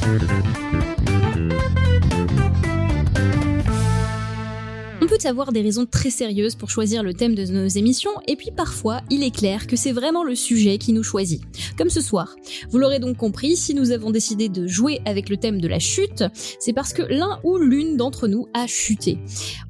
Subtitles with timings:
[0.00, 0.89] Thank you.
[5.26, 9.00] Avoir des raisons très sérieuses pour choisir le thème de nos émissions, et puis parfois,
[9.10, 11.42] il est clair que c'est vraiment le sujet qui nous choisit.
[11.76, 12.36] Comme ce soir.
[12.70, 15.78] Vous l'aurez donc compris, si nous avons décidé de jouer avec le thème de la
[15.78, 16.24] chute,
[16.58, 19.18] c'est parce que l'un ou l'une d'entre nous a chuté.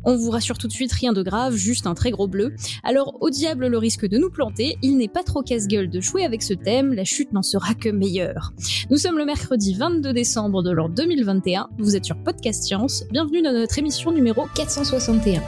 [0.05, 2.55] On vous rassure tout de suite, rien de grave, juste un très gros bleu.
[2.85, 6.25] Alors, au diable le risque de nous planter, il n'est pas trop casse-gueule de jouer
[6.25, 8.53] avec ce thème, la chute n'en sera que meilleure.
[8.91, 13.43] Nous sommes le mercredi 22 décembre de l'an 2021, vous êtes sur Podcast Science, bienvenue
[13.43, 15.40] dans notre émission numéro 461.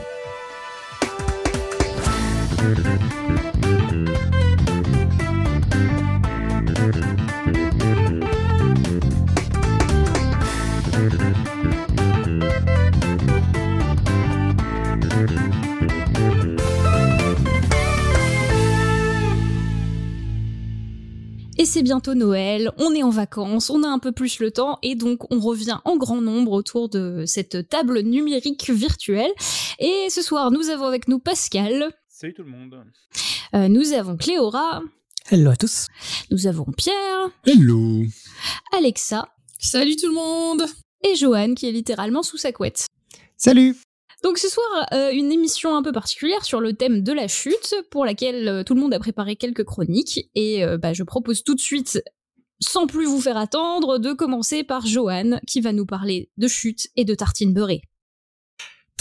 [21.63, 24.81] Et c'est bientôt Noël, on est en vacances, on a un peu plus le temps
[24.83, 29.31] et donc on revient en grand nombre autour de cette table numérique virtuelle.
[29.79, 31.93] Et ce soir, nous avons avec nous Pascal.
[32.23, 32.85] Salut tout le monde.
[33.53, 34.81] Euh, nous avons Cléora.
[35.29, 35.89] Hello à tous.
[36.31, 37.31] Nous avons Pierre.
[37.45, 38.05] Hello.
[38.71, 39.27] Alexa.
[39.59, 40.63] Salut tout le monde.
[41.03, 42.87] Et Johan qui est littéralement sous sa couette.
[43.37, 43.75] Salut.
[44.23, 47.75] Donc ce soir, euh, une émission un peu particulière sur le thème de la chute,
[47.91, 51.57] pour laquelle euh, tout le monde a préparé quelques chroniques, et bah, je propose tout
[51.57, 52.05] de suite,
[52.61, 56.87] sans plus vous faire attendre, de commencer par Johan, qui va nous parler de chute
[56.95, 57.83] et de tartines beurrées.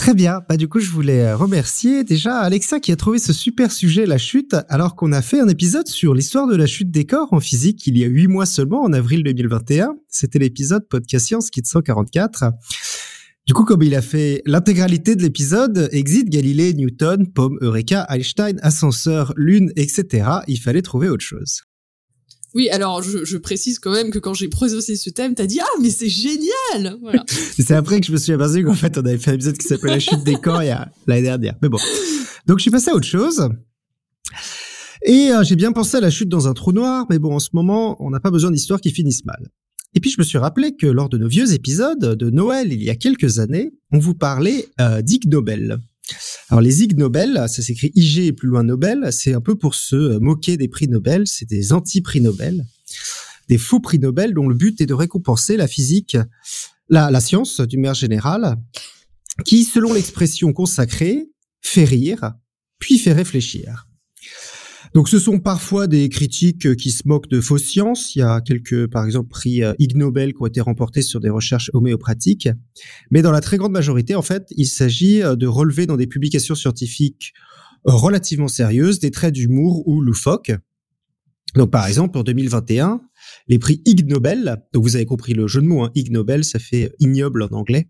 [0.02, 0.40] Très bien.
[0.48, 4.04] Bah, du coup, je voulais euh, remercier déjà Alexa qui a trouvé ce super sujet,
[4.04, 7.32] la chute, alors qu'on a fait un épisode sur l'histoire de la chute des corps
[7.32, 9.94] en physique il y a huit mois seulement, en avril 2021.
[10.08, 12.46] C'était l'épisode Podcast Science Kit 144.
[13.46, 18.58] Du coup, comme il a fait l'intégralité de l'épisode, Exit, Galilée, Newton, Pomme, Eureka, Einstein,
[18.60, 21.62] Ascenseur, Lune, etc., il fallait trouver autre chose.
[22.54, 25.60] Oui, alors je, je, précise quand même que quand j'ai proposé ce thème, t'as dit
[25.60, 26.98] ah mais c'est génial.
[27.00, 27.24] Voilà.
[27.58, 29.66] c'est après que je me suis aperçu qu'en fait on avait fait un épisode qui
[29.66, 30.62] s'appelait la chute des corps
[31.06, 31.54] l'année dernière.
[31.62, 31.78] Mais bon,
[32.46, 33.48] donc je suis passé à autre chose.
[35.04, 37.40] Et euh, j'ai bien pensé à la chute dans un trou noir, mais bon en
[37.40, 39.48] ce moment on n'a pas besoin d'histoires qui finissent mal.
[39.94, 42.82] Et puis je me suis rappelé que lors de nos vieux épisodes de Noël il
[42.82, 45.78] y a quelques années, on vous parlait euh, d'Ig Nobel.
[46.48, 49.74] Alors les Ig Nobel, ça s'écrit IG et plus loin Nobel, c'est un peu pour
[49.74, 52.64] se moquer des prix Nobel, c'est des anti-prix Nobel,
[53.48, 56.16] des faux prix Nobel dont le but est de récompenser la physique,
[56.88, 58.56] la, la science d'une manière générale,
[59.44, 61.28] qui, selon l'expression consacrée,
[61.60, 62.32] fait rire,
[62.78, 63.86] puis fait réfléchir.
[64.94, 68.14] Donc ce sont parfois des critiques qui se moquent de fausses sciences.
[68.14, 71.18] Il y a quelques, par exemple, prix euh, Ig Nobel qui ont été remportés sur
[71.18, 72.50] des recherches homéopathiques.
[73.10, 76.06] Mais dans la très grande majorité, en fait, il s'agit euh, de relever dans des
[76.06, 77.32] publications scientifiques
[77.88, 80.52] euh, relativement sérieuses des traits d'humour ou loufoques.
[81.54, 83.00] Donc par exemple, en 2021,
[83.48, 86.44] les prix Ig Nobel, donc vous avez compris le jeu de mots, hein, Ig Nobel,
[86.44, 87.88] ça fait ignoble en anglais,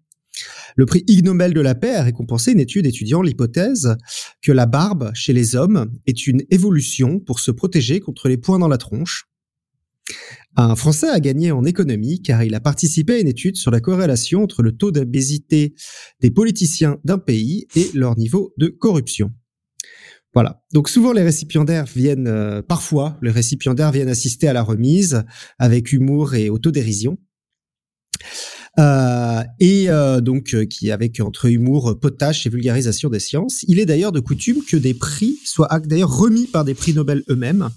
[0.76, 3.96] le prix Ig Nobel de la paix a récompensé une étude étudiant l'hypothèse
[4.40, 8.58] que la barbe chez les hommes est une évolution pour se protéger contre les points
[8.58, 9.28] dans la tronche.
[10.56, 13.80] Un Français a gagné en économie car il a participé à une étude sur la
[13.80, 15.74] corrélation entre le taux d'obésité
[16.20, 19.30] des politiciens d'un pays et leur niveau de corruption.
[20.34, 20.62] Voilà.
[20.72, 25.24] Donc souvent les récipiendaires viennent, euh, parfois les récipiendaires viennent assister à la remise
[25.58, 27.18] avec humour et autodérision.
[28.78, 33.64] Euh, et euh, donc euh, qui avec entre humour, potache et vulgarisation des sciences.
[33.68, 37.22] Il est d'ailleurs de coutume que des prix soient d'ailleurs remis par des prix Nobel
[37.28, 37.68] eux-mêmes.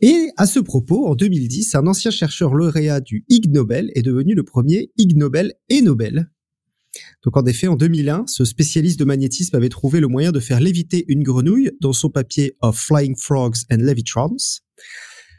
[0.00, 4.34] Et à ce propos, en 2010, un ancien chercheur lauréat du Ig Nobel est devenu
[4.34, 6.30] le premier Ig Nobel et Nobel.
[7.24, 10.60] Donc en effet, en 2001, ce spécialiste de magnétisme avait trouvé le moyen de faire
[10.60, 14.36] léviter une grenouille dans son papier Of Flying Frogs and Levitrons,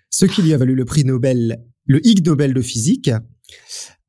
[0.09, 3.09] ce qui lui a valu le prix Nobel, le Ig Nobel de physique.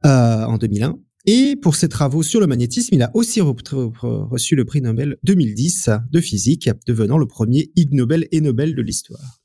[0.06, 0.96] Euh, en 2001.
[1.26, 5.90] Et pour ses travaux sur le magnétisme, il a aussi reçu le prix Nobel 2010
[6.10, 9.40] de physique, devenant le premier Ig Nobel et Nobel de l'histoire.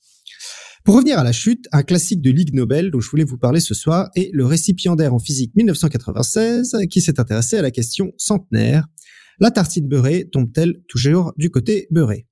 [0.85, 3.61] Pour revenir à la chute, un classique de l'Ig Nobel dont je voulais vous parler
[3.61, 8.85] ce soir est le récipiendaire en physique 1996 qui s'est intéressé à la question centenaire.
[9.39, 12.27] La tartine beurrée tombe-t-elle toujours du côté beurré?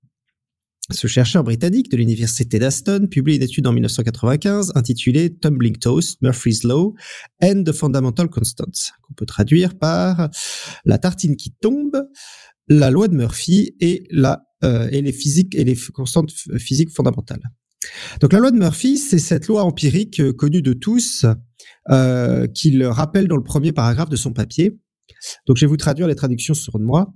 [0.94, 6.64] Ce chercheur britannique de l'université d'Aston publie une étude en 1995 intitulée Tumbling Toast, Murphy's
[6.64, 6.96] Law
[7.42, 10.30] and the Fundamental Constants, qu'on peut traduire par
[10.86, 12.08] la tartine qui tombe,
[12.68, 17.42] la loi de Murphy et la euh, et les physiques et les constantes physiques fondamentales.
[18.20, 21.26] Donc la loi de Murphy, c'est cette loi empirique euh, connue de tous,
[21.90, 24.78] euh, qu'il rappelle dans le premier paragraphe de son papier.
[25.48, 27.12] Donc je vais vous traduire les traductions sur moi.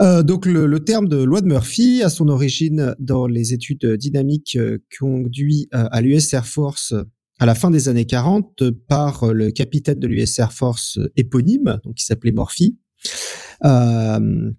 [0.00, 4.56] Euh, donc le, terme de loi de Murphy a son origine dans les études dynamiques
[4.56, 6.94] euh, conduites euh, à l'US Air Force
[7.38, 11.94] à la fin des années 40 par le capitaine de l'US Air Force éponyme, donc
[11.96, 12.78] qui s'appelait Morphy.
[13.64, 14.50] Euh,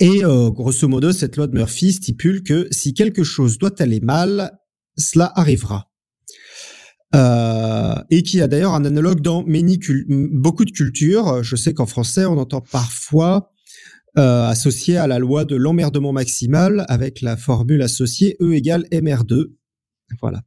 [0.00, 4.00] et euh, grosso modo, cette loi de Murphy stipule que si quelque chose doit aller
[4.00, 4.58] mal,
[4.96, 5.90] cela arrivera.
[7.14, 11.44] Euh, et qui a d'ailleurs un analogue dans beaucoup de cultures.
[11.44, 13.52] Je sais qu'en français, on entend parfois
[14.18, 19.46] euh, associé à la loi de l'emmerdement maximal avec la formule associée E égale MR2.
[20.20, 20.42] Voilà.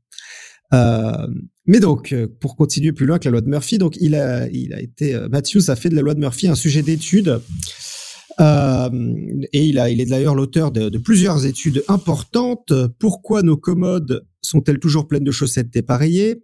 [0.73, 1.27] Euh,
[1.65, 4.73] mais donc, pour continuer plus loin que la loi de Murphy, donc il a, il
[4.73, 7.41] a été, Matthews a fait de la loi de Murphy un sujet d'étude
[8.39, 8.89] euh,
[9.51, 12.73] et il, a, il est d'ailleurs l'auteur de, plusieurs études importantes.
[12.99, 16.43] Pourquoi nos commodes sont-elles toujours pleines de chaussettes dépareillées?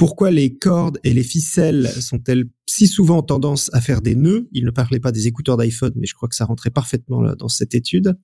[0.00, 4.48] Pourquoi les cordes et les ficelles sont-elles si souvent tendance à faire des nœuds?
[4.50, 7.48] Il ne parlait pas des écouteurs d'iPhone, mais je crois que ça rentrait parfaitement dans
[7.50, 8.14] cette étude.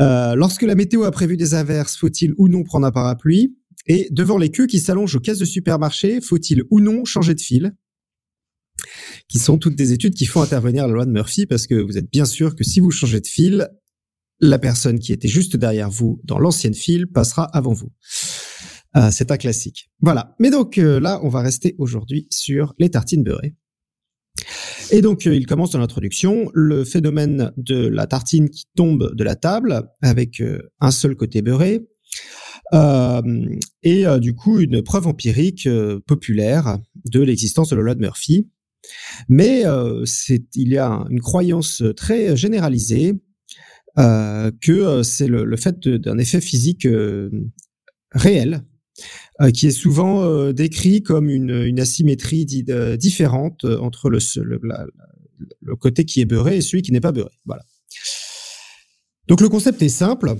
[0.00, 3.54] Euh, lorsque la météo a prévu des averses, faut-il ou non prendre un parapluie?
[3.86, 7.42] Et devant les queues qui s'allongent aux caisses de supermarché, faut-il ou non changer de
[7.42, 7.76] fil?
[9.28, 11.98] Qui sont toutes des études qui font intervenir la loi de Murphy parce que vous
[11.98, 13.68] êtes bien sûr que si vous changez de fil,
[14.40, 17.90] la personne qui était juste derrière vous dans l'ancienne file passera avant vous.
[18.96, 19.90] Euh, c'est un classique.
[20.00, 20.34] Voilà.
[20.38, 23.54] Mais donc euh, là, on va rester aujourd'hui sur les tartines beurrées.
[24.90, 29.24] Et donc, euh, il commence dans l'introduction le phénomène de la tartine qui tombe de
[29.24, 30.42] la table avec
[30.80, 31.86] un seul côté beurré.
[33.82, 35.68] et du coup, une preuve empirique
[36.06, 38.48] populaire de l'existence de la de Murphy.
[39.28, 43.14] Mais il y a une croyance très généralisée
[43.96, 46.86] que c'est le, fait d'un effet physique
[48.12, 48.62] réel,
[49.52, 54.18] qui est souvent décrit comme une, asymétrie différente entre le,
[55.78, 57.32] côté qui est beurré et celui qui n'est pas beurré.
[57.44, 57.62] Voilà.
[59.28, 60.36] Donc le concept est simple.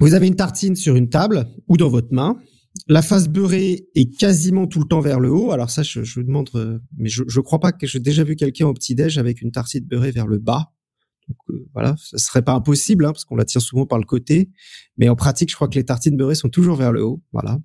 [0.00, 2.38] Vous avez une tartine sur une table ou dans votre main
[2.88, 5.52] la face beurrée est quasiment tout le temps vers le haut.
[5.52, 8.36] Alors ça, je, je demande, euh, mais je, je crois pas que j'ai déjà vu
[8.36, 10.72] quelqu'un au petit déj avec une tartine beurrée vers le bas.
[11.28, 14.04] Donc euh, voilà, ça serait pas impossible hein, parce qu'on la tient souvent par le
[14.04, 14.50] côté,
[14.98, 17.22] mais en pratique, je crois que les tartines beurrées sont toujours vers le haut.
[17.32, 17.58] Voilà.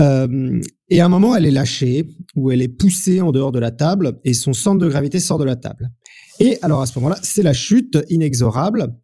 [0.00, 2.06] Euh, et à un moment, elle est lâchée
[2.36, 5.38] ou elle est poussée en dehors de la table et son centre de gravité sort
[5.38, 5.90] de la table.
[6.38, 8.94] Et alors à ce moment-là, c'est la chute inexorable.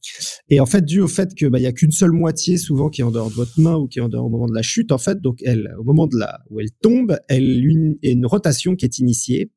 [0.48, 2.88] Et en fait, dû au fait que bah, il y a qu'une seule moitié souvent
[2.88, 4.54] qui est en dehors de votre main ou qui est en dehors au moment de
[4.54, 7.96] la chute, en fait, donc elle, au moment de la où elle tombe, elle une,
[8.02, 9.50] une rotation qui est initiée.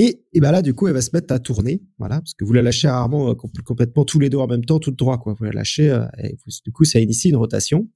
[0.00, 2.44] Et, et ben là, du coup, elle va se mettre à tourner, voilà, parce que
[2.44, 5.34] vous la lâchez rarement euh, complètement tous les deux en même temps, tout droit, quoi.
[5.36, 7.88] Vous la lâchez, euh, et du coup, ça initie une rotation.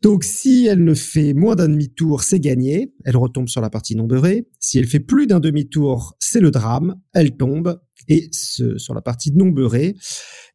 [0.00, 2.94] Donc, si elle ne fait moins d'un demi-tour, c'est gagné.
[3.04, 4.46] Elle retombe sur la partie non beurrée.
[4.60, 6.94] Si elle fait plus d'un demi-tour, c'est le drame.
[7.14, 9.96] Elle tombe et ce, sur la partie non beurrée.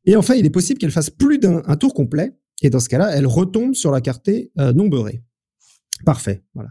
[0.06, 2.32] Et enfin, il est possible qu'elle fasse plus d'un tour complet.
[2.62, 5.24] Et dans ce cas-là, elle retombe sur la carte euh, non beurrée.
[6.06, 6.70] Parfait, voilà.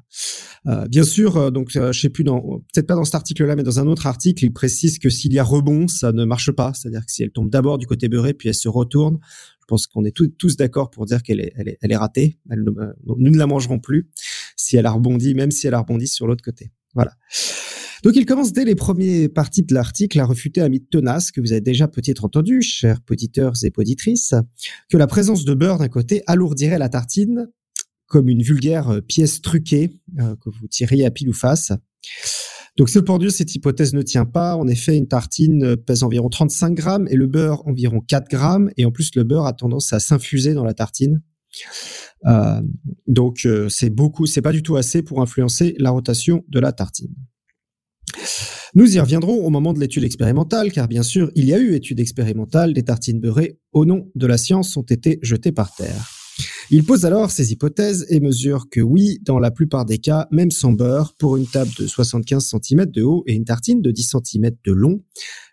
[0.66, 3.56] Euh, bien sûr, euh, donc euh, je sais plus dans peut-être pas dans cet article-là,
[3.56, 6.50] mais dans un autre article, il précise que s'il y a rebond, ça ne marche
[6.50, 6.72] pas.
[6.74, 9.18] C'est-à-dire que si elle tombe d'abord du côté beurré, puis elle se retourne,
[9.60, 12.38] je pense qu'on est tous, d'accord pour dire qu'elle est, elle est, elle est ratée.
[12.50, 14.08] Elle, nous ne la mangerons plus
[14.56, 16.72] si elle a rebondi, même si elle a rebondi sur l'autre côté.
[16.94, 17.12] Voilà.
[18.02, 21.40] Donc il commence dès les premières parties de l'article à refuter un mythe tenace que
[21.40, 24.34] vous avez déjà peut-être entendu, chers poditeurs et poditrices,
[24.88, 27.48] que la présence de beurre d'un côté alourdirait la tartine
[28.08, 31.72] comme une vulgaire euh, pièce truquée euh, que vous tiriez à pile ou face.
[32.76, 34.56] Donc cependant, cette hypothèse ne tient pas.
[34.56, 38.70] En effet, une tartine euh, pèse environ 35 grammes et le beurre environ 4 grammes.
[38.76, 41.22] Et en plus, le beurre a tendance à s'infuser dans la tartine.
[42.26, 42.60] Euh,
[43.06, 47.14] donc c'est beaucoup, c'est pas du tout assez pour influencer la rotation de la tartine.
[48.74, 51.74] Nous y reviendrons au moment de l'étude expérimentale, car bien sûr, il y a eu
[51.74, 56.17] étude expérimentale, des tartines beurrées, au nom de la science, ont été jetées par terre.
[56.70, 60.50] Il pose alors ses hypothèses et mesure que oui, dans la plupart des cas, même
[60.50, 64.16] sans beurre, pour une table de 75 cm de haut et une tartine de 10
[64.22, 65.02] cm de long,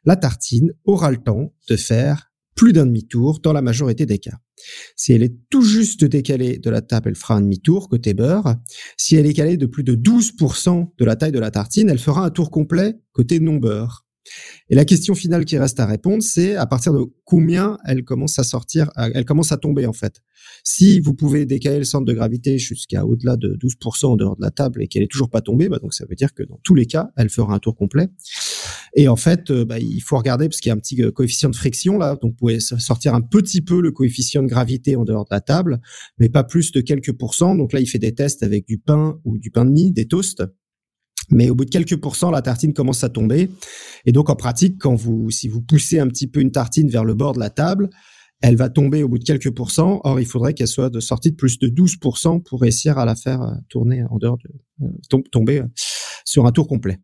[0.03, 4.37] la tartine aura le temps de faire plus d'un demi-tour dans la majorité des cas.
[4.97, 8.55] Si elle est tout juste décalée de la table, elle fera un demi-tour côté beurre.
[8.97, 11.99] Si elle est calée de plus de 12% de la taille de la tartine, elle
[11.99, 14.04] fera un tour complet côté non beurre.
[14.69, 18.39] Et la question finale qui reste à répondre, c'est à partir de combien elle commence
[18.39, 20.21] à sortir, elle commence à tomber en fait.
[20.63, 24.41] Si vous pouvez décaler le centre de gravité jusqu'à au-delà de 12% en dehors de
[24.41, 26.59] la table et qu'elle est toujours pas tombée, bah donc ça veut dire que dans
[26.63, 28.07] tous les cas, elle fera un tour complet.
[28.95, 31.11] Et en fait, euh, bah, il faut regarder parce qu'il y a un petit euh,
[31.11, 34.95] coefficient de friction là, donc vous pouvez sortir un petit peu le coefficient de gravité
[34.95, 35.81] en dehors de la table,
[36.17, 37.55] mais pas plus de quelques pourcents.
[37.55, 40.07] Donc là, il fait des tests avec du pain ou du pain de mie, des
[40.07, 40.43] toasts.
[41.29, 43.49] Mais au bout de quelques pourcents, la tartine commence à tomber.
[44.05, 47.03] Et donc, en pratique, quand vous, si vous poussez un petit peu une tartine vers
[47.03, 47.89] le bord de la table,
[48.41, 50.01] elle va tomber au bout de quelques pourcents.
[50.03, 53.15] Or, il faudrait qu'elle soit de sortie de plus de 12% pour réussir à la
[53.15, 55.67] faire euh, tourner en dehors de euh, tomber euh,
[56.25, 56.99] sur un tour complet.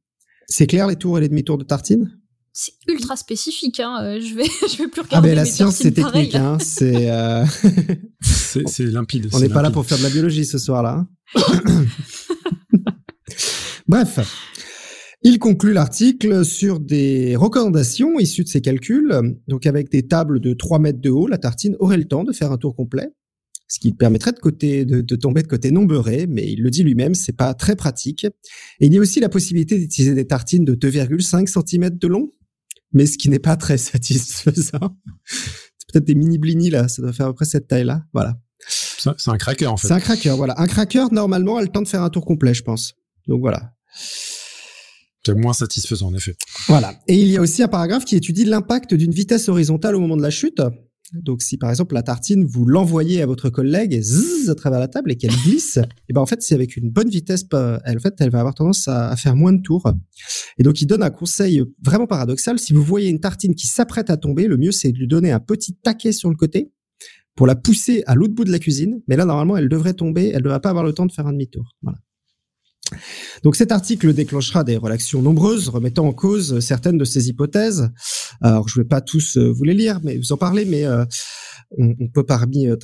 [0.48, 2.12] C'est clair les tours et les demi-tours de tartine?
[2.54, 4.20] C'est ultra spécifique, hein.
[4.20, 5.10] je vais, je vais plus regarder.
[5.14, 6.58] Ah mais la science c'est technique, hein.
[6.60, 7.10] c'est,
[8.22, 9.30] c'est limpide.
[9.34, 11.08] On n'est pas là pour faire de la biologie ce soir-là.
[13.92, 14.22] Bref,
[15.22, 19.36] il conclut l'article sur des recommandations issues de ses calculs.
[19.50, 22.32] Donc avec des tables de 3 mètres de haut, la tartine aurait le temps de
[22.32, 23.10] faire un tour complet,
[23.68, 26.84] ce qui permettrait de, côté, de, tomber de côté non beurré, mais il le dit
[26.84, 28.24] lui-même, c'est pas très pratique.
[28.80, 32.32] Et il y a aussi la possibilité d'utiliser des tartines de 2,5 cm de long,
[32.94, 34.98] mais ce qui n'est pas très satisfaisant.
[35.26, 38.06] c'est peut-être des mini blinis là, ça doit faire à peu près cette taille-là.
[38.14, 38.40] Voilà.
[38.70, 39.90] C'est un cracker en fait.
[39.90, 40.58] C'est un cracker, voilà.
[40.62, 42.94] Un cracker, normalement, a le temps de faire un tour complet, je pense.
[43.28, 43.74] Donc voilà.
[43.94, 46.36] C'est moins satisfaisant, en effet.
[46.68, 46.96] Voilà.
[47.08, 50.18] Et il y a aussi un paragraphe qui étudie l'impact d'une vitesse horizontale au moment
[50.18, 50.62] de la chute.
[51.14, 54.88] Donc, si par exemple la tartine, vous l'envoyez à votre collègue zzz, à travers la
[54.88, 55.78] table et qu'elle glisse,
[56.10, 57.46] et ben en fait, c'est avec une bonne vitesse,
[57.86, 59.92] elle, en fait, elle va avoir tendance à, faire moins de tours.
[60.58, 62.60] Et donc, il donne un conseil vraiment paradoxal.
[62.60, 65.32] Si vous voyez une tartine qui s'apprête à tomber, le mieux, c'est de lui donner
[65.32, 66.72] un petit taquet sur le côté
[67.36, 69.02] pour la pousser à l'autre bout de la cuisine.
[69.08, 70.32] Mais là, normalement, elle devrait tomber.
[70.34, 71.76] Elle ne va pas avoir le temps de faire un demi-tour.
[71.82, 71.98] Voilà.
[73.44, 77.90] Donc cet article déclenchera des réactions nombreuses, remettant en cause certaines de ces hypothèses.
[78.42, 80.86] Alors je ne vais pas tous euh, vous les lire, mais vous en parler, mais
[80.86, 81.06] euh,
[81.78, 82.76] on, peut parmi euh,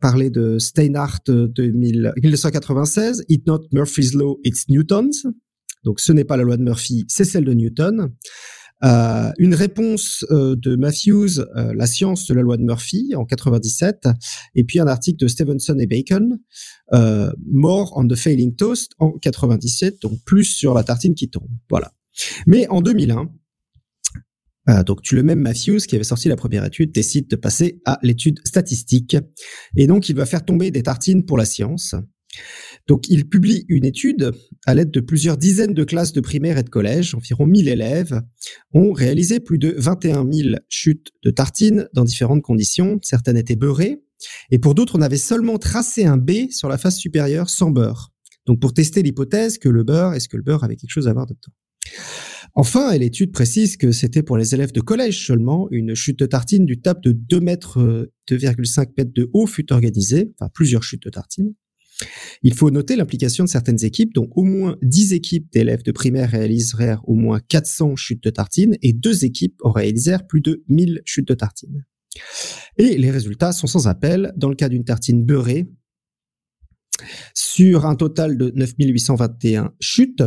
[0.00, 5.26] parler de Steinhardt de 1996, It's not Murphy's law, it's Newton's.
[5.84, 8.12] Donc ce n'est pas la loi de Murphy, c'est celle de Newton.
[8.84, 13.24] Euh, une réponse euh, de Matthews, euh, La science de la loi de Murphy en
[13.24, 14.08] 97,
[14.54, 16.38] et puis un article de Stevenson et Bacon,
[16.92, 21.48] More on the Failing Toast en 97, donc plus sur la tartine qui tombe.
[21.68, 21.92] Voilà.
[22.46, 23.30] Mais en 2001,
[24.84, 27.98] donc tu le même Matthews qui avait sorti la première étude décide de passer à
[28.02, 29.16] l'étude statistique,
[29.76, 31.94] et donc il va faire tomber des tartines pour la science.
[32.86, 34.32] Donc, il publie une étude
[34.66, 38.22] à l'aide de plusieurs dizaines de classes de primaire et de collège, environ 1000 élèves,
[38.72, 42.98] ont réalisé plus de 21 000 chutes de tartines dans différentes conditions.
[43.02, 44.02] Certaines étaient beurrées,
[44.50, 48.10] et pour d'autres, on avait seulement tracé un B sur la face supérieure sans beurre.
[48.46, 51.12] Donc, pour tester l'hypothèse que le beurre, est-ce que le beurre avait quelque chose à
[51.12, 51.52] voir dedans?
[52.54, 56.64] Enfin, l'étude précise que c'était pour les élèves de collège seulement, une chute de tartine
[56.64, 61.10] du tape de 2 mètres, 2,5 mètres de haut fut organisée, enfin plusieurs chutes de
[61.10, 61.54] tartines.
[62.42, 66.30] Il faut noter l'implication de certaines équipes, dont au moins 10 équipes d'élèves de primaire
[66.30, 71.02] réalisèrent au moins 400 chutes de tartines et deux équipes en réalisèrent plus de 1000
[71.04, 71.84] chutes de tartines.
[72.76, 74.32] Et les résultats sont sans appel.
[74.36, 75.68] Dans le cas d'une tartine beurrée,
[77.34, 80.22] sur un total de 9821 chutes,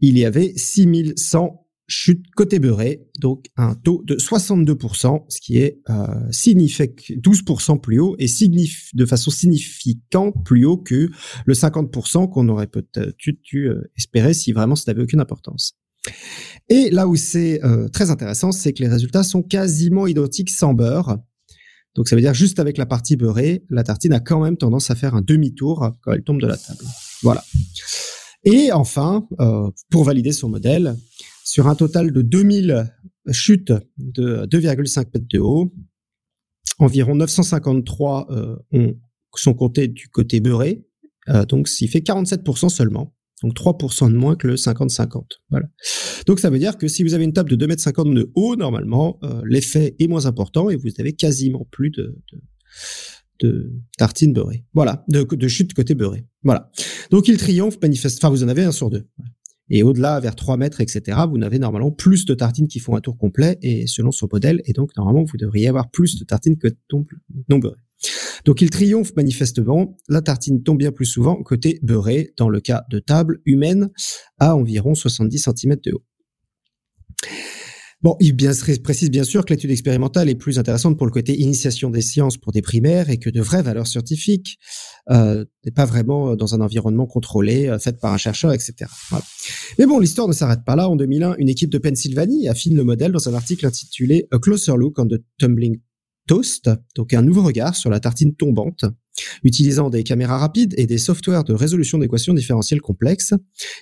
[0.00, 5.80] il y avait 6100 chute côté beurré, donc un taux de 62%, ce qui est
[5.88, 8.26] euh, 12% plus haut et
[8.94, 11.08] de façon significante plus haut que
[11.44, 13.14] le 50% qu'on aurait peut-être
[13.54, 15.78] euh, espéré si vraiment ça n'avait aucune importance.
[16.68, 20.74] Et là où c'est euh, très intéressant, c'est que les résultats sont quasiment identiques sans
[20.74, 21.18] beurre.
[21.94, 24.90] Donc ça veut dire juste avec la partie beurrée, la tartine a quand même tendance
[24.90, 26.84] à faire un demi-tour quand elle tombe de la table.
[27.22, 27.42] Voilà.
[28.44, 30.96] Et enfin, euh, pour valider son modèle,
[31.46, 32.92] sur un total de 2000
[33.30, 35.72] chutes de 2,5 mètres de haut,
[36.80, 38.96] environ 953 euh, ont,
[39.36, 40.84] sont comptés du côté beurré,
[41.28, 43.14] euh, donc s'il fait 47% seulement.
[43.42, 45.22] Donc 3% de moins que le 50-50.
[45.50, 45.68] Voilà.
[46.26, 48.56] Donc ça veut dire que si vous avez une table de 2,50 m de haut,
[48.56, 52.40] normalement, euh, l'effet est moins important et vous avez quasiment plus de, de,
[53.46, 54.64] de tartines beurrées.
[54.72, 56.26] Voilà, de, de chute côté beurré.
[56.42, 56.72] Voilà.
[57.10, 58.18] Donc il triomphe manifeste.
[58.18, 59.06] Enfin, vous en avez un sur deux.
[59.70, 63.00] Et au-delà, vers 3 mètres, etc., vous n'avez normalement plus de tartines qui font un
[63.00, 66.56] tour complet, et selon son modèle, et donc normalement, vous devriez avoir plus de tartines
[66.56, 66.76] que de
[67.48, 67.80] non beurrées.
[68.44, 72.84] Donc il triomphe manifestement, la tartine tombe bien plus souvent côté beurré, dans le cas
[72.90, 73.90] de table humaine,
[74.38, 76.04] à environ 70 cm de haut.
[78.06, 78.52] Bon, il bien,
[78.84, 82.36] précise bien sûr que l'étude expérimentale est plus intéressante pour le côté initiation des sciences
[82.36, 84.60] pour des primaires et que de vraies valeurs scientifiques
[85.10, 88.88] euh, n'est pas vraiment euh, dans un environnement contrôlé, euh, fait par un chercheur, etc.
[89.76, 90.88] Mais bon, l'histoire ne s'arrête pas là.
[90.88, 94.76] En 2001, une équipe de Pennsylvanie affine le modèle dans un article intitulé A Closer
[94.76, 95.80] Look on the Tumbling
[96.28, 98.84] Toast, donc un nouveau regard sur la tartine tombante,
[99.42, 103.34] utilisant des caméras rapides et des softwares de résolution d'équations différentielles complexes.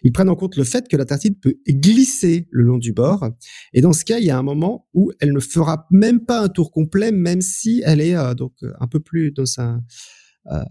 [0.03, 3.31] Ils prennent en compte le fait que la tartine peut glisser le long du bord,
[3.73, 6.41] et dans ce cas, il y a un moment où elle ne fera même pas
[6.41, 9.83] un tour complet, même si elle est euh, donc un peu plus dans un
[10.51, 10.63] euh,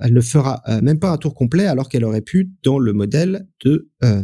[0.00, 2.92] elle ne fera euh, même pas un tour complet alors qu'elle aurait pu dans le
[2.92, 4.22] modèle de euh,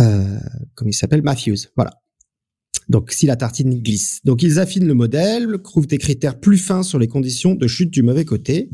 [0.00, 0.38] euh,
[0.74, 1.22] comment il s'appelle?
[1.22, 1.68] Matthews.
[1.76, 2.03] Voilà.
[2.88, 4.20] Donc, si la tartine glisse.
[4.24, 7.90] Donc, ils affinent le modèle, trouvent des critères plus fins sur les conditions de chute
[7.90, 8.68] du mauvais côté.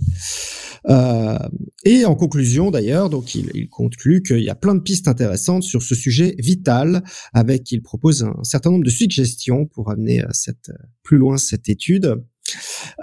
[0.88, 1.38] Euh,
[1.85, 5.62] et en conclusion, d'ailleurs, donc il, il conclut qu'il y a plein de pistes intéressantes
[5.62, 7.04] sur ce sujet vital,
[7.35, 10.71] avec il propose un certain nombre de suggestions pour amener cette
[11.02, 12.16] plus loin cette étude.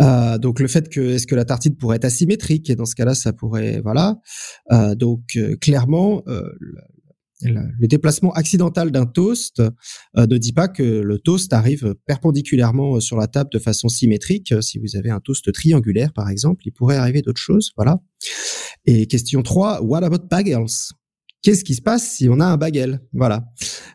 [0.01, 2.69] Euh, donc le fait que est-ce que la tartine pourrait être asymétrique?
[2.69, 4.19] Et dans ce cas-là ça pourrait voilà
[4.71, 6.43] euh, donc euh, clairement euh,
[7.41, 9.69] le déplacement accidental d'un toast euh,
[10.15, 14.53] ne dit pas que le toast arrive perpendiculairement euh, sur la table de façon symétrique.
[14.61, 17.71] Si vous avez un toast triangulaire, par exemple, il pourrait arriver d'autres choses.
[17.75, 17.99] Voilà.
[18.85, 20.93] Et question 3, what about bagels?
[21.43, 22.99] Qu'est-ce qui se passe si on a un bagel?
[23.13, 23.45] Voilà.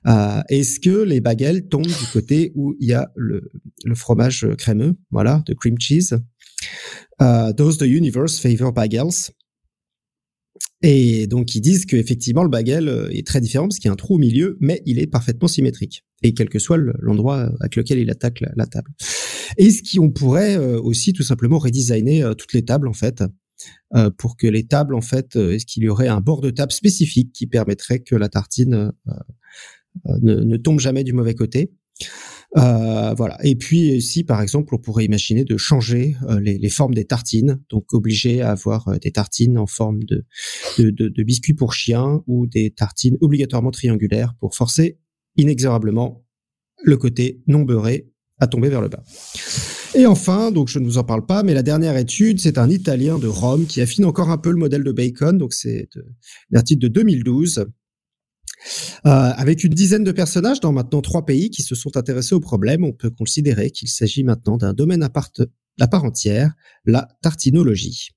[0.07, 3.51] Euh, Est-ce que les bagels tombent du côté où il y a le,
[3.95, 4.97] fromage crémeux?
[5.11, 6.15] Voilà, de cream cheese.
[7.21, 9.33] Does the universe favor bagels?
[10.83, 13.93] Et donc ils disent qu'effectivement le bagel euh, est très différent parce qu'il y a
[13.93, 16.05] un trou au milieu, mais il est parfaitement symétrique.
[16.23, 18.91] Et quel que soit l'endroit avec lequel il attaque la, table.
[19.59, 22.93] Et ce qui on pourrait euh, aussi tout simplement redesigner euh, toutes les tables en
[22.93, 23.23] fait,
[24.19, 27.33] pour que les tables en fait, est-ce qu'il y aurait un bord de table spécifique
[27.33, 28.91] qui permettrait que la tartine
[30.21, 31.71] ne, ne tombe jamais du mauvais côté?
[32.57, 33.39] Euh, voilà.
[33.45, 37.61] Et puis ici, par exemple, on pourrait imaginer de changer euh, les, formes des tartines,
[37.71, 40.25] donc obliger à avoir euh, des tartines en forme de,
[40.79, 44.99] de, biscuits pour chiens ou des tartines obligatoirement triangulaires pour forcer
[45.37, 46.25] inexorablement
[46.85, 49.03] le côté non beurré à tomber vers le bas.
[49.95, 52.71] Et enfin, donc je ne vous en parle pas, mais la dernière étude, c'est un
[52.71, 55.37] Italien de Rome qui affine encore un peu le modèle de Bacon.
[55.37, 55.89] Donc c'est
[56.53, 57.65] un article de 2012 euh,
[59.05, 62.85] avec une dizaine de personnages dans maintenant trois pays qui se sont intéressés au problème,
[62.85, 65.31] on peut considérer qu'il s'agit maintenant d'un domaine à part,
[65.81, 66.53] à part entière,
[66.85, 68.11] la tartinologie.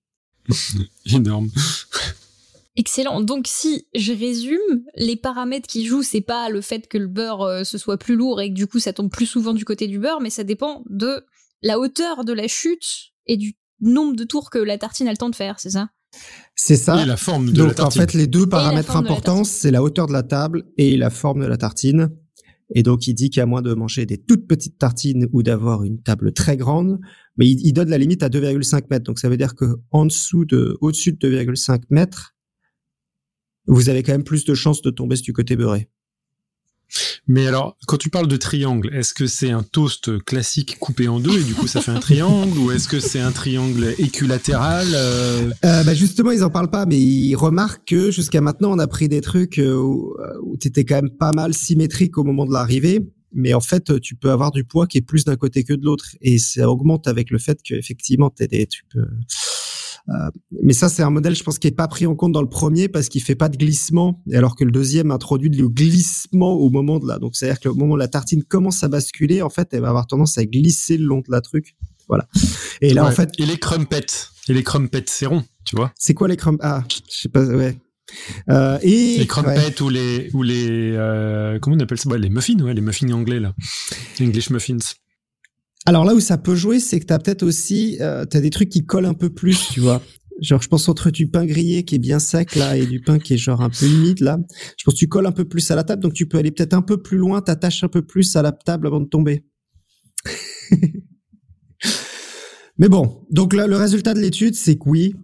[1.05, 1.49] Énorme.
[2.77, 3.21] Excellent.
[3.21, 7.41] Donc si je résume, les paramètres qui jouent, c'est pas le fait que le beurre
[7.41, 9.87] euh, se soit plus lourd et que du coup ça tombe plus souvent du côté
[9.87, 11.25] du beurre, mais ça dépend de
[11.61, 15.17] la hauteur de la chute et du nombre de tours que la tartine a le
[15.17, 15.89] temps de faire, c'est ça?
[16.55, 17.01] C'est ça.
[17.01, 18.01] Et la forme de Donc, la tartine.
[18.01, 21.41] en fait, les deux paramètres importants, c'est la hauteur de la table et la forme
[21.41, 22.09] de la tartine.
[22.74, 26.01] Et donc, il dit qu'à moins de manger des toutes petites tartines ou d'avoir une
[26.01, 27.00] table très grande,
[27.37, 29.03] mais il, il donne la limite à 2,5 mètres.
[29.03, 32.35] Donc, ça veut dire que en dessous de, au-dessus de 2,5 mètres,
[33.68, 35.89] vous avez quand même plus de chances de tomber du côté beurré.
[37.27, 41.19] Mais alors, quand tu parles de triangle, est-ce que c'est un toast classique coupé en
[41.19, 44.87] deux et du coup ça fait un triangle ou est-ce que c'est un triangle équilatéral
[44.93, 45.50] euh...
[45.63, 48.87] Euh, bah Justement, ils en parlent pas, mais ils remarquent que jusqu'à maintenant, on a
[48.87, 52.53] pris des trucs où, où tu étais quand même pas mal symétrique au moment de
[52.53, 53.01] l'arrivée.
[53.33, 55.83] Mais en fait, tu peux avoir du poids qui est plus d'un côté que de
[55.83, 56.05] l'autre.
[56.21, 59.05] Et ça augmente avec le fait qu'effectivement, tu peux...
[60.09, 60.29] Euh,
[60.63, 62.50] mais ça, c'est un modèle, je pense, qui est pas pris en compte dans le
[62.50, 66.70] premier parce qu'il fait pas de glissement, alors que le deuxième introduit le glissement au
[66.70, 67.18] moment de là.
[67.18, 69.89] Donc, c'est-à-dire que au moment où la tartine commence à basculer, en fait, elle va
[69.89, 71.75] avoir tendance à glisser le long de la truc.
[72.07, 72.27] Voilà.
[72.81, 73.09] Et là, ouais.
[73.09, 73.31] en fait.
[73.39, 74.05] Et les crumpets.
[74.48, 75.91] Et les crumpets, c'est rond, tu vois.
[75.98, 77.77] C'est quoi les crumpets Ah, je sais pas, ouais.
[78.50, 79.81] Euh, et les crumpets ouais.
[79.81, 82.15] ou les ou les euh, comment on appelle ça?
[82.18, 83.55] Les muffins ouais les muffins anglais là
[84.22, 84.77] English muffins
[85.85, 88.69] alors là où ça peut jouer, c'est que t'as peut-être aussi, euh, t'as des trucs
[88.69, 90.01] qui collent un peu plus, tu vois.
[90.41, 93.19] Genre, je pense entre du pain grillé qui est bien sec là et du pain
[93.19, 94.37] qui est genre un peu humide là.
[94.77, 96.51] Je pense que tu colles un peu plus à la table, donc tu peux aller
[96.51, 99.45] peut-être un peu plus loin, t'attaches un peu plus à la table avant de tomber.
[102.77, 105.15] Mais bon, donc là, le résultat de l'étude, c'est que oui,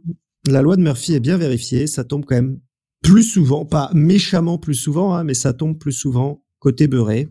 [0.48, 2.60] la loi de Murphy est bien vérifiée, ça tombe quand même
[3.02, 7.28] plus souvent, pas méchamment plus souvent, hein, mais ça tombe plus souvent côté beurré.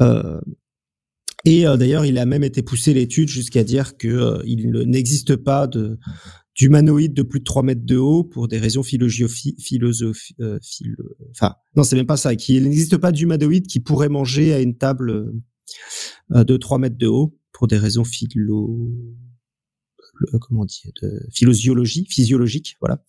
[0.00, 0.40] Euh,
[1.44, 5.36] et euh, d'ailleurs, il a même été poussé l'étude jusqu'à dire que euh, il n'existe
[5.36, 5.98] pas de
[6.56, 9.60] d'humanoïde de plus de 3 mètres de haut pour des raisons philosophiques.
[9.60, 10.96] Philosophi euh, philo
[11.30, 12.36] enfin, non, c'est même pas ça.
[12.36, 15.32] Qu'il n'existe pas d'humanoïde qui pourrait manger à une table
[16.32, 18.90] euh, de 3 mètres de haut pour des raisons philo
[20.42, 23.02] comment on dit de philosiologie physiologique voilà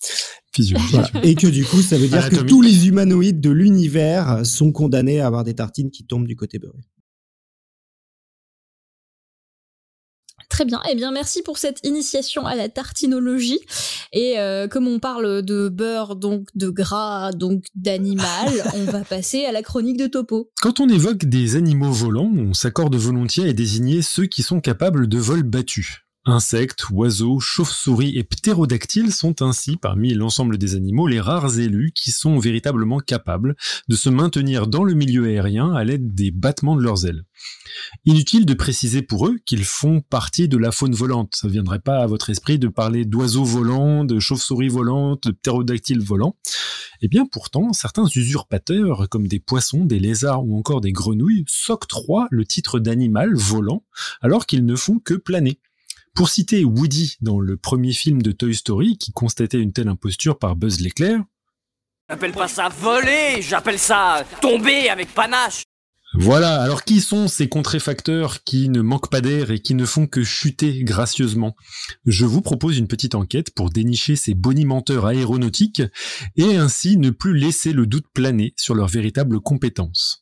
[0.54, 1.26] physiologique voilà.
[1.26, 5.20] et que du coup ça veut dire que tous les humanoïdes de l'univers sont condamnés
[5.20, 6.80] à avoir des tartines qui tombent du côté beurré
[10.62, 10.82] Très bien.
[10.92, 13.58] Eh bien, merci pour cette initiation à la tartinologie.
[14.14, 19.44] Et euh, comme on parle de beurre, donc de gras, donc d'animal, on va passer
[19.46, 20.52] à la chronique de Topo.
[20.62, 25.08] Quand on évoque des animaux volants, on s'accorde volontiers à désigner ceux qui sont capables
[25.08, 26.04] de vols battus.
[26.26, 32.12] Insectes, oiseaux, chauves-souris et ptérodactyles sont ainsi parmi l'ensemble des animaux les rares élus qui
[32.12, 33.56] sont véritablement capables
[33.88, 37.24] de se maintenir dans le milieu aérien à l'aide des battements de leurs ailes.
[38.06, 41.34] Inutile de préciser pour eux qu'ils font partie de la faune volante.
[41.36, 45.32] Ça ne viendrait pas à votre esprit de parler d'oiseaux volants, de chauves-souris volantes, de
[45.32, 46.38] ptérodactyles volants.
[47.02, 52.28] Eh bien pourtant, certains usurpateurs, comme des poissons, des lézards ou encore des grenouilles, s'octroient
[52.30, 53.84] le titre d'animal volant
[54.22, 55.60] alors qu'ils ne font que planer.
[56.14, 60.38] Pour citer Woody dans le premier film de Toy Story qui constatait une telle imposture
[60.38, 61.24] par Buzz l'éclair,
[62.12, 65.64] J'appelle pas ça voler, j'appelle ça tomber avec panache.
[66.14, 70.08] Voilà, alors qui sont ces contréfacteurs qui ne manquent pas d'air et qui ne font
[70.08, 71.56] que chuter gracieusement?
[72.06, 75.84] Je vous propose une petite enquête pour dénicher ces bonimenteurs aéronautiques
[76.36, 80.21] et ainsi ne plus laisser le doute planer sur leurs véritables compétences.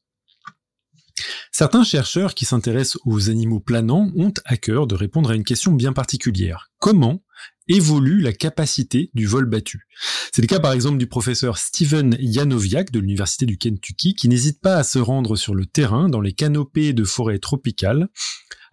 [1.52, 5.72] Certains chercheurs qui s'intéressent aux animaux planants ont à cœur de répondre à une question
[5.72, 6.72] bien particulière.
[6.80, 7.24] Comment
[7.68, 9.88] évolue la capacité du vol battu?
[10.34, 14.60] C'est le cas par exemple du professeur Steven Janowiak de l'université du Kentucky qui n'hésite
[14.62, 18.10] pas à se rendre sur le terrain dans les canopées de forêts tropicales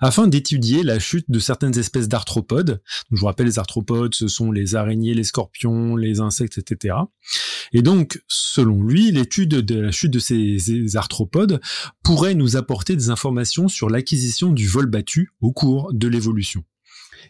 [0.00, 2.82] afin d'étudier la chute de certaines espèces d'arthropodes.
[3.10, 6.94] Je vous rappelle, les arthropodes, ce sont les araignées, les scorpions, les insectes, etc.
[7.72, 11.60] Et donc, selon lui, l'étude de la chute de ces arthropodes
[12.02, 16.64] pourrait nous apporter des informations sur l'acquisition du vol battu au cours de l'évolution.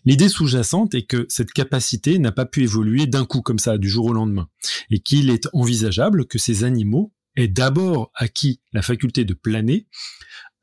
[0.05, 3.89] L'idée sous-jacente est que cette capacité n'a pas pu évoluer d'un coup comme ça, du
[3.89, 4.49] jour au lendemain,
[4.91, 9.87] et qu'il est envisageable que ces animaux aient d'abord acquis la faculté de planer,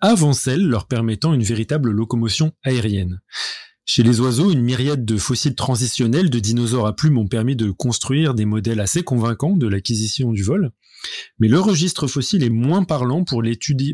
[0.04, 3.22] avant celle leur permettant une véritable locomotion aérienne.
[3.86, 7.72] Chez les oiseaux, une myriade de fossiles transitionnels de dinosaures à plumes ont permis de
[7.72, 10.72] construire des modèles assez convaincants de l'acquisition du vol.
[11.40, 13.44] Mais le registre fossile est moins parlant pour,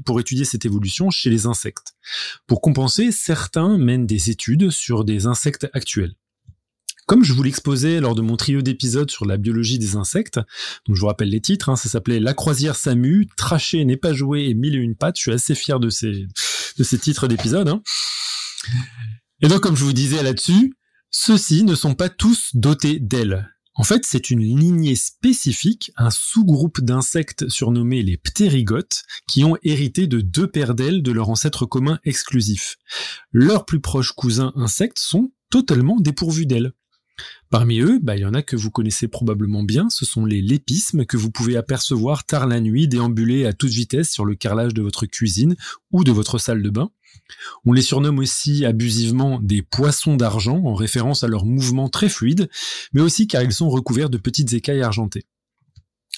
[0.03, 1.93] pour étudier cette évolution chez les insectes.
[2.47, 6.15] Pour compenser, certains mènent des études sur des insectes actuels.
[7.09, 10.35] Comme je vous l'exposais lors de mon trio d'épisodes sur la biologie des insectes,
[10.85, 14.13] donc je vous rappelle les titres, hein, ça s'appelait La croisière Samu, Traché n'est pas
[14.13, 16.27] joué et Mille et une pattes, je suis assez fier de ces,
[16.99, 17.67] titres d'épisodes.
[17.67, 17.81] Hein.
[19.41, 20.75] Et donc, comme je vous disais là-dessus,
[21.09, 23.49] ceux-ci ne sont pas tous dotés d'ailes.
[23.73, 30.05] En fait, c'est une lignée spécifique, un sous-groupe d'insectes surnommés les ptérygotes, qui ont hérité
[30.05, 32.77] de deux paires d'ailes de leur ancêtre commun exclusif.
[33.31, 36.71] Leurs plus proches cousins insectes sont totalement dépourvus d'ailes.
[37.49, 40.41] Parmi eux, bah, il y en a que vous connaissez probablement bien, ce sont les
[40.41, 44.73] lépismes que vous pouvez apercevoir tard la nuit déambuler à toute vitesse sur le carrelage
[44.73, 45.55] de votre cuisine
[45.91, 46.91] ou de votre salle de bain.
[47.65, 52.49] On les surnomme aussi abusivement des poissons d'argent en référence à leur mouvement très fluide,
[52.93, 55.25] mais aussi car ils sont recouverts de petites écailles argentées.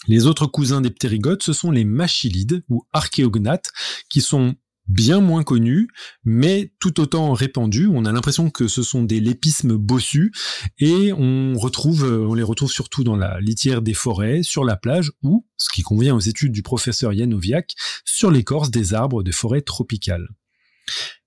[0.08, 3.72] Les autres cousins des ptérygotes, ce sont les machilides ou archéognates,
[4.10, 4.56] qui sont
[4.92, 5.88] bien moins connus,
[6.24, 7.88] mais tout autant répandus.
[7.88, 10.32] On a l'impression que ce sont des lépismes bossus
[10.80, 15.12] et on retrouve, on les retrouve surtout dans la litière des forêts, sur la plage
[15.24, 17.74] ou, ce qui convient aux études du professeur Janowiak,
[18.06, 20.28] sur l'écorce des arbres des forêts tropicales.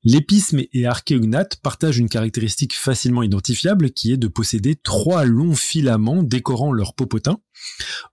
[0.06, 6.22] L'épisme et archéognate partagent une caractéristique facilement identifiable qui est de posséder trois longs filaments
[6.22, 7.38] décorant leur popotin.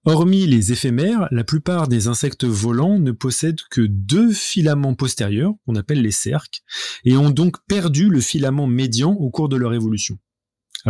[0.06, 5.76] Hormis les éphémères, la plupart des insectes volants ne possèdent que deux filaments postérieurs, qu'on
[5.76, 6.64] appelle les cerques,
[7.04, 10.18] et ont donc perdu le filament médian au cours de leur évolution.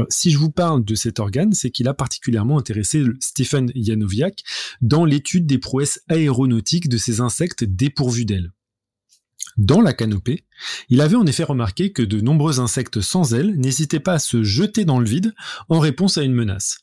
[0.09, 4.43] si je vous parle de cet organe, c'est qu'il a particulièrement intéressé Stephen Janowiak
[4.81, 8.51] dans l'étude des prouesses aéronautiques de ces insectes dépourvus d'ailes.
[9.57, 10.45] Dans la canopée,
[10.89, 14.43] il avait en effet remarqué que de nombreux insectes sans ailes n'hésitaient pas à se
[14.43, 15.33] jeter dans le vide
[15.69, 16.79] en réponse à une menace.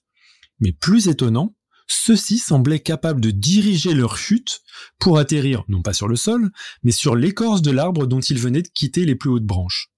[0.60, 1.54] Mais plus étonnant,
[1.86, 4.60] ceux-ci semblaient capables de diriger leur chute
[4.98, 6.50] pour atterrir non pas sur le sol,
[6.82, 9.90] mais sur l'écorce de l'arbre dont ils venaient de quitter les plus hautes branches.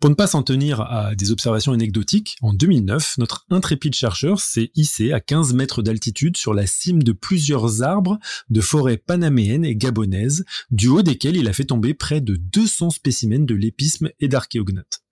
[0.00, 4.70] Pour ne pas s'en tenir à des observations anecdotiques, en 2009, notre intrépide chercheur s'est
[4.76, 9.74] hissé à 15 mètres d'altitude sur la cime de plusieurs arbres de forêts panaméennes et
[9.74, 14.28] gabonaises, du haut desquels il a fait tomber près de 200 spécimens de lépisme et
[14.28, 15.02] d'archéognates.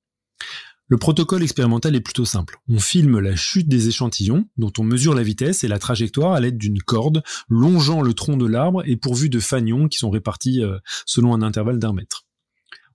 [0.86, 2.60] Le protocole expérimental est plutôt simple.
[2.68, 6.38] On filme la chute des échantillons, dont on mesure la vitesse et la trajectoire à
[6.38, 10.62] l'aide d'une corde longeant le tronc de l'arbre et pourvu de fanions qui sont répartis
[10.62, 12.25] euh, selon un intervalle d'un mètre.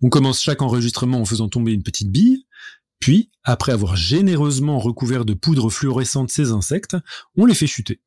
[0.02, 2.46] On commence chaque enregistrement en faisant tomber une petite bille,
[3.02, 6.96] puis, après avoir généreusement recouvert de poudre fluorescente ces insectes,
[7.36, 8.00] on les fait chuter.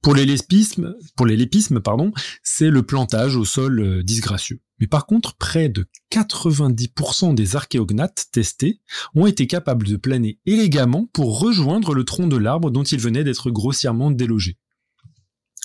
[0.00, 4.60] Pour les lépismes, pardon, c'est le plantage au sol euh, disgracieux.
[4.78, 8.80] Mais par contre, près de 90% des archéognates testés
[9.14, 13.24] ont été capables de planer élégamment pour rejoindre le tronc de l'arbre dont ils venaient
[13.24, 14.56] d'être grossièrement délogés.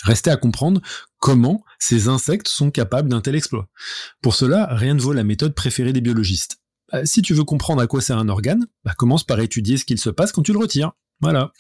[0.04, 0.82] Restait à comprendre
[1.20, 3.68] comment ces insectes sont capables d'un tel exploit.
[4.22, 6.58] Pour cela, rien ne vaut la méthode préférée des biologistes.
[6.92, 9.86] Bah, si tu veux comprendre à quoi sert un organe, bah, commence par étudier ce
[9.86, 10.92] qu'il se passe quand tu le retires.
[11.20, 11.52] Voilà.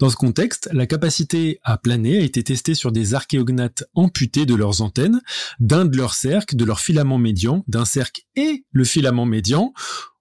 [0.00, 4.54] Dans ce contexte, la capacité à planer a été testée sur des archéognates amputés de
[4.54, 5.20] leurs antennes,
[5.60, 9.72] d'un de leurs cercles, de leur filament médian, d'un cercle et le filament médian,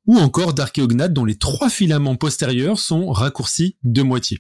[0.05, 4.39] ou encore d'archéognates dont les trois filaments postérieurs sont raccourcis de moitié.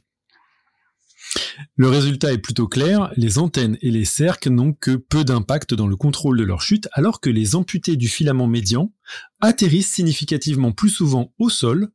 [1.75, 5.87] Le résultat est plutôt clair, les antennes et les cercles n'ont que peu d'impact dans
[5.87, 8.93] le contrôle de leur chute, alors que les amputés du filament médian
[9.41, 11.89] atterrissent significativement plus souvent au sol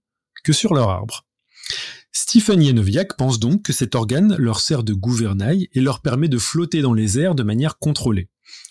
[0.45, 1.27] que sur leur arbre.
[2.13, 6.39] Stephen Yenoviak pense donc que cet organe leur sert de gouvernail et leur permet de
[6.39, 8.29] flotter dans les airs de manière contrôlée.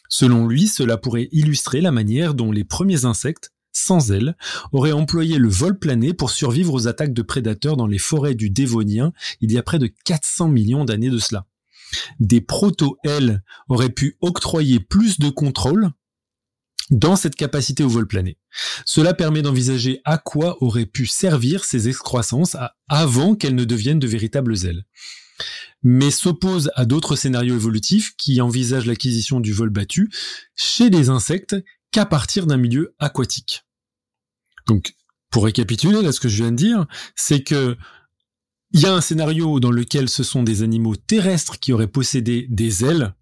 [0.10, 4.36] Selon lui, cela pourrait illustrer la manière dont les premiers insectes, sans ailes,
[4.71, 8.49] auraient employé le vol plané pour survivre aux attaques de prédateurs dans les forêts du
[8.49, 11.45] Dévonien il y a près de 400 millions d'années de cela.
[12.19, 15.91] Des proto-ailes auraient pu octroyer plus de contrôle
[16.89, 18.38] dans cette capacité au vol plané.
[18.86, 24.08] Cela permet d'envisager à quoi auraient pu servir ces excroissances avant qu'elles ne deviennent de
[24.08, 24.86] véritables ailes.
[25.84, 30.10] Mais s'oppose à d'autres scénarios évolutifs qui envisagent l'acquisition du vol battu
[30.55, 31.55] chez les insectes
[31.91, 33.63] qu'à partir d'un milieu aquatique.
[34.67, 34.93] Donc,
[35.32, 37.78] pour récapituler là ce que je viens de dire, c'est que
[38.71, 42.45] il y a un scénario dans lequel ce sont des animaux terrestres qui auraient possédé
[42.49, 43.15] des ailes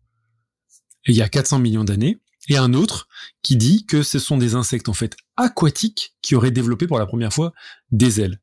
[1.08, 3.08] il y a 400 millions d'années, et un autre
[3.42, 7.06] qui dit que ce sont des insectes en fait aquatiques qui auraient développé pour la
[7.06, 7.54] première fois
[7.92, 8.40] des ailes.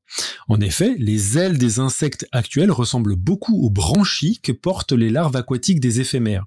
[0.48, 5.36] En effet, les ailes des insectes actuels ressemblent beaucoup aux branchies que portent les larves
[5.36, 6.44] aquatiques des éphémères.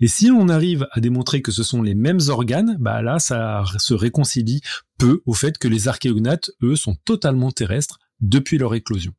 [0.00, 3.64] Et si on arrive à démontrer que ce sont les mêmes organes, bah là ça
[3.78, 4.60] se réconcilie
[4.98, 9.12] peu au fait que les archéognates, eux, sont totalement terrestres depuis leur éclosion.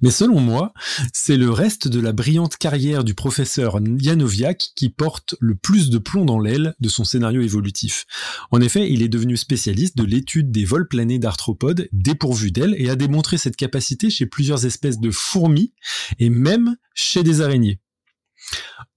[0.00, 0.72] Mais selon moi,
[1.12, 5.98] c'est le reste de la brillante carrière du professeur Janoviak qui porte le plus de
[5.98, 8.06] plomb dans l'aile de son scénario évolutif.
[8.52, 12.90] En effet, il est devenu spécialiste de l'étude des vols planés d'arthropodes dépourvus d'ailes et
[12.90, 15.72] a démontré cette capacité chez plusieurs espèces de fourmis
[16.20, 17.80] et même chez des araignées.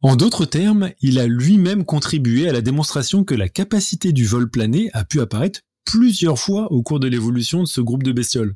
[0.01, 4.49] En d'autres termes, il a lui-même contribué à la démonstration que la capacité du vol
[4.49, 8.55] plané a pu apparaître plusieurs fois au cours de l'évolution de ce groupe de bestioles.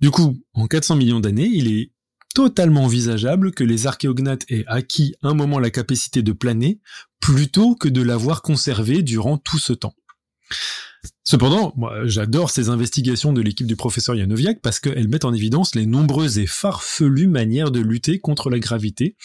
[0.00, 1.90] Du coup, en 400 millions d'années, il est
[2.34, 6.80] totalement envisageable que les archéognates aient acquis un moment la capacité de planer
[7.20, 9.94] plutôt que de l'avoir conservé durant tout ce temps.
[11.24, 15.74] Cependant, moi, j'adore ces investigations de l'équipe du professeur Yanoviak parce qu'elles mettent en évidence
[15.74, 19.16] les nombreuses et farfelues manières de lutter contre la gravité.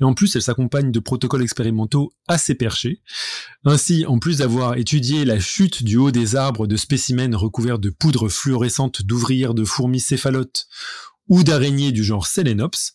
[0.00, 3.02] Et en plus, elles s'accompagnent de protocoles expérimentaux assez perchés.
[3.64, 7.90] Ainsi, en plus d'avoir étudié la chute du haut des arbres de spécimens recouverts de
[7.90, 10.66] poudre fluorescente d'ouvrières de fourmis céphalotes
[11.28, 12.94] ou d'araignées du genre Selenops,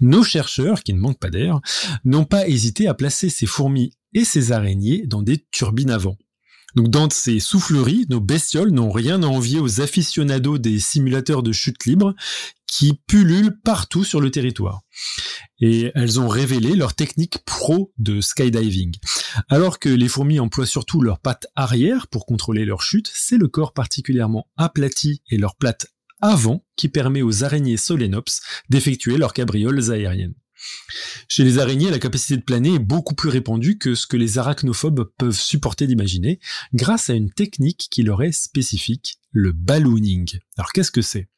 [0.00, 1.60] nos chercheurs, qui ne manquent pas d'air,
[2.04, 6.16] n'ont pas hésité à placer ces fourmis et ces araignées dans des turbines à vent.
[6.76, 11.52] Donc dans ces souffleries, nos bestioles n'ont rien à envier aux aficionados des simulateurs de
[11.52, 12.14] chute libre
[12.66, 14.82] qui pullulent partout sur le territoire.
[15.60, 18.94] Et elles ont révélé leur technique pro de skydiving.
[19.48, 23.48] Alors que les fourmis emploient surtout leurs pattes arrière pour contrôler leur chute, c'est le
[23.48, 25.88] corps particulièrement aplati et leur plate
[26.20, 30.34] avant qui permet aux araignées solénops d'effectuer leurs cabrioles aériennes.
[31.28, 34.38] Chez les araignées, la capacité de planer est beaucoup plus répandue que ce que les
[34.38, 36.40] arachnophobes peuvent supporter d'imaginer,
[36.74, 40.38] grâce à une technique qui leur est spécifique, le ballooning.
[40.56, 41.28] Alors qu'est-ce que c'est?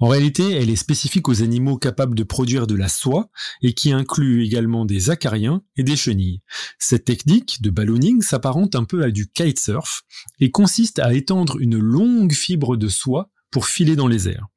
[0.00, 3.92] En réalité, elle est spécifique aux animaux capables de produire de la soie et qui
[3.92, 6.42] inclut également des acariens et des chenilles.
[6.78, 10.02] Cette technique de ballooning s'apparente un peu à du kitesurf
[10.40, 14.48] et consiste à étendre une longue fibre de soie pour filer dans les airs.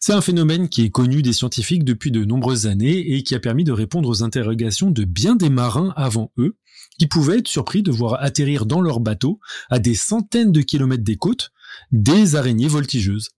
[0.00, 3.40] C'est un phénomène qui est connu des scientifiques depuis de nombreuses années et qui a
[3.40, 6.56] permis de répondre aux interrogations de bien des marins avant eux,
[6.98, 11.04] qui pouvaient être surpris de voir atterrir dans leur bateau, à des centaines de kilomètres
[11.04, 11.52] des côtes,
[11.92, 13.30] des araignées voltigeuses.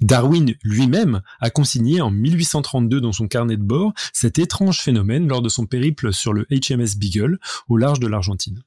[0.00, 5.42] Darwin lui-même a consigné en 1832 dans son carnet de bord cet étrange phénomène lors
[5.42, 8.62] de son périple sur le HMS Beagle au large de l'Argentine.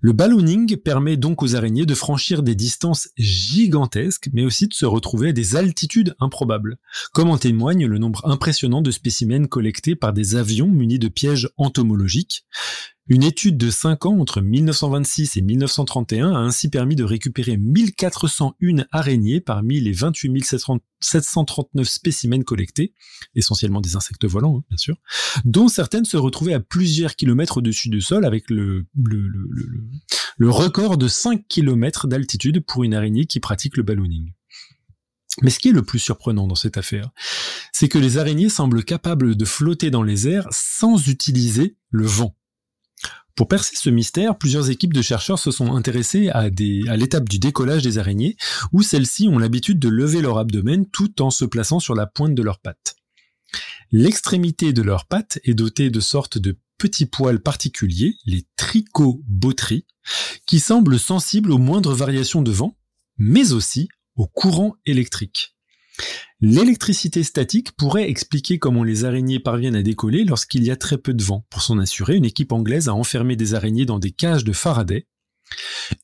[0.00, 4.86] Le ballooning permet donc aux araignées de franchir des distances gigantesques, mais aussi de se
[4.86, 6.76] retrouver à des altitudes improbables,
[7.12, 11.50] comme en témoigne le nombre impressionnant de spécimens collectés par des avions munis de pièges
[11.56, 12.44] entomologiques,
[13.06, 18.86] une étude de 5 ans entre 1926 et 1931 a ainsi permis de récupérer 1401
[18.92, 20.42] araignées parmi les 28
[21.00, 22.94] 739 spécimens collectés,
[23.34, 24.96] essentiellement des insectes volants, hein, bien sûr,
[25.44, 29.50] dont certaines se retrouvaient à plusieurs kilomètres au-dessus du sol avec le, le, le,
[30.36, 34.32] le record de 5 kilomètres d'altitude pour une araignée qui pratique le ballooning.
[35.42, 37.10] Mais ce qui est le plus surprenant dans cette affaire,
[37.72, 42.36] c'est que les araignées semblent capables de flotter dans les airs sans utiliser le vent.
[43.34, 47.40] Pour percer ce mystère, plusieurs équipes de chercheurs se sont intéressées à, à l'étape du
[47.40, 48.36] décollage des araignées,
[48.72, 52.36] où celles-ci ont l'habitude de lever leur abdomen tout en se plaçant sur la pointe
[52.36, 52.94] de leurs pattes.
[53.90, 59.86] L'extrémité de leurs pattes est dotée de sortes de petits poils particuliers, les trichoboteries,
[60.46, 62.76] qui semblent sensibles aux moindres variations de vent,
[63.16, 65.56] mais aussi au courant électrique.
[66.42, 71.14] L'électricité statique pourrait expliquer comment les araignées parviennent à décoller lorsqu'il y a très peu
[71.14, 71.46] de vent.
[71.48, 75.06] Pour s'en assurer, une équipe anglaise a enfermé des araignées dans des cages de Faraday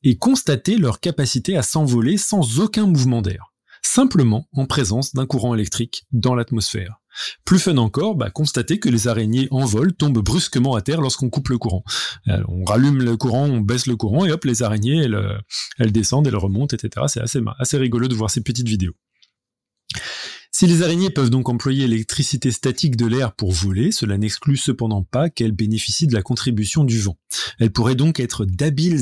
[0.02, 3.49] et constaté leur capacité à s'envoler sans aucun mouvement d'air,
[3.82, 7.00] simplement en présence d'un courant électrique dans l'atmosphère.
[7.44, 11.28] Plus fun encore, bah, constater que les araignées en vol tombent brusquement à terre lorsqu'on
[11.28, 11.82] coupe le courant.
[12.26, 15.38] On rallume le courant, on baisse le courant et hop, les araignées, elles, euh,
[15.90, 17.06] descendent, elles remontent, etc.
[17.08, 18.94] C'est assez rigolo de voir ces petites vidéos.
[20.52, 25.04] Si les araignées peuvent donc employer l'électricité statique de l'air pour voler, cela n'exclut cependant
[25.04, 27.16] pas qu'elles bénéficient de la contribution du vent.
[27.60, 29.00] Elles pourraient donc être d'habiles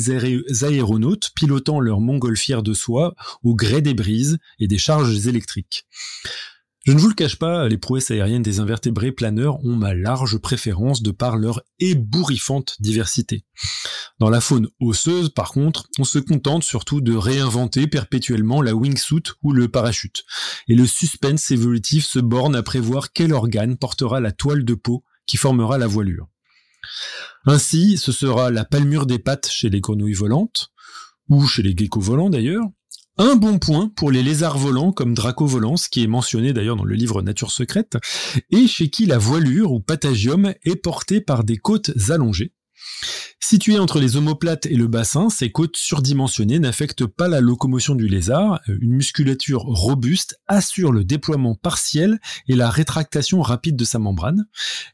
[0.63, 5.87] aéronautes pilotant leur montgolfière de soie au gré des brises et des charges électriques.
[6.89, 10.39] Je ne vous le cache pas, les prouesses aériennes des invertébrés planeurs ont ma large
[10.39, 13.45] préférence de par leur ébouriffante diversité.
[14.19, 19.25] Dans la faune osseuse, par contre, on se contente surtout de réinventer perpétuellement la wingsuit
[19.43, 20.25] ou le parachute.
[20.67, 25.05] Et le suspense évolutif se borne à prévoir quel organe portera la toile de peau
[25.27, 26.29] qui formera la voilure.
[27.45, 30.71] Ainsi, ce sera la palmure des pattes chez les grenouilles volantes,
[31.29, 32.65] ou chez les geckos volants d'ailleurs,
[33.19, 36.85] un bon point pour les lézards volants comme Draco volans, qui est mentionné d'ailleurs dans
[36.85, 37.99] le livre Nature secrète,
[38.51, 42.53] et chez qui la voilure ou patagium est portée par des côtes allongées.
[43.41, 48.07] Situées entre les omoplates et le bassin, ces côtes surdimensionnées n'affectent pas la locomotion du
[48.07, 48.61] lézard.
[48.67, 54.47] Une musculature robuste assure le déploiement partiel et la rétractation rapide de sa membrane.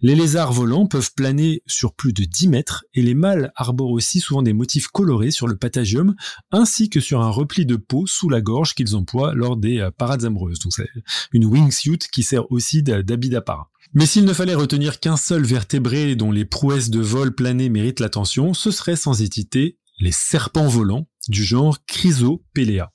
[0.02, 4.20] Les lézards volants peuvent planer sur plus de 10 mètres et les mâles arborent aussi
[4.20, 6.14] souvent des motifs colorés sur le patagium
[6.52, 9.90] ainsi que sur un repli de peau sous la gorge qu'ils emploient lors des euh,
[9.90, 10.58] parades amoureuses.
[10.60, 10.88] Donc c'est
[11.32, 13.70] une wingsuit qui sert aussi d'habit d'apparat.
[13.94, 18.00] Mais s'il ne fallait retenir qu'un seul vertébré dont les prouesses de vol plané méritent
[18.00, 22.90] l'attention, ce serait sans hésiter les serpents volants du genre Chrysopelea.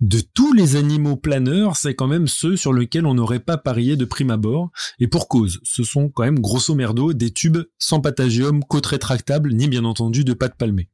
[0.00, 3.96] De tous les animaux planeurs, c'est quand même ceux sur lesquels on n'aurait pas parié
[3.96, 8.00] de prime abord, et pour cause, ce sont quand même grosso merdo des tubes sans
[8.00, 10.88] patagium, côte rétractable, ni bien entendu de pattes palmées.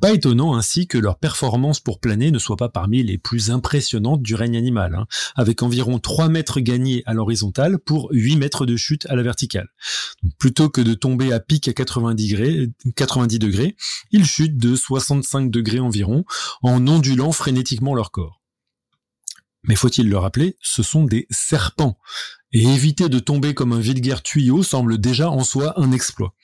[0.00, 4.22] Pas étonnant ainsi que leur performance pour planer ne soit pas parmi les plus impressionnantes
[4.22, 8.76] du règne animal, hein, avec environ 3 mètres gagnés à l'horizontale pour 8 mètres de
[8.76, 9.68] chute à la verticale.
[10.38, 13.76] plutôt que de tomber à pic à 90 degrés, 90 degrés,
[14.10, 16.24] ils chutent de 65 degrés environ
[16.62, 18.42] en ondulant frénétiquement leur corps.
[19.66, 21.98] Mais faut-il le rappeler, ce sont des serpents.
[22.52, 26.34] Et éviter de tomber comme un vulgaire tuyau semble déjà en soi un exploit.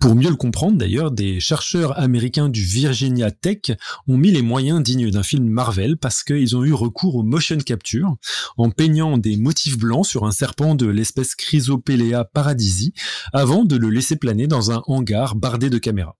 [0.00, 3.72] Pour mieux le comprendre d'ailleurs, des chercheurs américains du Virginia Tech
[4.06, 7.56] ont mis les moyens dignes d'un film Marvel parce qu'ils ont eu recours au motion
[7.56, 8.14] capture
[8.58, 12.92] en peignant des motifs blancs sur un serpent de l'espèce Chrysopelea paradisi
[13.32, 16.16] avant de le laisser planer dans un hangar bardé de caméras.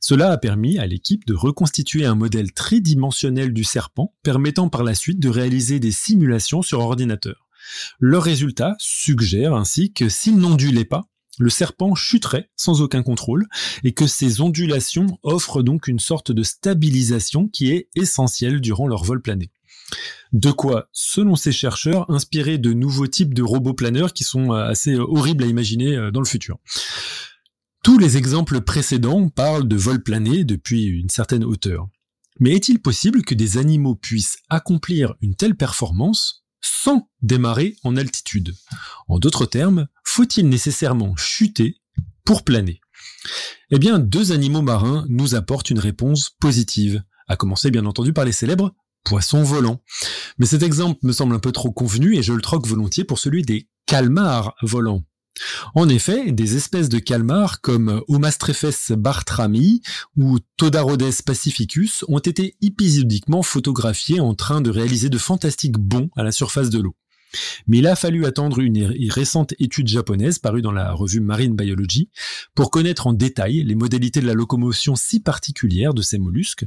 [0.00, 4.94] Cela a permis à l'équipe de reconstituer un modèle tridimensionnel du serpent, permettant par la
[4.94, 7.48] suite de réaliser des simulations sur ordinateur.
[7.98, 11.09] Leur résultat suggère ainsi que s'il n'ondulait pas,
[11.40, 13.46] le serpent chuterait sans aucun contrôle
[13.82, 19.02] et que ces ondulations offrent donc une sorte de stabilisation qui est essentielle durant leur
[19.04, 19.50] vol plané.
[20.32, 24.68] De quoi, selon ces chercheurs, inspirer de nouveaux types de robots planeurs qui sont euh,
[24.68, 26.58] assez euh, horribles à imaginer euh, dans le futur.
[27.82, 31.88] Tous les exemples précédents parlent de vol plané depuis une certaine hauteur.
[32.38, 38.54] Mais est-il possible que des animaux puissent accomplir une telle performance sans démarrer en altitude?
[39.08, 41.76] En d'autres termes, faut-il nécessairement chuter
[42.24, 42.80] pour planer?
[43.70, 48.24] Eh bien, deux animaux marins nous apportent une réponse positive, à commencer bien entendu par
[48.24, 49.80] les célèbres poissons volants.
[50.38, 53.18] Mais cet exemple me semble un peu trop convenu et je le troque volontiers pour
[53.18, 55.04] celui des calmars volants.
[55.74, 59.80] En effet, des espèces de calmars comme Omastrephes bartrami
[60.16, 66.24] ou Todarodes pacificus ont été épisodiquement photographiés en train de réaliser de fantastiques bonds à
[66.24, 66.96] la surface de l'eau.
[67.66, 72.10] Mais il a fallu attendre une récente étude japonaise parue dans la revue Marine Biology
[72.54, 76.66] pour connaître en détail les modalités de la locomotion si particulières de ces mollusques,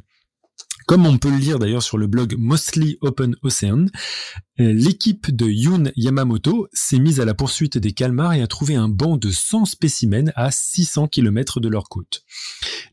[0.85, 3.85] comme on peut le lire d'ailleurs sur le blog Mostly Open Ocean,
[4.59, 8.75] euh, l'équipe de Yun Yamamoto s'est mise à la poursuite des calmars et a trouvé
[8.75, 12.23] un banc de 100 spécimens à 600 km de leur côte.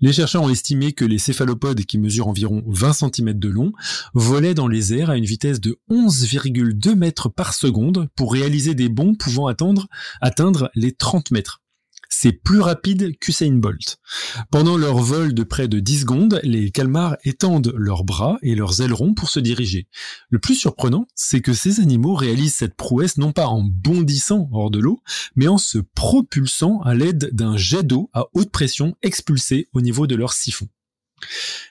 [0.00, 3.72] Les chercheurs ont estimé que les céphalopodes, qui mesurent environ 20 cm de long,
[4.14, 8.88] volaient dans les airs à une vitesse de 11,2 mètres par seconde pour réaliser des
[8.88, 9.88] bonds pouvant atteindre,
[10.22, 11.59] atteindre les 30 mètres.
[12.10, 13.98] C'est plus rapide qu'Usain Bolt.
[14.50, 18.82] Pendant leur vol de près de 10 secondes, les calmars étendent leurs bras et leurs
[18.82, 19.88] ailerons pour se diriger.
[20.28, 24.70] Le plus surprenant, c'est que ces animaux réalisent cette prouesse non pas en bondissant hors
[24.70, 25.00] de l'eau,
[25.36, 30.06] mais en se propulsant à l'aide d'un jet d'eau à haute pression expulsé au niveau
[30.06, 30.68] de leur siphon.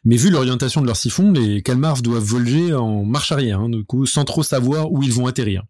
[0.04, 3.70] Mais vu l'orientation de leur siphon, les calmars doivent voler en marche arrière, hein,
[4.06, 5.64] sans trop savoir où ils vont atterrir.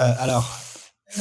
[0.00, 0.58] Euh, alors,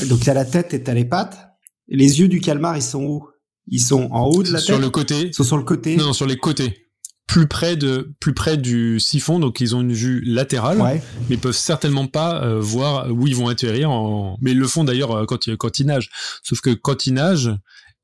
[0.08, 1.51] donc t'as la tête et t'as les pattes.
[1.92, 3.28] Les yeux du calmar, ils sont où?
[3.68, 5.28] Ils sont en haut de la sur tête le côté.
[5.28, 6.88] Ils sont sur le côté Non, sur les côtés.
[7.28, 11.02] Plus près de, plus près du siphon, donc ils ont une vue latérale, Ouais.
[11.30, 13.92] mais ils peuvent certainement pas euh, voir où ils vont atterrir.
[13.92, 14.38] En...
[14.42, 16.10] Mais ils le font d'ailleurs euh, quand, ils- quand ils nagent.
[16.44, 17.52] Sauf que quand ils nagent,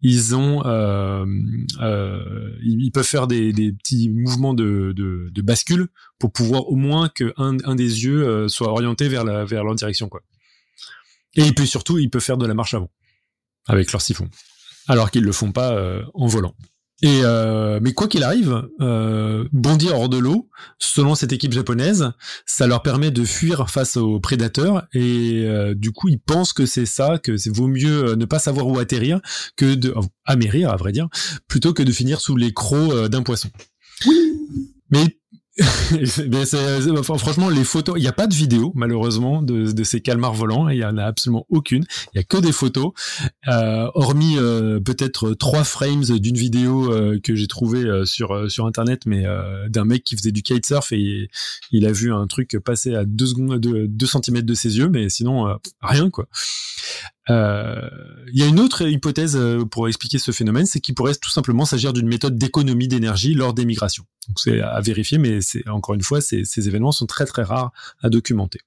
[0.02, 1.26] ils ont, euh,
[1.82, 5.88] euh, ils ils peuvent faire des, des petits mouvements de, de, de bascule
[6.20, 9.64] pour pouvoir au moins que un, un des yeux euh, soit orienté vers la, vers
[9.64, 10.22] leur direction, quoi.
[11.36, 12.90] Et puis surtout, ils peuvent faire de la marche avant
[13.68, 14.30] avec leur siphon,
[14.88, 16.56] alors qu'ils le font pas euh, en volant.
[17.04, 20.50] Et euh, mais quoi qu'il arrive, euh, bondir hors de l'eau,
[20.80, 22.12] selon cette équipe japonaise,
[22.48, 26.66] ça leur permet de fuir face aux prédateurs et euh, du coup ils pensent que
[26.66, 29.20] c'est ça, que c'est vaut mieux ne pas savoir où atterrir
[29.56, 29.94] que de
[30.26, 31.08] amérir à vrai dire,
[31.48, 33.50] plutôt que de finir sous les crocs d'un poisson.
[34.90, 35.20] Mais
[37.04, 40.70] franchement, les photos, il n'y a pas de vidéo, malheureusement, de, de ces calmars volants,
[40.70, 41.84] et il n'y en a absolument aucune.
[42.14, 42.92] Il y a que des photos,
[43.48, 48.50] euh, hormis euh, peut-être trois frames d'une vidéo euh, que j'ai trouvé euh, sur, euh,
[48.50, 51.30] sur Internet, mais euh, d'un mec qui faisait du kitesurf et
[51.72, 55.10] il a vu un truc passer à 2 secondes, 2 cm de ses yeux, mais
[55.10, 56.28] sinon, rien, quoi.
[57.30, 57.90] Euh,
[58.34, 61.30] Il y a une autre hypothèse euh, pour expliquer ce phénomène, c'est qu'il pourrait tout
[61.30, 64.06] simplement s'agir d'une méthode d'économie d'énergie lors des migrations.
[64.36, 67.72] C'est à vérifier, mais encore une fois, ces, événements sont très très rares
[68.02, 68.60] à documenter.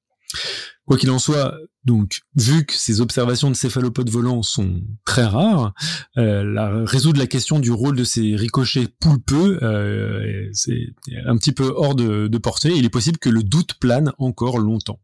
[0.86, 1.54] Quoi qu'il en soit,
[1.84, 5.72] donc vu que ces observations de céphalopodes volants sont très rares,
[6.18, 10.94] euh, résoudre la question du rôle de ces ricochets poulpeux, euh, c'est
[11.26, 12.74] un petit peu hors de portée.
[12.76, 15.00] Il est possible que le doute plane encore longtemps.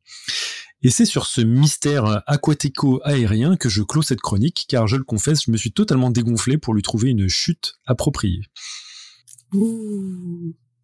[0.83, 5.45] Et c'est sur ce mystère aquatico-aérien que je clôt cette chronique, car je le confesse,
[5.47, 8.43] je me suis totalement dégonflé pour lui trouver une chute appropriée.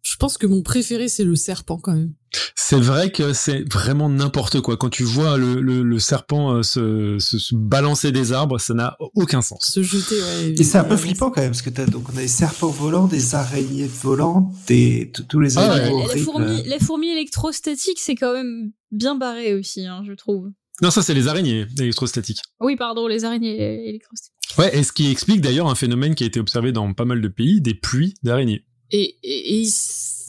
[0.03, 2.13] Je pense que mon préféré, c'est le serpent quand même.
[2.55, 4.75] C'est vrai que c'est vraiment n'importe quoi.
[4.75, 8.73] Quand tu vois le, le, le serpent euh, se, se, se balancer des arbres, ça
[8.73, 9.65] n'a aucun sens.
[9.71, 10.55] Se jeter, ouais.
[10.59, 12.67] Et c'est un peu flippant quand même, parce que t'as, donc on a des serpents
[12.67, 15.79] volants, des araignées volantes, des, tous tous les Ah ouais.
[15.81, 16.25] animaux les, horribles.
[16.25, 20.49] fourmis, les fourmis électrostatiques, c'est quand même bien barré aussi, hein, je trouve.
[20.81, 22.41] Non, ça c'est les araignées électrostatiques.
[22.59, 24.33] Oui, pardon, les araignées électrostatiques.
[24.57, 27.21] Ouais, et ce qui explique d'ailleurs un phénomène qui a été observé dans pas mal
[27.21, 28.65] de pays, des pluies d'araignées.
[28.91, 29.73] Et, et- et ils,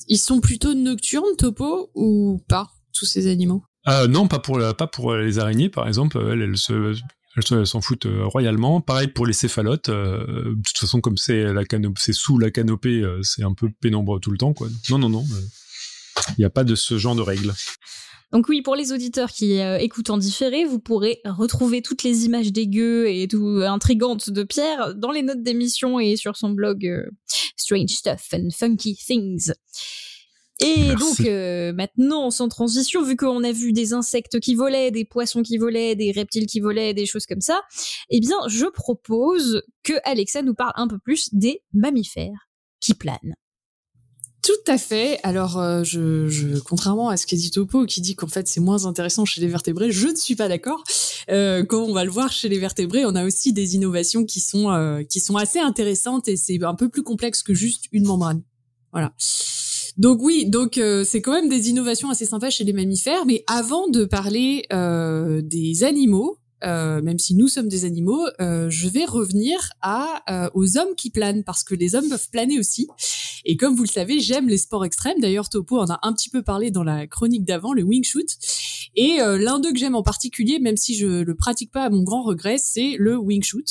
[0.08, 3.64] ils sont plutôt nocturnes, Topo, ou pas, tous ces animaux?
[3.88, 6.18] Euh, non, pas pour, la- pas pour les araignées, par exemple.
[6.32, 6.94] Elles, elles se,
[7.36, 8.80] elles se- elles s'en foutent euh, royalement.
[8.80, 9.88] Pareil pour les céphalotes.
[9.90, 11.62] euh, de toute façon, comme c'est la
[11.98, 14.68] c'est sous la canopée, euh, c'est un peu pénombre tout le temps, quoi.
[14.90, 15.24] Non, non, non.
[16.30, 17.52] Il n'y a pas de ce genre de règles.
[18.32, 22.24] Donc oui, pour les auditeurs qui euh, écoutent en différé, vous pourrez retrouver toutes les
[22.24, 26.84] images dégueu et tout intrigantes de Pierre dans les notes d'émission et sur son blog
[26.86, 27.04] euh,
[27.56, 29.52] Strange Stuff and Funky Things.
[30.60, 30.96] Et Merci.
[30.96, 35.42] donc euh, maintenant, sans transition, vu qu'on a vu des insectes qui volaient, des poissons
[35.42, 37.62] qui volaient, des reptiles qui volaient, des choses comme ça,
[38.08, 42.48] eh bien, je propose que Alexa nous parle un peu plus des mammifères
[42.80, 43.34] qui planent.
[44.44, 45.18] Tout à fait.
[45.22, 45.82] Alors, euh,
[46.66, 49.48] contrairement à ce qu'a dit Topo, qui dit qu'en fait c'est moins intéressant chez les
[49.48, 50.84] vertébrés, je ne suis pas d'accord.
[51.30, 54.40] Euh, quand on va le voir chez les vertébrés, on a aussi des innovations qui
[54.40, 58.04] sont euh, qui sont assez intéressantes et c'est un peu plus complexe que juste une
[58.04, 58.42] membrane.
[58.92, 59.14] Voilà.
[59.96, 63.26] Donc oui, donc euh, c'est quand même des innovations assez sympas chez les mammifères.
[63.26, 68.70] Mais avant de parler euh, des animaux, euh, même si nous sommes des animaux, euh,
[68.70, 72.58] je vais revenir à euh, aux hommes qui planent parce que les hommes peuvent planer
[72.58, 72.88] aussi.
[73.44, 75.20] Et comme vous le savez, j'aime les sports extrêmes.
[75.20, 78.26] D'ailleurs, Topo en a un petit peu parlé dans la chronique d'avant, le wing shoot.
[78.96, 81.90] Et euh, l'un d'eux que j'aime en particulier, même si je le pratique pas à
[81.90, 83.66] mon grand regret, c'est le wing shoot.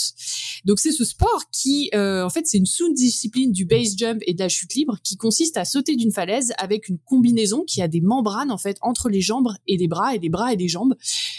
[0.65, 4.33] Donc c'est ce sport qui, euh, en fait, c'est une sous-discipline du base jump et
[4.33, 7.87] de la chute libre qui consiste à sauter d'une falaise avec une combinaison qui a
[7.87, 10.67] des membranes en fait entre les jambes et les bras et les bras et les
[10.67, 10.95] jambes.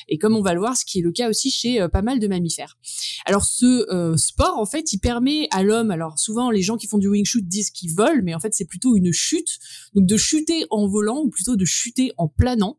[0.09, 2.03] Et comme on va le voir, ce qui est le cas aussi chez euh, pas
[2.03, 2.79] mal de mammifères.
[3.27, 6.87] Alors ce euh, sport, en fait, il permet à l'homme, alors souvent les gens qui
[6.87, 9.59] font du wing shoot disent qu'ils volent, mais en fait c'est plutôt une chute,
[9.95, 12.79] donc de chuter en volant ou plutôt de chuter en planant.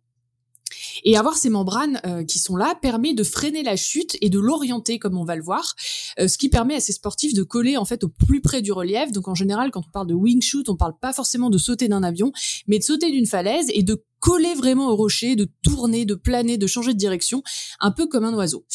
[1.03, 4.39] Et avoir ces membranes euh, qui sont là permet de freiner la chute et de
[4.39, 5.75] l'orienter, comme on va le voir,
[6.17, 9.11] ce qui permet à ces sportifs de coller en fait au plus près du relief.
[9.11, 11.87] Donc en général, quand on parle de wing shoot, on parle pas forcément de sauter
[11.87, 12.31] d'un avion,
[12.67, 16.57] mais de sauter d'une falaise et de coller vraiment au rocher, de tourner, de planer,
[16.57, 17.43] de changer de direction,
[17.79, 18.65] un peu comme un oiseau.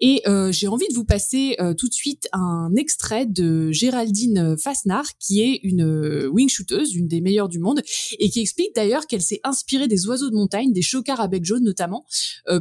[0.00, 4.54] Et euh, j'ai envie de vous passer euh, tout de suite un extrait de Géraldine
[4.58, 6.50] Fasnard, qui est une euh, wing
[6.94, 7.80] une des meilleures du monde,
[8.18, 11.42] et qui explique d'ailleurs qu'elle s'est inspirée des oiseaux de montagne, des chocards à bec
[11.42, 12.04] jaune notamment,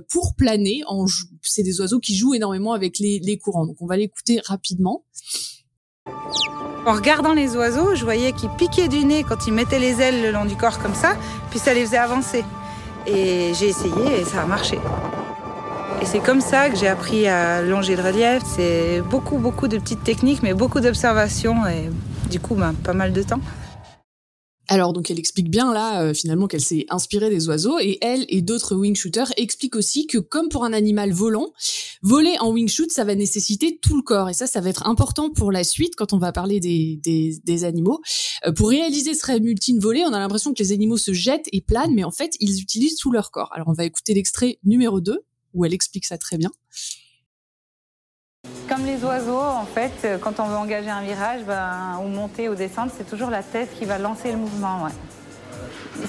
[0.10, 0.84] pour planer.
[0.88, 1.06] En
[1.42, 3.66] c'est des oiseaux qui jouent énormément avec les, les courants.
[3.66, 5.04] Donc on va l'écouter rapidement.
[6.86, 10.22] En regardant les oiseaux, je voyais qu'ils piquaient du nez quand ils mettaient les ailes
[10.22, 11.16] le long du corps comme ça,
[11.50, 12.46] puis ça les faisait avancer.
[13.06, 14.80] Et j'ai essayé et ça a marché.
[16.02, 18.44] Et c'est comme ça que j'ai appris à longer le relief.
[18.46, 21.90] C'est beaucoup, beaucoup de petites techniques, mais beaucoup d'observations et
[22.30, 23.40] du coup, ben, pas mal de temps.
[24.70, 28.26] Alors donc elle explique bien là euh, finalement qu'elle s'est inspirée des oiseaux et elle
[28.28, 31.54] et d'autres wing shooters expliquent aussi que comme pour un animal volant,
[32.02, 34.86] voler en wing shoot ça va nécessiter tout le corps et ça ça va être
[34.86, 38.02] important pour la suite quand on va parler des, des, des animaux.
[38.46, 41.62] Euh, pour réaliser ce multine volé, on a l'impression que les animaux se jettent et
[41.62, 43.50] planent mais en fait ils utilisent tout leur corps.
[43.54, 46.52] Alors on va écouter l'extrait numéro 2 où elle explique ça très bien.
[48.70, 52.50] Comme les oiseaux, en fait, euh, quand on veut engager un virage ben, ou monter
[52.50, 54.88] ou descendre, c'est toujours la tête qui va lancer le mouvement.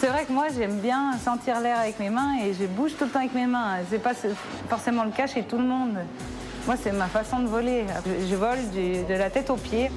[0.01, 3.05] C'est vrai que moi, j'aime bien sentir l'air avec mes mains et je bouge tout
[3.05, 3.76] le temps avec mes mains.
[3.91, 4.12] C'est pas
[4.68, 5.97] forcément le cas chez tout le monde.
[6.66, 7.84] Moi, c'est ma façon de voler.
[8.28, 9.91] Je vole de la tête aux pieds.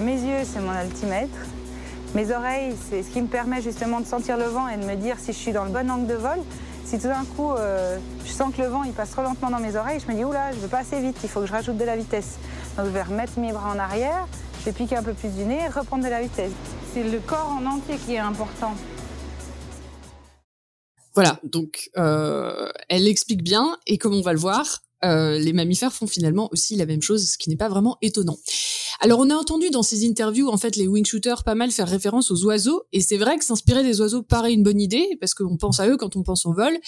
[0.00, 1.38] Mes yeux, c'est mon altimètre.
[2.14, 4.96] Mes oreilles, c'est ce qui me permet justement de sentir le vent et de me
[4.96, 6.38] dire si je suis dans le bon angle de vol.
[6.90, 9.60] Si tout d'un coup, euh, je sens que le vent il passe trop lentement dans
[9.60, 11.52] mes oreilles, je me dis, oula, je veux pas assez vite, il faut que je
[11.52, 12.34] rajoute de la vitesse.
[12.76, 14.26] Donc je vais remettre mes bras en arrière,
[14.58, 16.50] je vais piquer un peu plus du nez reprendre de la vitesse.
[16.92, 18.74] C'est le corps en entier qui est important.
[21.14, 25.92] Voilà, donc euh, elle l'explique bien, et comme on va le voir, euh, les mammifères
[25.92, 28.38] font finalement aussi la même chose, ce qui n'est pas vraiment étonnant.
[29.02, 31.88] Alors on a entendu dans ces interviews en fait les wing shooters pas mal faire
[31.88, 35.32] référence aux oiseaux et c'est vrai que s'inspirer des oiseaux paraît une bonne idée parce
[35.32, 36.78] qu'on pense à eux quand on pense au vol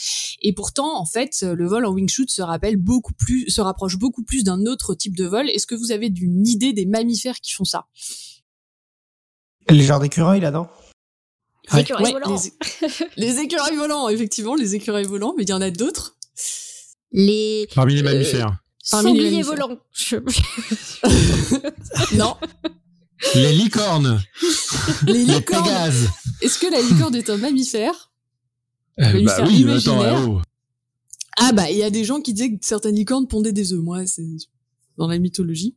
[0.43, 3.97] et pourtant en fait le vol en wing shoot se rappelle beaucoup plus se rapproche
[3.97, 5.49] beaucoup plus d'un autre type de vol.
[5.49, 7.87] Est-ce que vous avez une idée des mammifères qui font ça?
[9.71, 10.69] Les genres d'écureuils là-dedans
[11.73, 12.43] les écureuils volants.
[13.17, 16.17] Les, écureuils volants, effectivement, les écureuils volants, mais il y en a d'autres.
[17.13, 17.69] Les.
[17.75, 18.62] Parmi les mammifères.
[18.83, 19.79] Sangliers volants.
[22.15, 22.35] non.
[23.37, 24.21] Les licornes.
[25.07, 25.93] Les licornes.
[26.41, 28.11] Est-ce que la licorne est un mammifère?
[29.01, 30.43] Euh, Bah oui, attends, oh.
[31.39, 33.81] Ah bah il y a des gens qui disaient que certaines licornes pondaient des œufs.
[33.81, 34.27] Moi, c'est
[34.99, 35.77] dans la mythologie.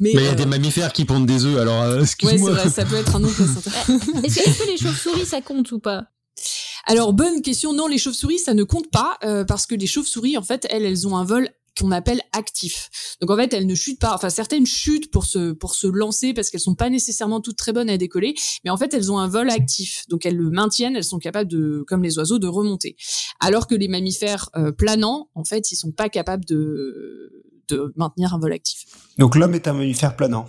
[0.00, 2.50] Mais il y a des euh, mammifères qui pondent des œufs, alors euh, excuse-moi.
[2.50, 3.28] Ouais, c'est vrai, ça peut être un nom
[4.24, 6.06] Est-ce que les chauves-souris ça compte ou pas?
[6.86, 7.74] Alors bonne question.
[7.74, 11.06] Non, les chauves-souris ça ne compte pas parce que les chauves-souris en fait elles elles
[11.06, 12.88] ont un vol qu'on appelle actif.
[13.20, 14.14] Donc en fait, elles ne chutent pas.
[14.14, 17.72] Enfin, certaines chutent pour se pour se lancer parce qu'elles sont pas nécessairement toutes très
[17.72, 20.04] bonnes à décoller, mais en fait, elles ont un vol actif.
[20.08, 20.96] Donc elles le maintiennent.
[20.96, 22.96] Elles sont capables de, comme les oiseaux, de remonter.
[23.40, 28.34] Alors que les mammifères euh, planants, en fait, ils sont pas capables de de maintenir
[28.34, 28.86] un vol actif.
[29.18, 30.46] Donc l'homme est un mammifère planant.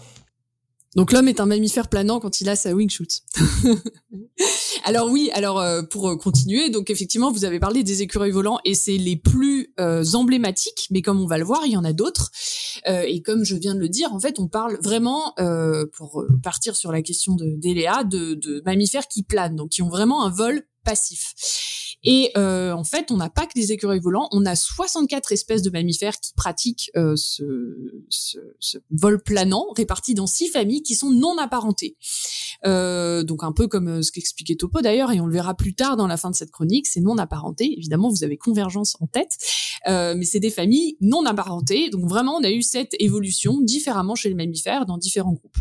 [0.96, 3.22] Donc l'homme est un mammifère planant quand il a sa wing shoot.
[4.84, 8.60] alors oui, alors euh, pour euh, continuer, donc effectivement vous avez parlé des écureuils volants
[8.66, 11.86] et c'est les plus euh, emblématiques, mais comme on va le voir, il y en
[11.86, 12.32] a d'autres.
[12.88, 15.36] et comme je viens de le dire, en fait, on parle vraiment
[15.94, 19.90] pour partir sur la question de d'Eléa de, de mammifères qui planent, donc qui ont
[19.90, 21.34] vraiment un vol passif.
[22.04, 25.62] Et euh, en fait, on n'a pas que des écureuils volants, on a 64 espèces
[25.62, 27.44] de mammifères qui pratiquent euh, ce,
[28.10, 31.98] ce, ce, vol planant, répartis dans six familles qui sont non apparentées.
[32.66, 35.74] Euh, donc un peu comme euh, ce qu'expliquait Topo d'ailleurs, et on le verra plus
[35.74, 37.74] tard dans la fin de cette chronique, c'est non apparenté.
[37.78, 39.38] Évidemment, vous avez convergence en tête,
[39.88, 41.90] euh, mais c'est des familles non apparentées.
[41.90, 45.58] Donc vraiment, on a eu cette évolution différemment chez les mammifères dans différents groupes.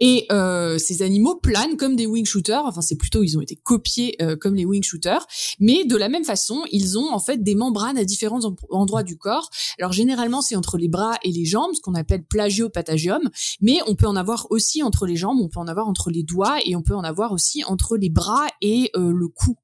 [0.00, 2.64] Et euh, ces animaux planent comme des wing shooters.
[2.64, 5.26] Enfin, c'est plutôt ils ont été copiés euh, comme les wing shooters,
[5.60, 9.16] mais de la même façon, ils ont en fait des membranes à différents endroits du
[9.16, 9.50] corps.
[9.78, 13.22] Alors généralement, c'est entre les bras et les jambes, ce qu'on appelle plagiopatagium,
[13.60, 16.22] mais on peut en avoir aussi entre les jambes, on peut en avoir entre les
[16.22, 19.56] doigts et on peut en avoir aussi entre les bras et euh, le cou.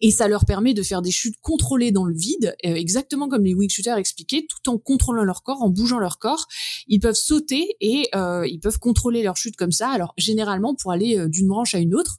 [0.00, 3.44] Et ça leur permet de faire des chutes contrôlées dans le vide, euh, exactement comme
[3.44, 6.46] les wing shooters expliquaient, tout en contrôlant leur corps, en bougeant leur corps.
[6.88, 9.88] Ils peuvent sauter et euh, ils peuvent contrôler leur chute comme ça.
[9.88, 12.18] Alors généralement pour aller euh, d'une branche à une autre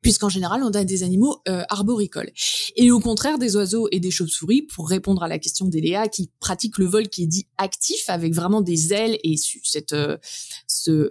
[0.00, 2.30] puisqu'en général, on a des animaux euh, arboricoles.
[2.76, 6.30] Et au contraire des oiseaux et des chauves-souris, pour répondre à la question d'Eléa, qui
[6.40, 10.18] pratique le vol qui est dit actif, avec vraiment des ailes et cette, euh,
[10.66, 11.08] ce,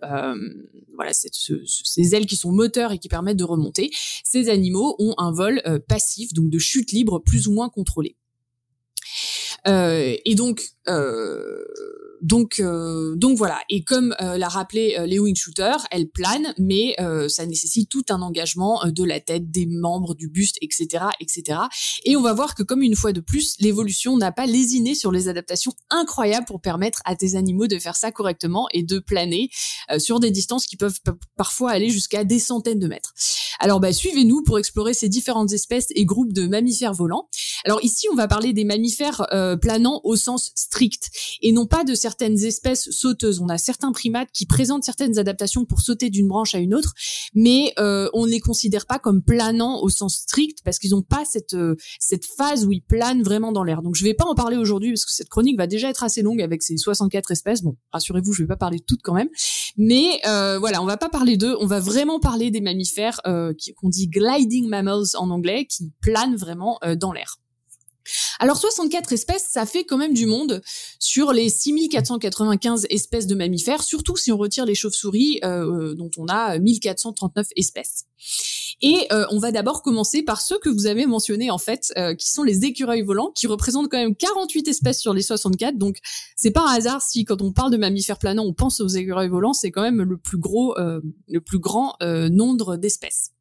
[0.93, 3.89] voilà, cette, ces ailes qui sont moteurs et qui permettent de remonter,
[4.23, 8.15] ces animaux ont un vol passif, donc de chute libre plus ou moins contrôlée.
[9.65, 10.67] et donc,
[12.24, 13.59] donc donc voilà.
[13.69, 16.95] Et comme l'a rappelé les wing shooters, elles planent, mais
[17.28, 21.59] ça nécessite tout un engagement de la tête, des membres, du buste, etc., etc.
[22.05, 25.11] Et on va voir que comme une fois de plus, l'évolution n'a pas lésiné sur
[25.11, 29.49] les adaptations incroyables pour permettre à tes animaux de faire ça correctement et de planer
[29.97, 30.99] sur des distances qui peuvent
[31.36, 33.13] parfois aller jusqu'à des centaines de mètres.
[33.59, 37.28] Alors bah, suivez-nous pour explorer ces différentes espèces et groupes de mammifères volants.
[37.65, 41.09] Alors ici, on va parler des mammifères euh, planants au sens strict
[41.41, 43.39] et non pas de certaines espèces sauteuses.
[43.39, 46.93] On a certains primates qui présentent certaines adaptations pour sauter d'une branche à une autre,
[47.34, 51.01] mais euh, on ne les considère pas comme planants au sens strict parce qu'ils n'ont
[51.01, 53.82] pas cette euh, cette phase où ils planent vraiment dans l'air.
[53.82, 56.22] Donc je vais pas en parler aujourd'hui parce que cette chronique va déjà être assez
[56.22, 57.64] longue avec ces 64 espèces.
[57.64, 59.30] Bon, rassurez-vous, je vais pas parler de toutes quand même,
[59.76, 61.55] mais voilà, on va pas parler d'eux.
[61.59, 66.80] On va vraiment parler des mammifères qu'on dit gliding mammals en anglais qui planent vraiment
[66.95, 67.39] dans l'air.
[68.39, 70.61] Alors 64 espèces, ça fait quand même du monde
[70.99, 76.11] sur les 6495 espèces de mammifères, surtout si on retire les chauves-souris euh, euh, dont
[76.17, 78.05] on a 1439 espèces.
[78.81, 82.29] Et euh, on va d'abord commencer par ceux que vous avez mentionnés en fait, qui
[82.29, 85.77] sont les écureuils volants, qui représentent quand même 48 espèces sur les 64.
[85.77, 85.97] Donc
[86.35, 89.29] c'est pas un hasard si quand on parle de mammifères planants, on pense aux écureuils
[89.29, 93.31] volants, c'est quand même le plus gros, le plus grand nombre d'espèces.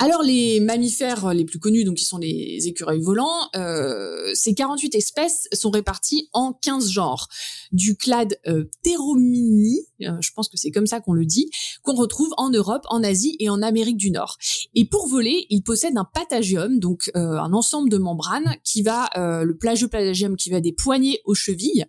[0.00, 4.94] Alors les mammifères les plus connus, donc qui sont les écureuils volants, euh, ces 48
[4.94, 7.26] espèces sont réparties en 15 genres.
[7.72, 11.50] Du clade euh, Pteromini, euh, je pense que c'est comme ça qu'on le dit,
[11.82, 14.36] qu'on retrouve en Europe, en Asie et en Amérique du Nord.
[14.76, 19.10] Et pour voler, il possède un patagium, donc euh, un ensemble de membranes qui va,
[19.16, 21.86] le plagiopatagium qui va des poignets aux chevilles.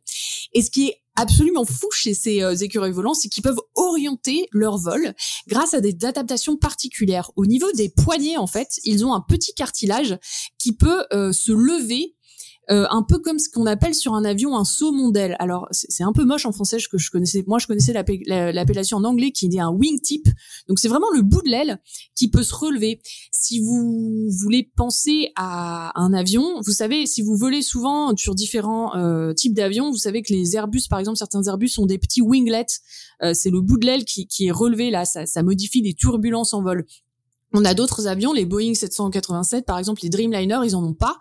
[0.53, 4.47] Et ce qui est absolument fou chez ces euh, écureuils volants, c'est qu'ils peuvent orienter
[4.51, 5.13] leur vol
[5.47, 7.31] grâce à des adaptations particulières.
[7.35, 10.17] Au niveau des poignets, en fait, ils ont un petit cartilage
[10.57, 12.15] qui peut euh, se lever
[12.71, 15.35] euh, un peu comme ce qu'on appelle sur un avion un saumon d'aile.
[15.39, 17.43] Alors c'est un peu moche en français que je connaissais.
[17.47, 20.27] Moi je connaissais l'appellation en anglais qui est un wingtip.
[20.67, 21.79] Donc c'est vraiment le bout de l'aile
[22.15, 23.01] qui peut se relever.
[23.31, 28.95] Si vous voulez penser à un avion, vous savez si vous volez souvent sur différents
[28.95, 32.21] euh, types d'avions, vous savez que les Airbus par exemple certains Airbus ont des petits
[32.21, 32.81] winglets.
[33.23, 36.53] Euh, c'est le bout de l'aile qui, est relevé là, ça, ça modifie les turbulences
[36.53, 36.85] en vol.
[37.53, 41.17] On a d'autres avions, les Boeing 787 par exemple, les Dreamliner, ils en ont pas.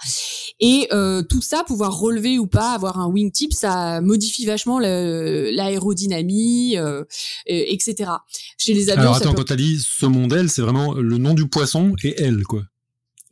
[0.60, 6.76] Et euh, tout ça, pouvoir relever ou pas, avoir un wingtip, ça modifie vachement l'aérodynamie,
[6.76, 7.04] euh,
[7.46, 8.10] etc.
[8.58, 9.02] Chez les avions.
[9.02, 12.42] Alors attends, quand t'as dit ce modèle, c'est vraiment le nom du poisson et elle,
[12.44, 12.62] quoi.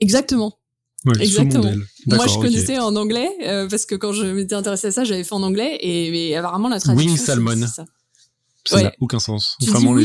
[0.00, 0.58] Exactement.
[1.04, 1.72] Ouais, Exactement.
[2.06, 5.24] Moi, je connaissais en anglais euh, parce que quand je m'étais intéressée à ça, j'avais
[5.24, 7.10] fait en anglais et mais apparemment la traduction.
[7.10, 7.66] Wing salmon.
[7.66, 7.84] Ça
[8.66, 9.56] ça n'a aucun sens.
[9.62, 9.96] Vraiment,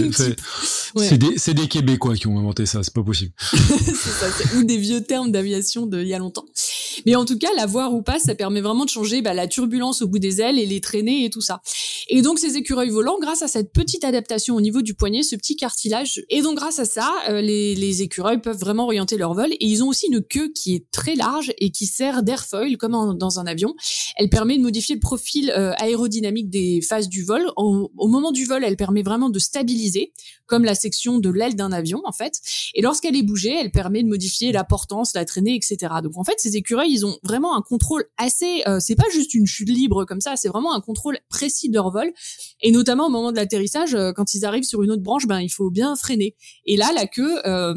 [0.95, 3.31] c'est des, des, Québécois qui ont inventé ça, c'est pas possible.
[3.41, 6.45] ça, ou des vieux termes d'aviation d'il y a longtemps.
[7.05, 9.47] Mais en tout cas, la voir ou pas, ça permet vraiment de changer bah, la
[9.47, 11.61] turbulence au bout des ailes et les traînées et tout ça.
[12.09, 15.35] Et donc ces écureuils volants, grâce à cette petite adaptation au niveau du poignet, ce
[15.35, 19.33] petit cartilage, et donc grâce à ça, euh, les, les, écureuils peuvent vraiment orienter leur
[19.33, 19.53] vol.
[19.53, 23.17] Et ils ont aussi une queue qui est très large et qui sert d'airfoil comme
[23.17, 23.75] dans un avion.
[24.17, 27.49] Elle permet de modifier le profil euh, aérodynamique des phases du vol.
[27.55, 30.13] Au, au moment du vol, elle permet vraiment de stabiliser,
[30.45, 32.39] comme la section de l'aile d'un avion en fait.
[32.73, 35.77] Et lorsqu'elle est bougée, elle permet de modifier la portance, la traînée, etc.
[36.03, 38.63] Donc en fait, ces écureuils, ils ont vraiment un contrôle assez.
[38.67, 41.75] Euh, c'est pas juste une chute libre comme ça, c'est vraiment un contrôle précis de
[41.75, 42.11] leur vol.
[42.61, 45.39] Et notamment au moment de l'atterrissage, euh, quand ils arrivent sur une autre branche, ben
[45.39, 46.35] il faut bien freiner.
[46.65, 47.39] Et là, la queue.
[47.45, 47.75] Euh,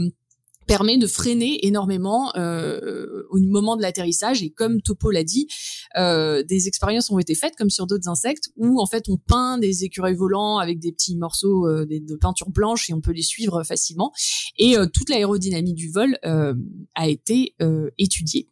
[0.67, 5.49] permet de freiner énormément euh, au moment de l'atterrissage et comme Topo l'a dit,
[5.97, 9.59] euh, des expériences ont été faites comme sur d'autres insectes où en fait on peint
[9.59, 13.23] des écureuils volants avec des petits morceaux euh, de peinture blanche et on peut les
[13.23, 14.13] suivre facilement
[14.59, 17.57] et toute l'aérodynamie du vol a été
[17.99, 18.49] étudiée.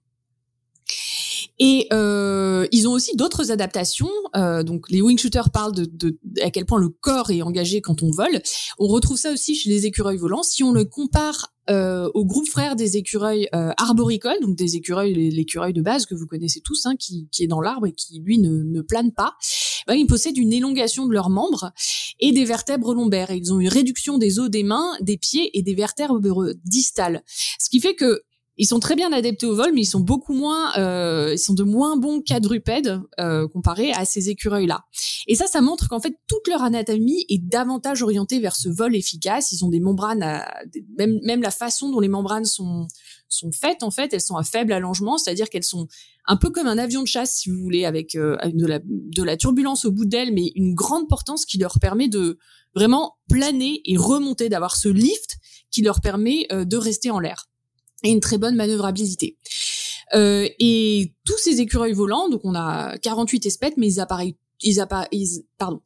[1.64, 4.10] Et euh, ils ont aussi d'autres adaptations.
[4.34, 7.80] Euh, donc les wing shooters parlent de, de, à quel point le corps est engagé
[7.80, 8.42] quand on vole.
[8.80, 10.42] On retrouve ça aussi chez les écureuils volants.
[10.42, 15.14] Si on le compare euh, au groupe frère des écureuils euh, arboricoles, donc des écureuils,
[15.14, 18.18] l'écureuil de base que vous connaissez tous, hein, qui, qui, est dans l'arbre et qui
[18.18, 19.34] lui ne, ne plane pas,
[19.86, 21.70] ben, ils possèdent une élongation de leurs membres
[22.18, 23.30] et des vertèbres lombaires.
[23.30, 27.22] Ils ont une réduction des os des mains, des pieds et des vertèbres distales.
[27.60, 28.22] Ce qui fait que
[28.58, 31.54] ils sont très bien adaptés au vol, mais ils sont beaucoup moins, euh, ils sont
[31.54, 34.84] de moins bons quadrupèdes euh, comparés à ces écureuils-là.
[35.26, 38.94] Et ça, ça montre qu'en fait toute leur anatomie est davantage orientée vers ce vol
[38.94, 39.52] efficace.
[39.52, 40.52] Ils ont des membranes, à,
[40.98, 42.86] même même la façon dont les membranes sont
[43.28, 45.86] sont faites en fait, elles sont à faible allongement, c'est-à-dire qu'elles sont
[46.26, 49.22] un peu comme un avion de chasse si vous voulez, avec euh, de la de
[49.22, 52.38] la turbulence au bout d'elles, mais une grande portance qui leur permet de
[52.74, 55.36] vraiment planer et remonter, d'avoir ce lift
[55.70, 57.46] qui leur permet euh, de rester en l'air
[58.02, 59.36] et une très bonne manœuvrabilité.
[60.14, 64.78] Euh, et tous ces écureuils volants, donc on a 48 espèces, mais ils apparaissent ils,
[64.78, 65.80] appa- ils pardon.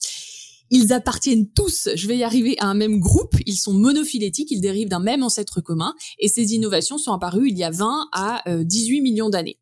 [0.71, 3.37] Ils appartiennent tous, je vais y arriver, à un même groupe.
[3.47, 5.95] Ils sont monophylétiques, ils dérivent d'un même ancêtre commun.
[6.19, 9.61] Et ces innovations sont apparues il y a 20 à euh, 18 millions d'années.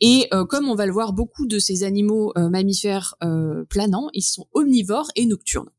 [0.00, 4.08] Et euh, comme on va le voir, beaucoup de ces animaux euh, mammifères euh, planants,
[4.14, 5.70] ils sont omnivores et nocturnes.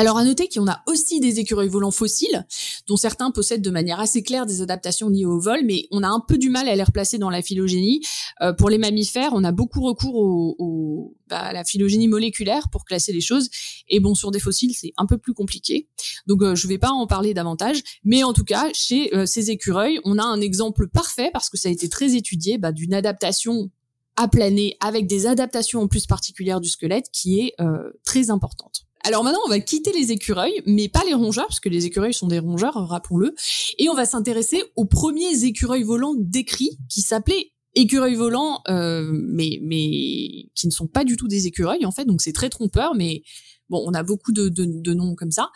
[0.00, 2.46] Alors à noter qu'on a aussi des écureuils volants fossiles,
[2.86, 6.08] dont certains possèdent de manière assez claire des adaptations liées au vol, mais on a
[6.08, 8.00] un peu du mal à les replacer dans la phylogénie.
[8.40, 12.68] Euh, pour les mammifères, on a beaucoup recours au, au- bah, à la phylogénie moléculaire
[12.70, 13.48] pour classer les choses.
[13.88, 15.88] Et bon, sur des fossiles, c'est un peu plus compliqué.
[16.28, 19.50] Donc euh, je vais pas en parler davantage, mais en tout cas, chez euh, ces
[19.50, 22.94] écureuils, on a un exemple parfait parce que ça a été très étudié bah, d'une
[22.94, 23.68] adaptation
[24.14, 28.87] aplanée avec des adaptations en plus particulières du squelette qui est euh, très importante.
[29.08, 32.12] Alors maintenant, on va quitter les écureuils, mais pas les rongeurs, parce que les écureuils
[32.12, 33.34] sont des rongeurs, rappelons-le,
[33.78, 39.60] et on va s'intéresser aux premiers écureuils volants décrits, qui s'appelaient écureuils volants, euh, mais
[39.62, 42.94] mais qui ne sont pas du tout des écureuils en fait, donc c'est très trompeur,
[42.94, 43.22] mais
[43.70, 45.48] bon, on a beaucoup de, de, noms comme ça,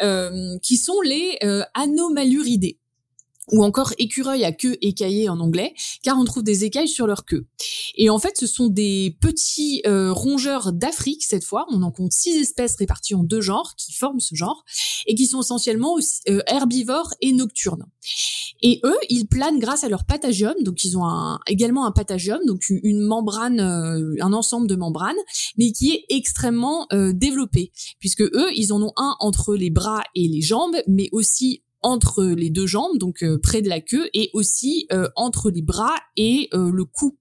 [0.00, 2.78] euh, qui sont les euh, anomaluridés
[3.52, 7.24] ou encore écureuils à queue écaillée en anglais, car on trouve des écailles sur leur
[7.24, 7.46] queue.
[7.96, 11.66] Et en fait, ce sont des petits euh, rongeurs d'Afrique cette fois.
[11.70, 14.64] On en compte six espèces réparties en deux genres qui forment ce genre
[15.06, 15.96] et qui sont essentiellement
[16.28, 17.86] euh, herbivores et nocturnes.
[18.62, 20.54] Et eux, ils planent grâce à leur patagium.
[20.62, 21.04] Donc, ils ont
[21.46, 25.14] également un patagium, donc une- membrane, euh, un ensemble de membranes,
[25.58, 30.28] mais qui est extrêmement développé, puisque eux, ils en ont un entre les bras et
[30.28, 34.30] les jambes, mais aussi entre les deux jambes, donc euh, près de la queue, et
[34.32, 37.18] aussi euh, entre les bras et euh, le cou.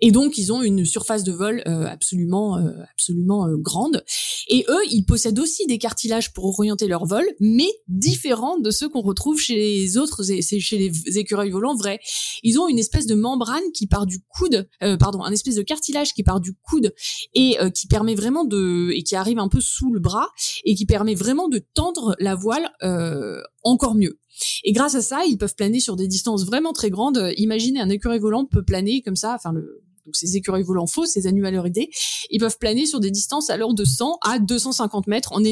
[0.00, 4.04] Et donc ils ont une surface de vol euh, absolument euh, absolument euh, grande.
[4.48, 8.88] Et eux, ils possèdent aussi des cartilages pour orienter leur vol, mais différents de ceux
[8.88, 12.00] qu'on retrouve chez les autres, chez les écureuils volants vrais.
[12.42, 15.62] Ils ont une espèce de membrane qui part du coude, euh, pardon, un espèce de
[15.62, 16.94] cartilage qui part du coude
[17.34, 20.28] et euh, qui permet vraiment de et qui arrive un peu sous le bras
[20.64, 24.18] et qui permet vraiment de tendre la voile euh, encore mieux.
[24.64, 27.32] Et grâce à ça, ils peuvent planer sur des distances vraiment très grandes.
[27.36, 31.06] Imaginez un écureuil volant peut planer comme ça, enfin le donc ces écureuils volants faux,
[31.06, 31.88] ces annualuridés,
[32.28, 35.42] ils peuvent planer sur des distances alors de 100 à 250 mètres en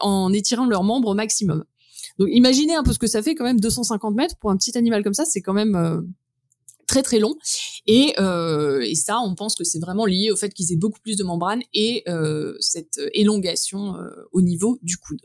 [0.00, 1.64] en étirant leurs membres au maximum.
[2.18, 4.76] Donc imaginez un peu ce que ça fait quand même 250 mètres pour un petit
[4.76, 6.00] animal comme ça, c'est quand même euh,
[6.86, 7.36] très très long.
[7.86, 11.00] Et, euh, et ça, on pense que c'est vraiment lié au fait qu'ils aient beaucoup
[11.00, 15.22] plus de membranes et euh, cette élongation euh, au niveau du coude.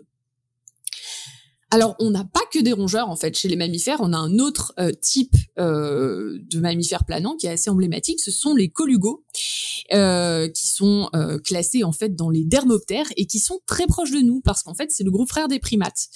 [1.70, 4.00] Alors, on n'a pas que des rongeurs en fait chez les mammifères.
[4.00, 8.22] On a un autre euh, type euh, de mammifères planants qui est assez emblématique.
[8.22, 9.26] Ce sont les colugos,
[9.94, 14.12] euh, qui sont euh, classés en fait dans les dermoptères et qui sont très proches
[14.12, 16.08] de nous parce qu'en fait c'est le groupe frère des primates.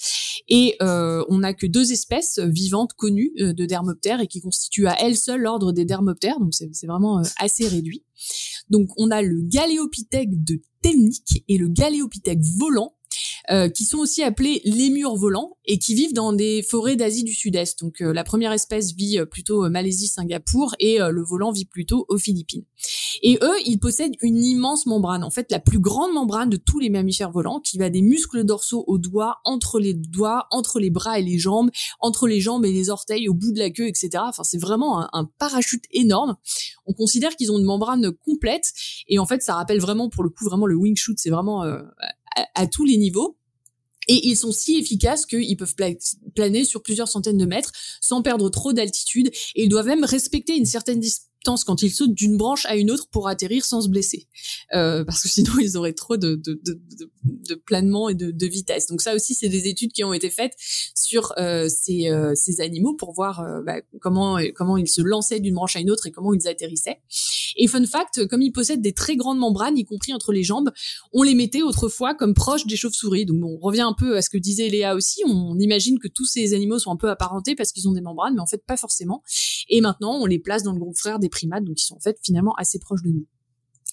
[0.48, 4.96] Et euh, on n'a que deux espèces vivantes connues de dermoptères et qui constituent à
[5.00, 6.38] elles seules l'ordre des dermoptères.
[6.38, 8.04] Donc c'est vraiment assez réduit.
[8.68, 12.94] Donc on a le galéopithèque de Temnik et le galéopithèque volant
[13.50, 17.34] euh, qui sont aussi appelés lémurs volants et qui vivent dans des forêts d'Asie du
[17.34, 17.80] Sud-Est.
[17.80, 21.52] Donc euh, la première espèce vit euh, plutôt euh, Malaisie, Singapour et euh, le volant
[21.52, 22.64] vit plutôt aux Philippines.
[23.22, 26.80] Et eux, ils possèdent une immense membrane, en fait la plus grande membrane de tous
[26.80, 30.90] les mammifères volants, qui va des muscles dorsaux aux doigts, entre les doigts, entre les
[30.90, 33.86] bras et les jambes, entre les jambes et les orteils, au bout de la queue,
[33.86, 34.10] etc.
[34.16, 36.36] Enfin, c'est vraiment un, parachute énorme.
[36.86, 38.72] On considère qu'ils ont une membrane complète,
[39.08, 41.62] et en fait, ça rappelle vraiment, pour le coup, vraiment le wing shoot, c'est vraiment
[41.62, 41.80] euh,
[42.54, 43.38] à, tous les niveaux.
[44.08, 45.90] Et ils sont si efficaces qu'ils peuvent pla-
[46.34, 49.28] planer sur plusieurs centaines de mètres sans perdre trop d'altitude.
[49.54, 51.31] Et ils doivent même respecter une certaine distance
[51.64, 54.28] quand ils sautent d'une branche à une autre pour atterrir sans se blesser.
[54.74, 56.80] Euh, parce que sinon, ils auraient trop de, de, de,
[57.24, 58.86] de, planement et de, de vitesse.
[58.86, 60.54] Donc ça aussi, c'est des études qui ont été faites
[60.94, 65.40] sur euh, ces, euh, ces animaux pour voir euh, bah, comment, comment ils se lançaient
[65.40, 67.00] d'une branche à une autre et comment ils atterrissaient.
[67.56, 70.70] Et fun fact, comme ils possèdent des très grandes membranes, y compris entre les jambes,
[71.12, 73.26] on les mettait autrefois comme proches des chauves-souris.
[73.26, 75.22] Donc on revient un peu à ce que disait Léa aussi.
[75.26, 78.34] On imagine que tous ces animaux sont un peu apparentés parce qu'ils ont des membranes,
[78.34, 79.22] mais en fait pas forcément.
[79.68, 82.00] Et maintenant, on les place dans le groupe frère des primates, donc ils sont en
[82.00, 83.26] fait finalement assez proches de nous.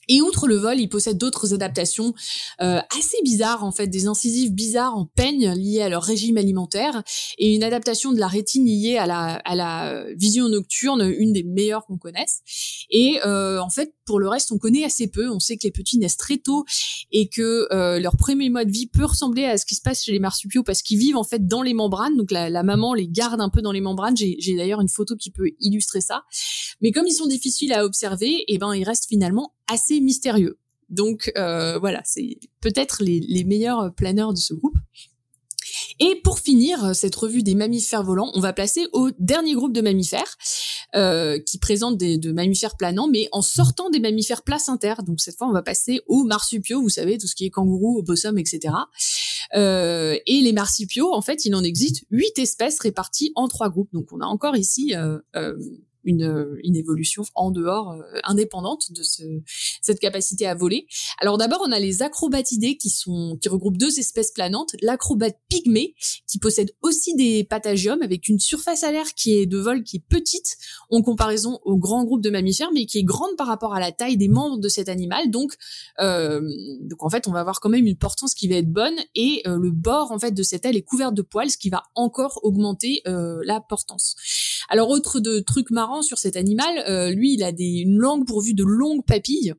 [0.09, 2.13] Et outre le vol, ils possèdent d'autres adaptations
[2.61, 7.03] euh, assez bizarres en fait, des incisives bizarres en peigne liées à leur régime alimentaire
[7.37, 11.43] et une adaptation de la rétine liée à la, à la vision nocturne, une des
[11.43, 12.41] meilleures qu'on connaisse.
[12.89, 15.29] Et euh, en fait, pour le reste, on connaît assez peu.
[15.29, 16.65] On sait que les petits naissent très tôt
[17.11, 20.03] et que euh, leur premier mois de vie peut ressembler à ce qui se passe
[20.03, 22.17] chez les marsupiaux parce qu'ils vivent en fait dans les membranes.
[22.17, 24.17] Donc la, la maman les garde un peu dans les membranes.
[24.17, 26.23] J'ai d'ailleurs une photo qui peut illustrer ça.
[26.81, 30.59] Mais comme ils sont difficiles à observer, et ben ils restent finalement assez mystérieux.
[30.89, 34.77] Donc euh, voilà, c'est peut-être les, les meilleurs planeurs de ce groupe.
[35.99, 39.81] Et pour finir cette revue des mammifères volants, on va placer au dernier groupe de
[39.81, 40.37] mammifères
[40.95, 45.03] euh, qui présente des de mammifères planants, mais en sortant des mammifères placentaires.
[45.03, 47.99] Donc cette fois, on va passer aux marsupiaux, vous savez, tout ce qui est kangourou,
[47.99, 48.73] opossum, etc.
[49.55, 53.89] Euh, et les marsupiaux, en fait, il en existe huit espèces réparties en trois groupes.
[53.93, 55.57] Donc on a encore ici euh, euh
[56.09, 59.23] une, une évolution en dehors euh, indépendante de ce,
[59.81, 60.87] cette capacité à voler.
[61.19, 62.93] Alors d'abord, on a les acrobatidés qui
[63.47, 65.95] regroupent deux espèces planantes, l'acrobate pygmée
[66.27, 69.97] qui possède aussi des patagiums avec une surface à l'air qui est de vol qui
[69.97, 70.57] est petite
[70.89, 73.91] en comparaison au grand groupe de mammifères, mais qui est grande par rapport à la
[73.91, 75.29] taille des membres de cet animal.
[75.29, 75.53] Donc,
[75.99, 76.41] euh,
[76.99, 79.57] en fait, on va avoir quand même une portance qui va être bonne et euh,
[79.57, 82.39] le bord en fait de cette aile est couvert de poils, ce qui va encore
[82.43, 84.15] augmenter euh, la portance.
[84.69, 88.25] Alors autre de truc marrant sur cet animal, euh, lui il a des, une langue
[88.25, 89.53] pourvue de longues papilles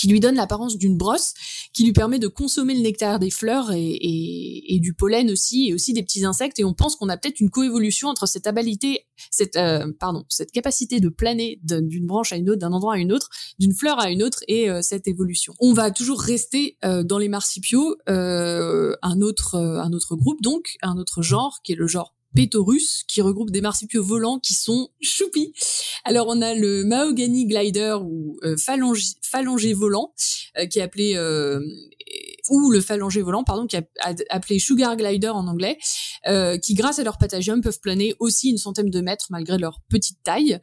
[0.00, 1.34] qui lui donne l'apparence d'une brosse,
[1.74, 5.68] qui lui permet de consommer le nectar des fleurs et, et, et, du pollen aussi,
[5.68, 6.58] et aussi des petits insectes.
[6.58, 10.52] Et on pense qu'on a peut-être une coévolution entre cette habilité, cette euh, pardon, cette
[10.52, 13.28] capacité de planer d'une branche à une autre, d'un endroit à une autre,
[13.58, 15.54] d'une fleur à une autre, et euh, cette évolution.
[15.60, 20.96] On va toujours rester euh, dans les marsupiaux, un autre un autre groupe donc, un
[20.96, 25.52] autre genre qui est le genre Pétorus, qui regroupe des marsupiaux volants qui sont choupis.
[26.04, 30.12] Alors on a le Mahogany Glider ou euh, phalangé, volant,
[30.58, 31.60] euh, qui est appelé euh,
[32.50, 33.88] ou le phalangé volant, pardon, qui est
[34.28, 35.78] appelé Sugar Glider en anglais,
[36.26, 39.80] euh, qui grâce à leur patagium peuvent planer aussi une centaine de mètres malgré leur
[39.88, 40.58] petite taille.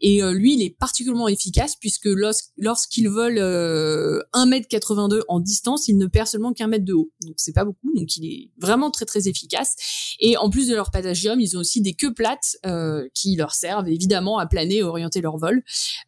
[0.00, 2.08] Et euh, lui, il est particulièrement efficace puisque
[2.56, 7.10] lorsqu'il vole euh, 1m82 en distance, il ne perd seulement qu'un mètre de haut.
[7.22, 9.74] Donc c'est pas beaucoup, donc il est vraiment très très efficace.
[10.20, 13.54] Et en plus de leur patagium, ils ont aussi des queues plates euh, qui leur
[13.54, 15.62] servent évidemment à planer et orienter leur vol,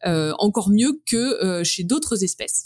[0.05, 2.65] euh, encore mieux que chez d'autres espèces.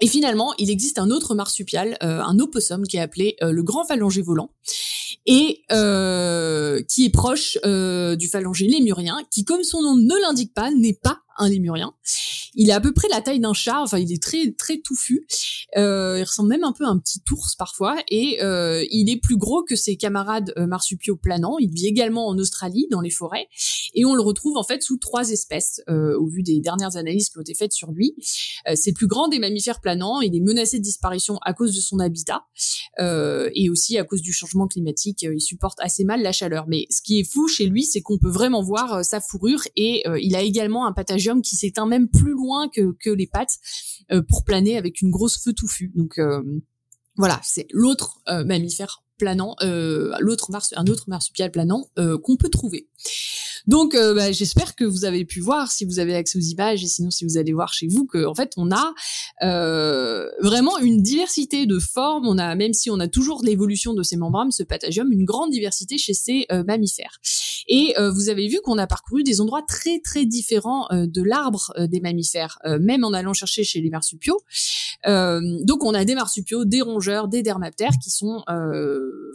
[0.00, 3.62] Et finalement, il existe un autre marsupial, euh, un opossum qui est appelé euh, le
[3.62, 4.50] grand phalangé volant.
[5.28, 10.70] Et euh, qui est proche du phalangé lémurien, qui, comme son nom ne l'indique pas,
[10.70, 11.94] n'est pas un lémurien.
[12.58, 15.26] Il est à peu près la taille d'un chat, enfin il est très très touffu.
[15.76, 19.18] Euh, il ressemble même un peu à un petit ours parfois et euh, il est
[19.18, 21.58] plus gros que ses camarades euh, marsupiaux planants.
[21.58, 23.48] Il vit également en Australie dans les forêts
[23.94, 27.38] et on le retrouve en fait sous trois espèces au vu des dernières analyses qui
[27.38, 28.14] ont été faites sur lui.
[28.74, 30.20] C'est le plus grand des mammifères planants.
[30.20, 32.44] Il est menacé de disparition à cause de son habitat
[32.98, 35.22] et aussi à cause du changement climatique.
[35.22, 36.66] il supporte assez mal la chaleur.
[36.68, 40.04] Mais ce qui est fou chez lui, c'est qu'on peut vraiment voir sa fourrure et
[40.20, 40.92] il a également un
[41.42, 43.58] qui s'éteint même plus loin que, que les pattes
[44.12, 45.92] euh, pour planer avec une grosse feu touffue.
[45.94, 46.42] Donc euh,
[47.16, 49.56] voilà, c'est l'autre euh, mammifère planant,
[50.20, 52.88] l'autre un autre marsupial planant qu'on peut trouver.
[53.66, 56.84] Donc, euh, bah, j'espère que vous avez pu voir, si vous avez accès aux images,
[56.84, 58.94] et sinon si vous allez voir chez vous, que en fait on a
[59.42, 62.26] euh, vraiment une diversité de formes.
[62.26, 65.50] On a, même si on a toujours l'évolution de ces membranes, ce patagium, une grande
[65.50, 67.20] diversité chez ces euh, mammifères.
[67.68, 71.98] Et vous avez vu qu'on a parcouru des endroits très très différents de l'arbre des
[71.98, 74.38] mammifères, même en allant chercher chez les marsupiaux.
[75.04, 78.44] donc on a des marsupiaux, des rongeurs, des dermaptères qui sont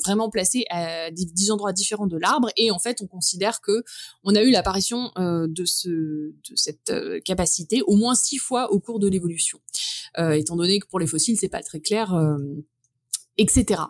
[0.05, 2.49] vraiment placés à dix endroits différents de l'arbre.
[2.57, 3.83] Et en fait, on considère que
[4.23, 8.71] on a eu l'apparition euh, de, ce, de cette euh, capacité au moins six fois
[8.71, 9.59] au cours de l'évolution.
[10.17, 12.13] Euh, étant donné que pour les fossiles, c'est pas très clair,
[13.37, 13.81] etc.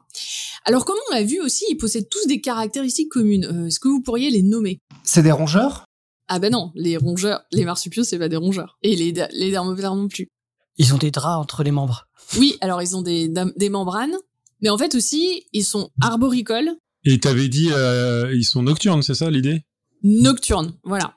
[0.65, 3.65] Alors, comme on l'a vu aussi, ils possèdent tous des caractéristiques communes.
[3.67, 4.79] Est-ce que vous pourriez les nommer?
[5.03, 5.85] C'est des rongeurs?
[6.27, 8.77] Ah ben non, les rongeurs, les marsupiaux, c'est pas des rongeurs.
[8.83, 10.27] Et les, les dermoptères non plus.
[10.77, 12.07] Ils ont des draps entre les membres.
[12.37, 14.15] Oui, alors ils ont des, des membranes,
[14.61, 16.71] mais en fait aussi, ils sont arboricoles.
[17.03, 17.69] Et t'avais dit,
[18.33, 19.63] ils sont nocturnes, c'est ça l'idée?
[20.03, 20.73] Nocturne.
[20.83, 21.15] Voilà.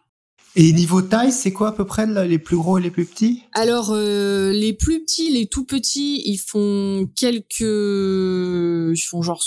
[0.57, 3.43] Et niveau taille, c'est quoi à peu près les plus gros et les plus petits?
[3.55, 9.43] Alors euh, les plus petits, les tout petits, ils font quelques, ils font genre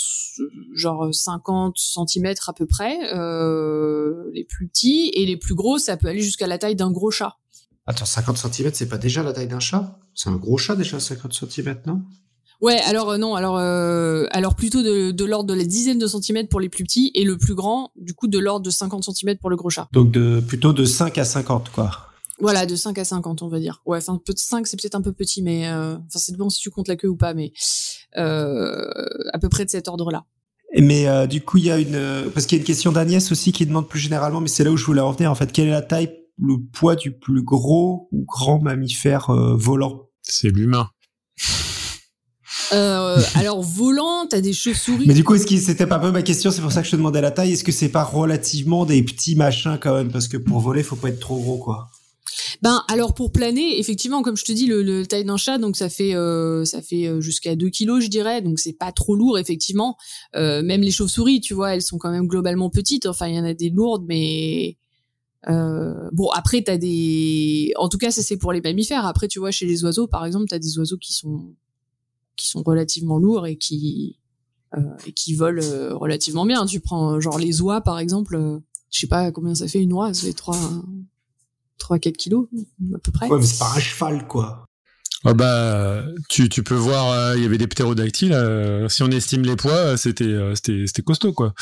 [0.74, 5.96] genre 50 cm à peu près, euh, les plus petits et les plus gros, ça
[5.96, 7.38] peut aller jusqu'à la taille d'un gros chat.
[7.86, 9.98] Attends, 50 cm, c'est pas déjà la taille d'un chat?
[10.14, 12.02] C'est un gros chat déjà 50 cm, non?
[12.60, 16.06] Ouais, alors euh, non, alors euh, alors plutôt de, de l'ordre de la dizaine de
[16.06, 19.04] centimètres pour les plus petits et le plus grand, du coup, de l'ordre de 50
[19.04, 19.88] centimètres pour le gros chat.
[19.92, 22.08] Donc de plutôt de 5 à 50, quoi.
[22.40, 23.82] Voilà, de 5 à 50, on va dire.
[23.84, 26.70] Ouais, enfin, 5, c'est peut-être un peu petit, mais euh, enfin, c'est bon si tu
[26.70, 27.52] comptes la queue ou pas, mais
[28.16, 28.88] euh,
[29.32, 30.24] à peu près de cet ordre-là.
[30.78, 33.32] Mais euh, du coup, il y a une parce qu'il y a une question d'Agnès
[33.32, 35.30] aussi qui demande plus généralement, mais c'est là où je voulais en venir.
[35.30, 40.08] En fait, quelle est la taille, le poids du plus gros ou grand mammifère volant?
[40.22, 40.90] C'est l'humain.
[42.72, 45.04] Euh, alors volant, t'as des chauves-souris.
[45.06, 46.86] Mais du coup, est-ce que c'était pas un peu ma question C'est pour ça que
[46.86, 47.52] je te demandais la taille.
[47.52, 50.10] Est-ce que c'est pas relativement des petits machins quand même?
[50.10, 51.88] Parce que pour voler, faut pas être trop gros, quoi.
[52.62, 55.76] Ben alors pour planer, effectivement, comme je te dis, le, le taille d'un chat, donc
[55.76, 59.14] ça fait euh, ça fait euh, jusqu'à 2 kilos, je dirais, donc c'est pas trop
[59.14, 59.96] lourd, effectivement.
[60.36, 63.06] Euh, même les chauves-souris, tu vois, elles sont quand même globalement petites.
[63.06, 64.76] Enfin, il y en a des lourdes, mais
[65.48, 69.06] euh, bon après t'as des, en tout cas ça c'est pour les mammifères.
[69.06, 71.54] Après, tu vois, chez les oiseaux, par exemple, t'as des oiseaux qui sont
[72.38, 74.16] qui sont relativement lourds et qui
[74.76, 76.64] euh, et qui volent euh, relativement bien.
[76.64, 78.36] Tu prends genre les oies, par exemple.
[78.36, 78.58] euh,
[78.90, 80.56] je sais pas combien ça fait une oie, ça fait 3
[81.80, 82.46] 3-4 kilos
[82.94, 83.28] à peu près.
[83.28, 84.64] Ouais, mais c'est pas un cheval, quoi.
[85.24, 88.32] Ah bah, tu, tu peux voir, euh, il y avait des ptérodactyles.
[88.32, 91.54] euh, si on estime les poids, euh, c'était euh, c'était c'était costaud quoi.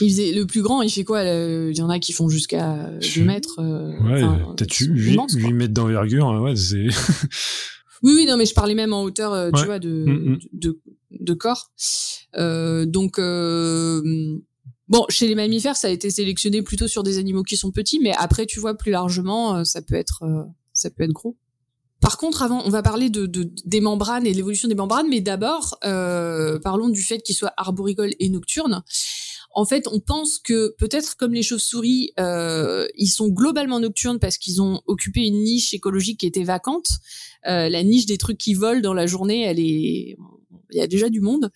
[0.00, 2.90] Il faisait le plus grand, il fait quoi Il y en a qui font jusqu'à
[3.16, 3.58] 2 mètres.
[3.60, 4.22] euh, Ouais,
[4.56, 5.50] peut-être ils sont 8, immenses, quoi.
[5.50, 6.28] mètres d'envergure.
[6.28, 6.86] hein, Ouais, c'est.
[8.06, 10.38] Oui, oui, non, mais je parlais même en hauteur, euh, tu vois, de, Mm, mm.
[10.52, 10.80] de,
[11.10, 11.70] de corps.
[12.36, 14.00] Euh, donc, euh,
[14.88, 17.98] bon, chez les mammifères, ça a été sélectionné plutôt sur des animaux qui sont petits,
[18.00, 21.36] mais après, tu vois, plus largement, euh, ça peut être, euh, ça peut être gros.
[22.00, 25.08] Par contre, avant, on va parler de, de- des membranes et de l'évolution des membranes,
[25.08, 28.82] mais d'abord, euh, parlons du fait qu'ils soient arboricoles et nocturnes.
[29.54, 34.36] En fait, on pense que peut-être comme les chauves-souris, euh, ils sont globalement nocturnes parce
[34.36, 36.88] qu'ils ont occupé une niche écologique qui était vacante.
[37.48, 40.16] Euh, la niche des trucs qui volent dans la journée, elle est,
[40.70, 41.50] il y a déjà du monde.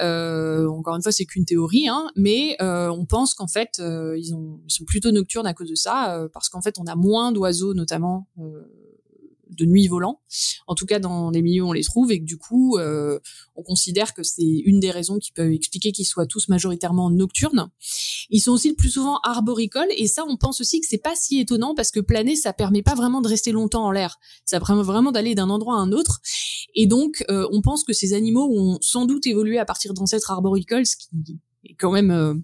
[0.00, 4.18] Euh, encore une fois, c'est qu'une théorie, hein, mais euh, on pense qu'en fait, euh,
[4.18, 6.86] ils, ont, ils sont plutôt nocturnes à cause de ça, euh, parce qu'en fait, on
[6.86, 8.62] a moins d'oiseaux, notamment euh,
[9.50, 10.20] de nuit volants.
[10.66, 13.18] En tout cas, dans les milieux on les trouve, et que du coup, euh,
[13.54, 17.70] on considère que c'est une des raisons qui peuvent expliquer qu'ils soient tous majoritairement nocturnes.
[18.30, 21.14] Ils sont aussi le plus souvent arboricoles, et ça, on pense aussi que c'est pas
[21.14, 24.18] si étonnant parce que planer, ça permet pas vraiment de rester longtemps en l'air.
[24.44, 26.20] Ça permet vraiment d'aller d'un endroit à un autre.
[26.74, 30.30] Et donc, euh, on pense que ces animaux ont sans doute évolué à partir d'ancêtres
[30.30, 31.08] arboricoles, ce qui
[31.64, 32.34] est quand même euh,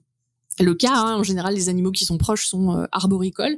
[0.63, 0.93] le cas.
[0.95, 1.17] hein.
[1.17, 3.57] En général, les animaux qui sont proches sont euh, arboricoles.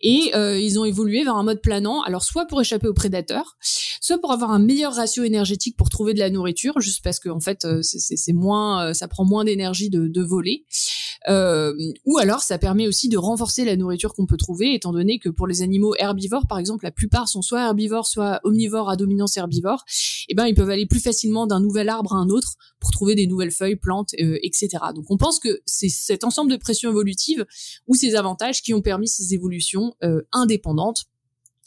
[0.00, 3.56] Et euh, ils ont évolué vers un mode planant, alors soit pour échapper aux prédateurs,
[4.00, 7.28] soit pour avoir un meilleur ratio énergétique pour trouver de la nourriture, juste parce que
[7.28, 10.64] en fait, euh, c'est- moins, euh, ça prend moins d'énergie de, de voler.
[11.28, 11.72] Euh,
[12.04, 15.28] ou alors ça permet aussi de renforcer la nourriture qu'on peut trouver, étant donné que
[15.28, 19.36] pour les animaux herbivores, par exemple, la plupart sont soit herbivores, soit omnivores à dominance
[19.36, 19.84] herbivore,
[20.28, 23.14] et ben ils peuvent aller plus facilement d'un nouvel arbre à un autre pour trouver
[23.14, 24.70] des nouvelles feuilles, plantes, euh, etc.
[24.94, 27.46] Donc on pense que c'est cet ensemble de pressions évolutives
[27.86, 31.04] ou ces avantages qui ont permis ces évolutions euh, indépendantes.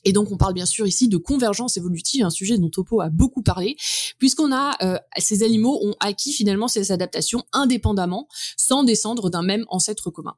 [0.06, 3.10] Et donc, on parle bien sûr ici de convergence évolutive, un sujet dont Topo a
[3.10, 3.76] beaucoup parlé,
[4.20, 9.66] puisqu'on a euh, ces animaux ont acquis finalement ces adaptations indépendamment, sans descendre d'un même
[9.70, 10.36] ancêtre commun.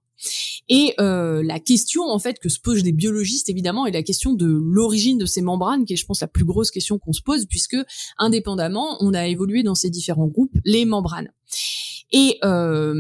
[0.70, 4.34] Et euh, la question en fait que se posent les biologistes évidemment est la question
[4.34, 7.22] de l'origine de ces membranes, qui est je pense la plus grosse question qu'on se
[7.22, 7.78] pose, puisque
[8.18, 11.32] indépendamment on a évolué dans ces différents groupes les membranes.
[12.12, 12.96] Et euh,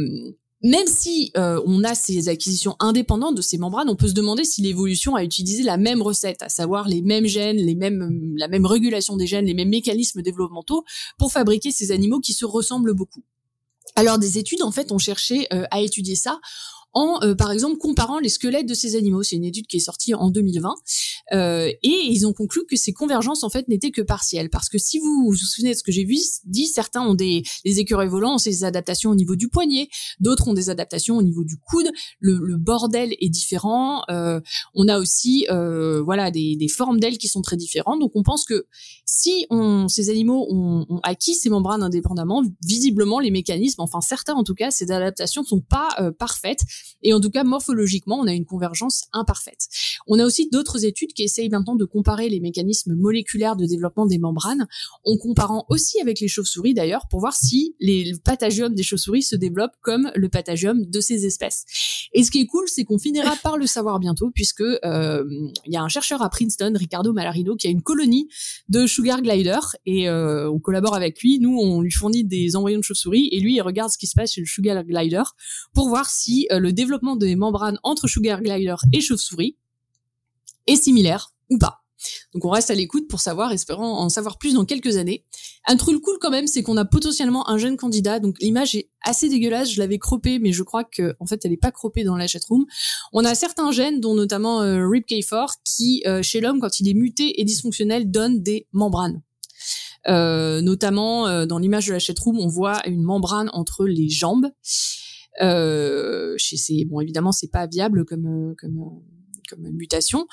[0.63, 4.43] même si euh, on a ces acquisitions indépendantes de ces membranes, on peut se demander
[4.43, 8.47] si l'évolution a utilisé la même recette, à savoir les mêmes gènes, les mêmes, la
[8.47, 10.83] même régulation des gènes, les mêmes mécanismes développementaux
[11.17, 13.23] pour fabriquer ces animaux qui se ressemblent beaucoup.
[13.95, 16.39] Alors des études en fait ont cherché euh, à étudier ça
[16.97, 19.21] en, euh, par exemple, comparant les squelettes de ces animaux.
[19.21, 20.73] C'est une étude qui est sortie en 2020.
[21.33, 24.49] Euh, et ils ont conclu que ces convergences, en fait, n'étaient que partielles.
[24.49, 27.43] Parce que si vous vous souvenez de ce que j'ai vu, dit, certains ont des,
[27.65, 29.89] les écureuils volants ont ces adaptations au niveau du poignet,
[30.19, 31.87] d'autres ont des adaptations au niveau du coude.
[32.19, 34.01] Le, le bordel est différent.
[34.09, 34.41] Euh,
[34.73, 37.99] on a aussi, euh, voilà, des, des formes d'ailes qui sont très différentes.
[37.99, 38.65] Donc, on pense que
[39.05, 44.33] si on, ces animaux ont, ont acquis ces membranes indépendamment, visiblement, les mécanismes, enfin certains
[44.33, 46.61] en tout cas, ces adaptations sont pas euh, parfaites.
[47.03, 49.67] Et en tout cas, morphologiquement, on a une convergence imparfaite.
[50.07, 54.05] On a aussi d'autres études qui essayent maintenant de comparer les mécanismes moléculaires de développement
[54.05, 54.67] des membranes,
[55.05, 59.35] en comparant aussi avec les chauves-souris d'ailleurs, pour voir si le patagium des chauves-souris se
[59.35, 61.65] développe comme le patagium de ces espèces.
[62.13, 65.23] Et ce qui est cool, c'est qu'on finira par le savoir bientôt, puisque euh,
[65.65, 68.27] il y a un chercheur à Princeton, Ricardo Malarino, qui a une colonie
[68.69, 71.39] de sugar glider, et euh, on collabore avec lui.
[71.39, 74.15] Nous, on lui fournit des embryons de chauves-souris, et lui, il regarde ce qui se
[74.15, 75.23] passe chez le sugar glider
[75.73, 79.55] pour voir si euh, le développement des membranes entre sugar glider et chauve-souris
[80.67, 81.83] est similaire ou pas.
[82.33, 85.25] Donc on reste à l'écoute pour savoir, espérant en savoir plus dans quelques années.
[85.65, 88.19] Un truc cool quand même, c'est qu'on a potentiellement un jeune candidat.
[88.19, 91.51] Donc l'image est assez dégueulasse, je l'avais croppée, mais je crois que en fait elle
[91.51, 92.65] n'est pas croppée dans la chatroom.
[93.13, 96.93] On a certains gènes, dont notamment euh, RIPK4, qui euh, chez l'homme, quand il est
[96.93, 99.21] muté et dysfonctionnel, donne des membranes.
[100.07, 104.47] Euh, notamment euh, dans l'image de la chatroom, on voit une membrane entre les jambes.
[105.41, 109.17] Euh, chez ces, bon évidemment c'est pas viable comme euh, comme euh,
[109.49, 110.27] comme mutation.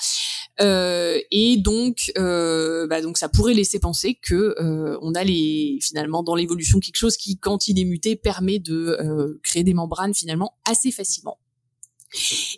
[0.61, 5.79] Euh, et donc, euh, bah donc ça pourrait laisser penser que euh, on a les
[5.83, 9.75] finalement dans l'évolution quelque chose qui, quand il est muté, permet de euh, créer des
[9.75, 11.39] membranes finalement assez facilement.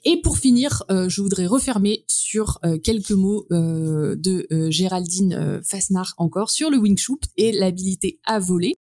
[0.04, 6.76] Et pour finir, je voudrais refermer sur quelques mots de Géraldine Fasnard encore sur le
[6.76, 8.74] wing chut et l'habilité à voler.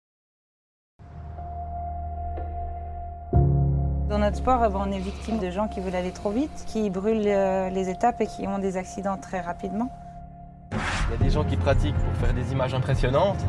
[4.12, 7.22] Dans notre sport, on est victime de gens qui veulent aller trop vite, qui brûlent
[7.22, 9.88] les étapes et qui ont des accidents très rapidement.
[10.72, 13.42] Il y a des gens qui pratiquent pour faire des images impressionnantes,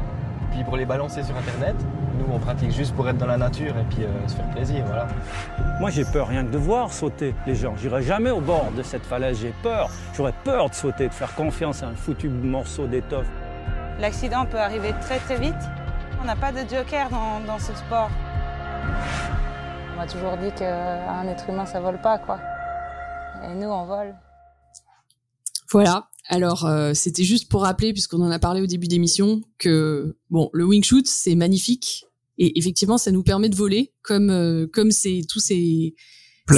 [0.51, 1.75] puis pour les balancer sur Internet.
[2.17, 4.85] Nous, on pratique juste pour être dans la nature et puis euh, se faire plaisir,
[4.85, 5.07] voilà.
[5.81, 7.75] Moi, j'ai peur rien que de voir sauter les gens.
[7.75, 9.89] J'irai jamais au bord de cette falaise, j'ai peur.
[10.15, 13.27] J'aurais peur de sauter, de faire confiance à un foutu morceau d'étoffe.
[13.99, 15.69] L'accident peut arriver très très vite.
[16.21, 18.09] On n'a pas de joker dans, dans ce sport.
[19.93, 22.39] On m'a toujours dit qu'un être humain, ça vole pas, quoi.
[23.43, 24.15] Et nous, on vole.
[25.71, 26.09] Voilà.
[26.29, 30.49] Alors, euh, c'était juste pour rappeler, puisqu'on en a parlé au début d'émission, que bon,
[30.53, 32.05] le wing shoot, c'est magnifique
[32.37, 35.95] et effectivement, ça nous permet de voler, comme euh, comme c'est tous ces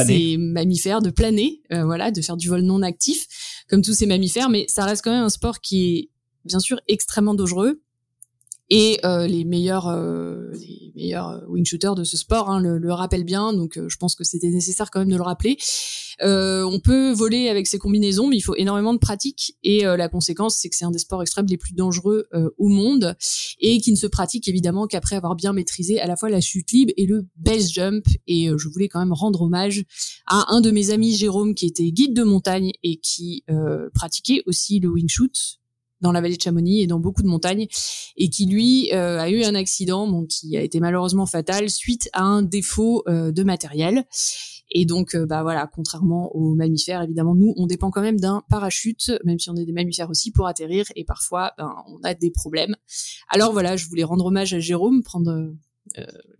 [0.06, 3.28] ces mammifères de planer, euh, voilà, de faire du vol non actif,
[3.70, 4.50] comme tous ces mammifères.
[4.50, 6.10] Mais ça reste quand même un sport qui est
[6.46, 7.82] bien sûr extrêmement dangereux
[8.70, 12.80] et euh, les meilleurs euh, les meilleurs euh, wing shooters de ce sport hein, le,
[12.80, 15.58] le rappellent bien donc je pense que c'était nécessaire quand même de le rappeler.
[16.22, 19.58] On peut voler avec ces combinaisons mais il faut énormément de pratique.
[19.64, 23.16] Et la conséquence c'est que c'est un des sports extrêmes les plus dangereux au monde
[23.60, 26.72] et qui ne se pratique évidemment qu'après avoir bien maîtrisé à la fois la chute
[26.72, 28.06] libre et le base jump.
[28.28, 29.84] Et je voulais quand même rendre hommage
[30.28, 33.44] à un de mes amis Jérôme qui était guide de montagne et qui
[33.94, 35.60] pratiquait aussi le wing shoot
[36.02, 37.68] dans la vallée de Chamonix et dans beaucoup de montagnes,
[38.18, 42.10] et qui lui euh, a eu un accident bon, qui a été malheureusement fatal suite
[42.14, 44.06] à un défaut euh, de matériel.
[44.72, 48.44] Et donc, euh, bah voilà, contrairement aux mammifères, évidemment, nous, on dépend quand même d'un
[48.50, 52.14] parachute, même si on est des mammifères aussi pour atterrir, et parfois, ben, on a
[52.14, 52.76] des problèmes.
[53.30, 55.54] Alors voilà, je voulais rendre hommage à Jérôme, prendre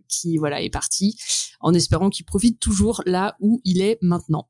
[0.08, 1.16] qui voilà est parti,
[1.60, 4.48] en espérant qu'il profite toujours là où il est maintenant.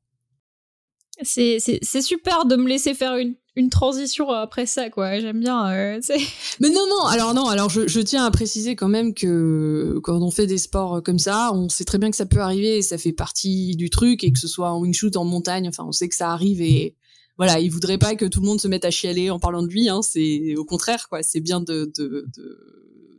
[1.23, 5.19] C'est super de me laisser faire une, une transition après ça, quoi.
[5.19, 5.71] J'aime bien.
[5.71, 5.99] Euh,
[6.59, 7.05] Mais non, non.
[7.05, 7.47] Alors non.
[7.47, 11.19] Alors je, je, tiens à préciser quand même que quand on fait des sports comme
[11.19, 14.23] ça, on sait très bien que ça peut arriver et ça fait partie du truc
[14.23, 16.61] et que ce soit en wing shoot, en montagne, enfin, on sait que ça arrive
[16.61, 16.95] et
[17.37, 19.67] voilà, il voudrait pas que tout le monde se mette à chialer en parlant de
[19.67, 19.89] lui.
[19.89, 21.21] Hein, c'est au contraire, quoi.
[21.21, 22.59] C'est bien de, de, de,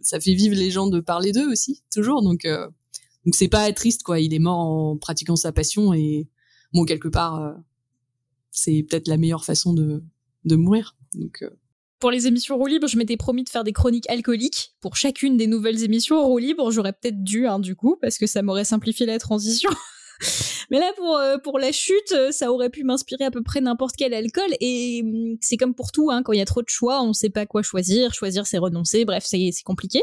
[0.02, 2.22] ça fait vivre les gens de parler d'eux aussi, toujours.
[2.22, 2.66] Donc euh,
[3.24, 4.20] donc c'est pas triste, quoi.
[4.20, 6.28] Il est mort en pratiquant sa passion et
[6.72, 7.42] bon quelque part.
[7.42, 7.52] Euh,
[8.58, 10.02] c'est peut-être la meilleure façon de,
[10.44, 10.96] de mourir.
[11.14, 11.50] Donc, euh.
[12.00, 14.74] Pour les émissions roue libre, je m'étais promis de faire des chroniques alcooliques.
[14.80, 18.26] Pour chacune des nouvelles émissions roue libre, j'aurais peut-être dû, hein, du coup, parce que
[18.26, 19.70] ça m'aurait simplifié la transition.
[20.70, 23.96] Mais là, pour, euh, pour la chute, ça aurait pu m'inspirer à peu près n'importe
[23.96, 24.50] quel alcool.
[24.60, 27.08] Et hum, c'est comme pour tout, hein, quand il y a trop de choix, on
[27.08, 28.14] ne sait pas quoi choisir.
[28.14, 29.04] Choisir, c'est renoncer.
[29.04, 30.02] Bref, c'est compliqué.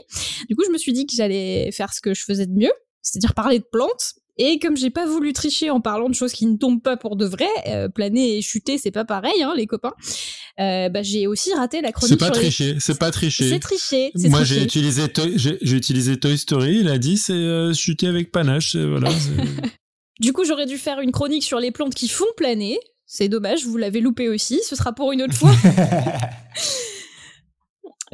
[0.50, 2.74] Du coup, je me suis dit que j'allais faire ce que je faisais de mieux,
[3.02, 4.16] c'est-à-dire parler de plantes.
[4.38, 7.16] Et comme j'ai pas voulu tricher en parlant de choses qui ne tombent pas pour
[7.16, 9.94] de vrai, euh, planer et chuter, c'est pas pareil, hein, les copains.
[10.60, 12.20] Euh, bah, j'ai aussi raté la chronique.
[12.20, 13.50] C'est pas tricher, c'est pas tricher.
[13.50, 14.12] C'est tricher.
[14.16, 16.80] Moi, j'ai utilisé, Toy, j'ai utilisé Toy Story.
[16.80, 18.76] Il a dit, c'est euh, chuter avec panache.
[18.76, 19.10] Voilà.
[20.20, 22.78] du coup, j'aurais dû faire une chronique sur les plantes qui font planer.
[23.06, 24.60] C'est dommage, vous l'avez loupé aussi.
[24.68, 25.54] Ce sera pour une autre fois.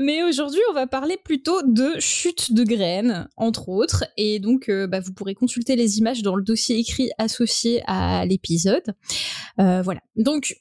[0.01, 4.03] Mais aujourd'hui, on va parler plutôt de chute de graines, entre autres.
[4.17, 8.25] Et donc, euh, bah, vous pourrez consulter les images dans le dossier écrit associé à
[8.25, 8.95] l'épisode.
[9.59, 10.01] Euh, voilà.
[10.15, 10.55] Donc,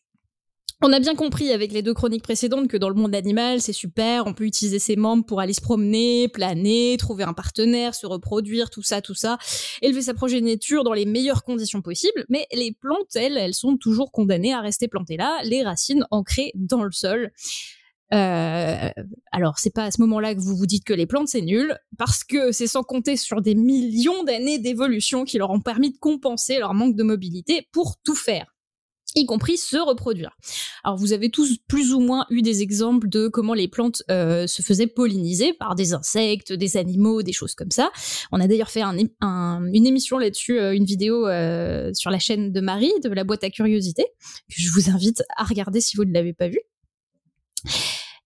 [0.82, 3.72] on a bien compris avec les deux chroniques précédentes que dans le monde animal, c'est
[3.72, 8.06] super, on peut utiliser ses membres pour aller se promener, planer, trouver un partenaire, se
[8.06, 9.38] reproduire, tout ça, tout ça,
[9.82, 14.10] élever sa progéniture dans les meilleures conditions possibles, mais les plantes, elles, elles sont toujours
[14.10, 17.30] condamnées à rester plantées là, les racines ancrées dans le sol.
[18.12, 18.90] Euh,
[19.32, 21.76] alors, c'est pas à ce moment-là que vous vous dites que les plantes c'est nul,
[21.98, 25.98] parce que c'est sans compter sur des millions d'années d'évolution qui leur ont permis de
[25.98, 28.54] compenser leur manque de mobilité pour tout faire
[29.14, 30.36] y compris se reproduire.
[30.84, 34.46] Alors vous avez tous plus ou moins eu des exemples de comment les plantes euh,
[34.46, 37.90] se faisaient polliniser par des insectes, des animaux, des choses comme ça.
[38.32, 42.60] On a d'ailleurs fait une émission là-dessus, euh, une vidéo euh, sur la chaîne de
[42.60, 44.04] Marie, de la boîte à curiosité,
[44.48, 46.60] que je vous invite à regarder si vous ne l'avez pas vue.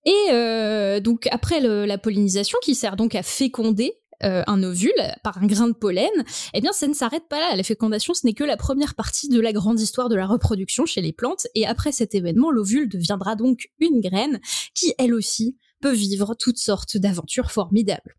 [0.05, 4.93] Et euh, donc après la pollinisation, qui sert donc à féconder euh, un ovule
[5.23, 6.11] par un grain de pollen,
[6.53, 7.57] eh bien ça ne s'arrête pas là.
[7.57, 10.87] La fécondation, ce n'est que la première partie de la grande histoire de la reproduction
[10.87, 11.47] chez les plantes.
[11.55, 14.41] Et après cet événement, l'ovule deviendra donc une graine
[14.75, 18.17] qui, elle aussi, peut vivre toutes sortes d'aventures formidables.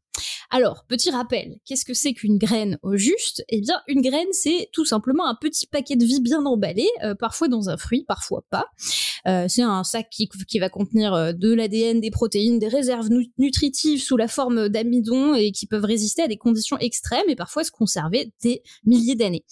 [0.51, 3.43] Alors, petit rappel, qu'est-ce que c'est qu'une graine au juste?
[3.50, 7.16] Eh bien, une graine, c'est tout simplement un petit paquet de vie bien emballé, euh,
[7.16, 8.67] parfois dans un fruit, parfois pas.
[9.28, 14.01] Euh, c'est un sac qui, va contenir euh, de l'ADN, des protéines, des réserves nutritives
[14.01, 17.71] sous la forme d'amidon et qui peuvent résister à des conditions extrêmes et parfois se
[17.71, 19.43] conserver des milliers d'années.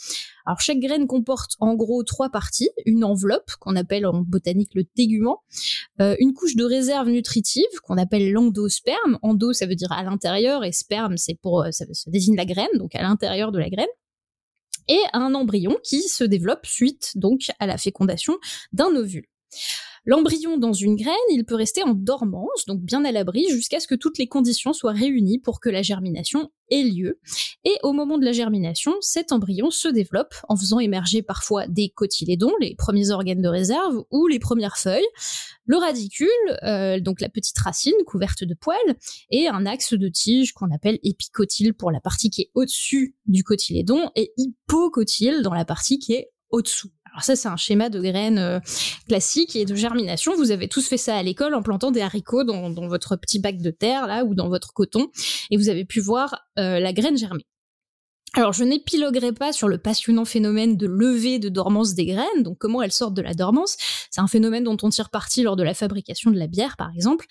[0.46, 4.84] Alors chaque graine comporte en gros trois parties une enveloppe qu'on appelle en botanique le
[4.84, 5.42] tégument,
[6.00, 9.20] une couche de réserve nutritive qu'on appelle l'endosperme.
[9.22, 12.68] Endo ça veut dire à l'intérieur et sperme c'est pour ça, ça désigne la graine
[12.78, 13.88] donc à l'intérieur de la graine
[14.88, 18.38] et un embryon qui se développe suite donc à la fécondation
[18.74, 19.26] d'un ovule.
[20.06, 23.88] L'embryon dans une graine, il peut rester en dormance, donc bien à l'abri, jusqu'à ce
[23.88, 27.20] que toutes les conditions soient réunies pour que la germination ait lieu.
[27.64, 31.88] Et au moment de la germination, cet embryon se développe en faisant émerger parfois des
[31.88, 35.08] cotylédons, les premiers organes de réserve, ou les premières feuilles,
[35.66, 36.28] le radicule,
[36.64, 38.98] euh, donc la petite racine couverte de poils,
[39.30, 43.46] et un axe de tige qu'on appelle épicotyle pour la partie qui est au-dessus du
[43.46, 46.92] cotylédon, et hypocotyle dans la partie qui est au-dessous.
[47.14, 48.60] Alors ça, c'est un schéma de graines euh,
[49.08, 50.36] classique et de germination.
[50.36, 53.60] Vous avez tous fait ça à l'école en plantant des haricots dans, votre petit bac
[53.60, 55.10] de terre là ou dans votre coton,
[55.52, 57.46] et vous avez pu voir euh, la graine germer.
[58.36, 62.58] Alors, je n'épiloguerai pas sur le passionnant phénomène de levée de dormance des graines, donc
[62.58, 63.78] comment elles sortent de la dormance.
[64.10, 66.90] C'est un phénomène dont on tire parti lors de la fabrication de la bière, par
[66.96, 67.28] exemple.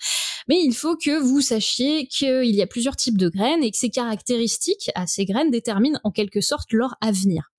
[0.47, 3.77] Mais il faut que vous sachiez qu'il y a plusieurs types de graines et que
[3.77, 7.51] ces caractéristiques à ces graines déterminent en quelque sorte leur avenir.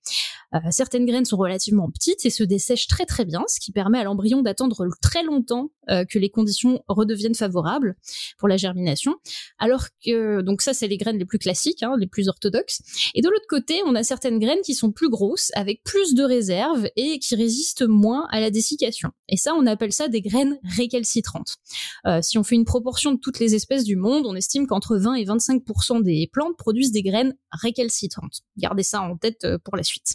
[0.55, 3.99] Euh, certaines graines sont relativement petites et se dessèchent très très bien, ce qui permet
[3.99, 7.95] à l'embryon d'attendre très longtemps euh, que les conditions redeviennent favorables
[8.37, 9.15] pour la germination.
[9.57, 12.81] Alors que donc ça c'est les graines les plus classiques, hein, les plus orthodoxes.
[13.13, 16.23] Et de l'autre côté, on a certaines graines qui sont plus grosses, avec plus de
[16.23, 19.11] réserves et qui résistent moins à la dessiccation.
[19.29, 21.57] Et ça, on appelle ça des graines récalcitrantes.
[22.05, 24.97] Euh, si on fait une proportion de toutes les espèces du monde, on estime qu'entre
[24.97, 28.41] 20 et 25% des plantes produisent des graines récalcitrantes.
[28.57, 30.13] Gardez ça en tête pour la suite.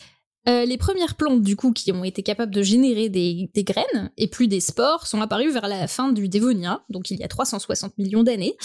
[0.49, 4.29] Euh, les premières plantes, du coup, qui ont été capables de générer des, graines et
[4.29, 7.99] plus des spores, sont apparues vers la fin du Dévonia, donc il y a 360
[7.99, 8.57] millions d'années.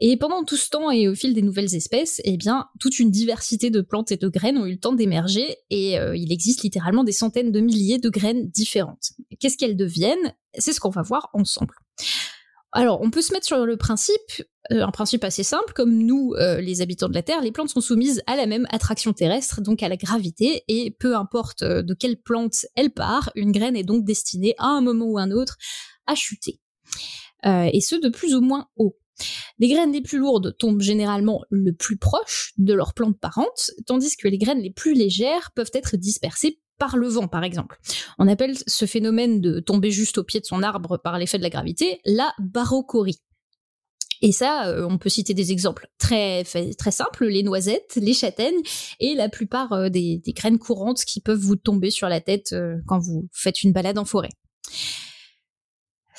[0.00, 3.10] Et pendant tout ce temps et au fil des nouvelles espèces, eh bien, toute une
[3.10, 6.62] diversité de plantes et de graines ont eu le temps d'émerger et euh, il existe
[6.62, 9.10] littéralement des centaines de milliers de graines différentes.
[9.38, 10.34] Qu'est-ce qu'elles deviennent?
[10.58, 11.74] C'est ce qu'on va voir ensemble.
[12.72, 16.34] Alors, on peut se mettre sur le principe, euh, un principe assez simple, comme nous,
[16.38, 19.60] euh, les habitants de la Terre, les plantes sont soumises à la même attraction terrestre,
[19.60, 23.76] donc à la gravité, et peu importe euh, de quelle plante elle part, une graine
[23.76, 25.56] est donc destinée à un moment ou un autre
[26.06, 26.60] à chuter.
[27.44, 28.96] et ce, de plus ou moins haut.
[29.58, 34.16] Les graines les plus lourdes tombent généralement le plus proche de leur plante parente, tandis
[34.16, 37.78] que les graines les plus légères peuvent être dispersées par le vent, par exemple.
[38.18, 41.44] On appelle ce phénomène de tomber juste au pied de son arbre par l'effet de
[41.44, 43.20] la gravité la barochorie.
[44.22, 48.60] Et ça, euh, on peut citer des exemples très, très simples, les noisettes, les châtaignes
[48.98, 52.76] et la plupart euh, des, graines courantes qui peuvent vous tomber sur la tête euh,
[52.86, 54.30] quand vous faites une balade en forêt.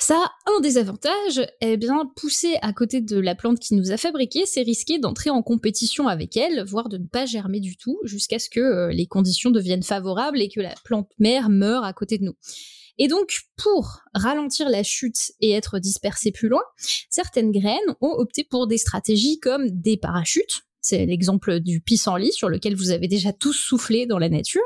[0.04, 3.96] Ça a un désavantage, eh bien, pousser à côté de la plante qui nous a
[3.96, 8.00] fabriqué, c'est risquer d'entrer en compétition avec elle, voire de ne pas germer du tout,
[8.02, 11.92] jusqu'à ce que euh, les conditions deviennent favorables et que la plante mère meure à
[11.92, 12.34] côté de nous.
[12.98, 16.64] Et donc, pour ralentir la chute et être dispersées plus loin,
[17.08, 22.48] certaines graines ont opté pour des stratégies comme des parachutes, c'est l'exemple du pissenlit sur
[22.48, 24.60] lequel vous avez déjà tous soufflé dans la nature.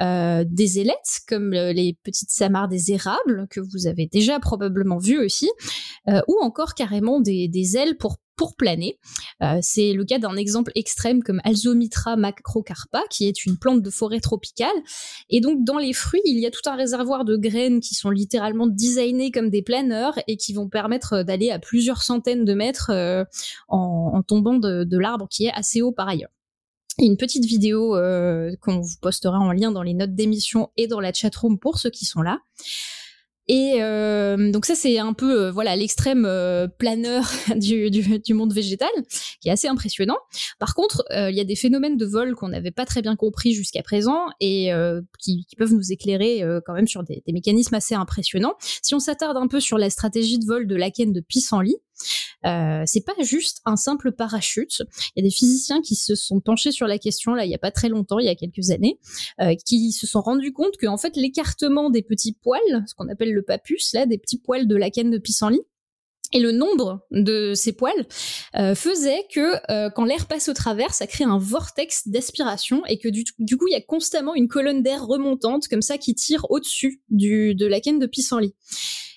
[0.00, 4.98] Euh, des ailettes comme euh, les petites samarres des érables que vous avez déjà probablement
[4.98, 5.48] vu aussi,
[6.08, 8.98] euh, ou encore carrément des, des ailes pour pour planer.
[9.42, 13.90] Euh, c'est le cas d'un exemple extrême comme Alzomitra macrocarpa, qui est une plante de
[13.90, 14.74] forêt tropicale.
[15.30, 18.10] Et donc, dans les fruits, il y a tout un réservoir de graines qui sont
[18.10, 22.90] littéralement designées comme des planeurs et qui vont permettre d'aller à plusieurs centaines de mètres
[22.90, 23.24] euh,
[23.68, 26.30] en, tombant de, l'arbre qui est assez haut par ailleurs.
[26.98, 31.00] une petite vidéo euh, qu'on vous postera en lien dans les notes d'émission et dans
[31.00, 32.40] la chatroom pour ceux qui sont là.
[33.46, 38.34] Et euh, donc ça c'est un peu euh, voilà l'extrême euh, planeur du, du, du,
[38.34, 38.88] monde végétal
[39.40, 40.16] qui est assez impressionnant.
[40.58, 43.52] Par contre il y a des phénomènes de vol qu'on n'avait pas très bien compris
[43.52, 44.70] jusqu'à présent et
[45.18, 48.54] qui, qui, peuvent nous éclairer quand même sur des, des, mécanismes assez impressionnants.
[48.82, 51.76] Si on s'attarde un peu sur la stratégie de vol de Laken de pissenlit,
[52.46, 54.82] euh, c'est pas juste un simple parachute.
[55.14, 57.54] Il y a des physiciens qui se sont penchés sur la question là il y
[57.54, 58.98] a pas très longtemps, il y a quelques années,
[59.40, 63.08] euh, qui se sont rendus compte que en fait l'écartement des petits poils, ce qu'on
[63.08, 65.62] appelle le papus là, des petits poils de la canne de pissenlit,
[66.34, 68.06] et le nombre de ces poils
[68.56, 72.98] euh, faisait que euh, quand l'air passe au travers, ça crée un vortex d'aspiration et
[72.98, 76.14] que du, du, coup, il y a constamment une colonne d'air remontante comme ça qui
[76.14, 78.54] tire au-dessus de la canne de pissenlit.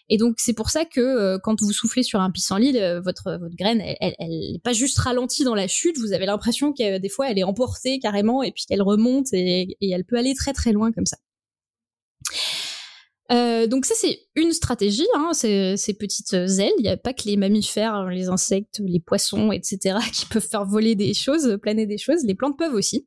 [0.09, 3.37] Et donc c'est pour ça que euh, quand vous soufflez sur un pissenlit, euh, votre
[3.39, 5.97] votre graine, elle, elle, est pas juste ralentie dans la chute.
[5.97, 9.77] Vous avez l'impression que des fois elle est emportée carrément et puis qu'elle remonte et,
[9.81, 11.17] et, elle peut aller très très loin comme ça.
[13.29, 16.71] Euh, donc ça c'est une stratégie, hein, ces, ces, petites ailes.
[16.77, 19.97] Il n'y a pas que les mammifères, les insectes, les poissons, etc.
[20.13, 22.23] qui peuvent faire voler des choses, planer des choses.
[22.23, 23.05] Les plantes peuvent aussi.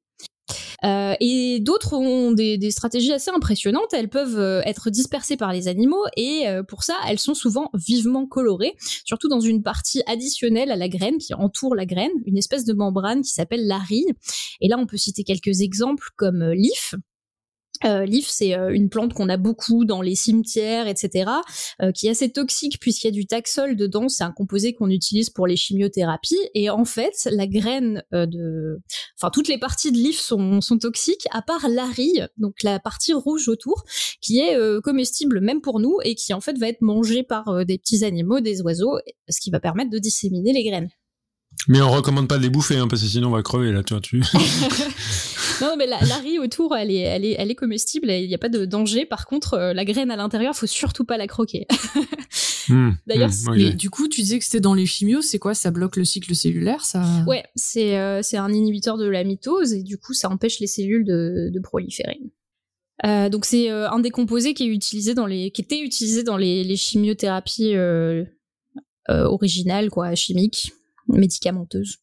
[0.84, 3.92] Euh, et d'autres ont des, des, stratégies assez impressionnantes.
[3.92, 7.70] Elles peuvent euh, être dispersées par les animaux et euh, pour ça, elles sont souvent
[7.74, 8.74] vivement colorées,
[9.04, 12.72] surtout dans une partie additionnelle à la graine qui entoure la graine, une espèce de
[12.72, 14.12] membrane qui s'appelle l'arille.
[14.60, 16.94] Et là, on peut citer quelques exemples comme l'if,
[17.84, 21.30] euh, L'if, c'est euh, une plante qu'on a beaucoup dans les cimetières, etc.,
[21.82, 24.08] euh, qui est assez toxique puisqu'il y a du taxol dedans.
[24.08, 26.38] C'est un composé qu'on utilise pour les chimiothérapies.
[26.54, 28.80] Et en fait, la graine euh, de,
[29.18, 33.12] enfin toutes les parties de l'if sont, sont toxiques, à part l'arille, donc la partie
[33.12, 33.84] rouge autour,
[34.20, 37.78] qui est comestible même pour nous et qui en fait va être mangée par des
[37.78, 38.98] petits animaux, des oiseaux,
[39.28, 40.88] ce qui va permettre de disséminer les graines.
[41.68, 43.82] Mais on recommande pas de les bouffer, hein, parce que sinon on va crever là,
[43.82, 44.00] tu vois.
[44.02, 44.22] Tu...
[45.60, 48.10] non, mais la, la, riz autour, elle est, elle est, elle est comestible.
[48.10, 49.06] Il n'y a pas de danger.
[49.06, 51.66] Par contre, euh, la graine à l'intérieur, faut surtout pas la croquer.
[52.68, 53.72] mmh, D'ailleurs, mmh, okay.
[53.72, 55.22] du coup, tu disais que c'était dans les chimios.
[55.22, 55.54] C'est quoi?
[55.54, 57.04] Ça bloque le cycle cellulaire, ça?
[57.26, 60.66] Ouais, c'est, euh, c'est un inhibiteur de la mitose et du coup, ça empêche les
[60.66, 62.18] cellules de, de proliférer.
[63.06, 66.22] Euh, donc c'est euh, un des composés qui est utilisé dans les, qui était utilisé
[66.22, 68.24] dans les, les chimiothérapies euh,
[69.08, 70.72] originales, quoi, chimiques,
[71.08, 71.98] médicamenteuses.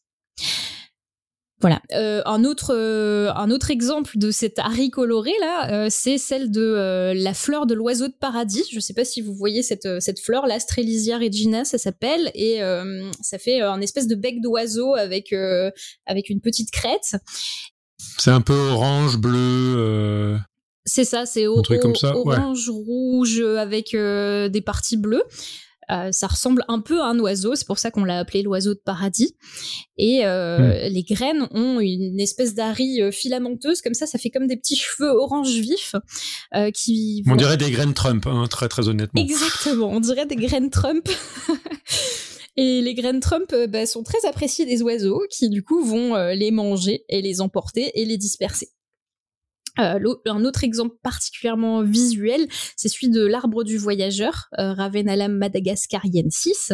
[1.59, 1.81] Voilà.
[1.93, 6.51] Euh, un autre euh, un autre exemple de cette harie colorée là, euh, c'est celle
[6.51, 8.63] de euh, la fleur de l'oiseau de paradis.
[8.71, 12.59] Je sais pas si vous voyez cette cette fleur, l'Astrelisia regina, ça s'appelle, et
[13.21, 15.33] ça fait un espèce de bec d'oiseau avec
[16.05, 17.15] avec une petite crête.
[18.19, 20.37] C'est un peu orange bleu.
[20.85, 22.15] C'est ça, c'est au, comme ça.
[22.15, 22.83] orange ouais.
[22.85, 25.23] rouge avec des parties bleues.
[25.91, 28.73] Euh, ça ressemble un peu à un oiseau, c'est pour ça qu'on l'a appelé l'oiseau
[28.73, 29.35] de paradis.
[29.97, 30.93] Et euh, mmh.
[30.93, 34.75] les graines ont une espèce d'arie euh, filamenteuse, comme ça, ça fait comme des petits
[34.75, 35.95] cheveux orange vifs
[36.55, 37.23] euh, qui.
[37.27, 39.21] On dirait des graines Trump, hein, très très honnêtement.
[39.21, 41.07] Exactement, on dirait des graines Trump.
[42.59, 46.49] Et les graines Trump bah, sont très appréciées des oiseaux qui du coup vont les
[46.49, 48.69] manger et les emporter et les disperser.
[49.79, 56.71] Euh, un autre exemple particulièrement visuel, c'est celui de l'arbre du voyageur, euh, Ravenalum madagascariensis.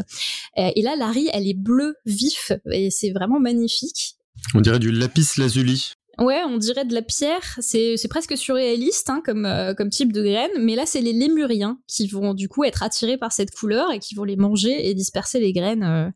[0.58, 4.16] Euh, et là, la riz, elle est bleue vif et c'est vraiment magnifique.
[4.54, 5.94] On dirait du lapis lazuli.
[6.20, 7.58] Ouais, on dirait de la pierre.
[7.60, 11.80] C'est presque surréaliste hein, comme, euh, comme type de graine, mais là, c'est les lémuriens
[11.88, 14.94] qui vont du coup être attirés par cette couleur et qui vont les manger et
[14.94, 16.14] disperser les graines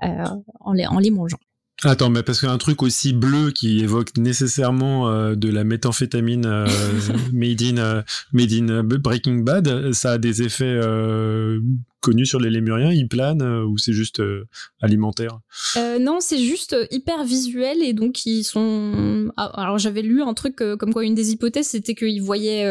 [0.00, 1.38] en, les, en les mangeant.
[1.84, 6.66] Attends, mais parce qu'un truc aussi bleu qui évoque nécessairement euh, de la méthamphétamine euh,
[7.32, 8.02] made, in, euh,
[8.32, 11.58] made in Breaking Bad, ça a des effets euh,
[12.00, 14.22] connus sur les lémuriens Ils planent ou c'est juste
[14.80, 15.40] alimentaire?
[16.00, 19.30] Non, c'est juste hyper visuel et donc ils sont.
[19.36, 22.66] Ah, alors j'avais lu un truc comme quoi une des hypothèses c'était qu'ils voyaient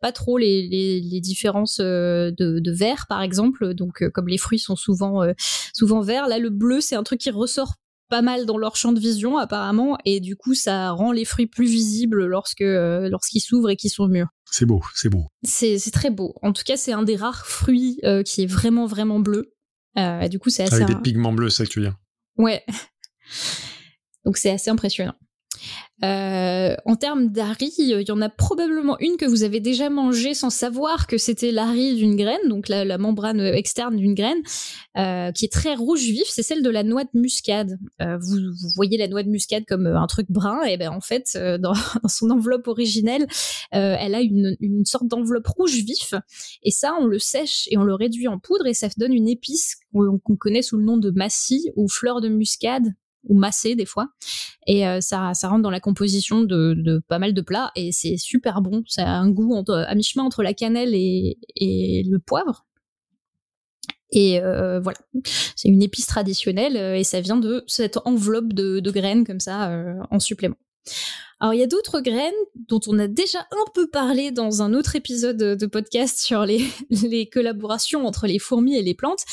[0.00, 4.58] pas trop les, les, les différences de, de vert par exemple, donc comme les fruits
[4.58, 5.22] sont souvent
[5.72, 7.76] souvent verts, là le bleu c'est un truc qui ressort
[8.08, 11.46] pas mal dans leur champ de vision apparemment et du coup ça rend les fruits
[11.46, 14.28] plus visibles lorsque euh, lorsqu'ils s'ouvrent et qu'ils sont mûrs.
[14.50, 15.26] C'est beau, c'est beau.
[15.42, 16.34] C'est c'est très beau.
[16.42, 19.54] En tout cas, c'est un des rares fruits euh, qui est vraiment vraiment bleu.
[19.98, 21.96] Euh, du coup, c'est assez avec des pigments bleus, c'est ça que tu veux dire.
[22.36, 22.64] Ouais.
[24.24, 25.14] Donc c'est assez impressionnant.
[26.04, 30.32] Euh, en termes d'ari, il y en a probablement une que vous avez déjà mangée
[30.32, 34.38] sans savoir que c'était l'ari d'une graine, donc la, membrane externe d'une graine,
[34.96, 37.78] euh, qui est très rouge vif, c'est celle de la noix de muscade.
[38.00, 38.36] Euh, vous,
[38.76, 41.74] voyez la noix de muscade comme un truc brun, et ben en fait, euh, dans,
[42.06, 43.26] son enveloppe originelle,
[43.74, 46.14] euh, elle a une, une sorte d'enveloppe rouge vif,
[46.62, 49.28] et ça, on le sèche et on le réduit en poudre, et ça donne une
[49.28, 52.94] épice qu'on connaît sous le nom de massie ou fleur de muscade
[53.28, 54.08] ou massé des fois.
[54.66, 58.16] Et euh, ça, ça rentre dans la composition de, pas mal de plats et c'est
[58.16, 58.82] super bon.
[58.86, 62.66] Ça a un goût entre, à mi-chemin entre la cannelle et, et le poivre.
[64.10, 64.98] Et euh, voilà,
[65.54, 69.70] c'est une épice traditionnelle euh, et ça vient de cette enveloppe de, graines comme ça
[70.10, 70.56] en supplément.
[71.40, 72.32] Alors il y a d'autres graines
[72.68, 76.64] dont on a déjà un peu parlé dans un autre épisode de podcast sur les,
[76.90, 79.24] les collaborations entre les fourmis et les plantes.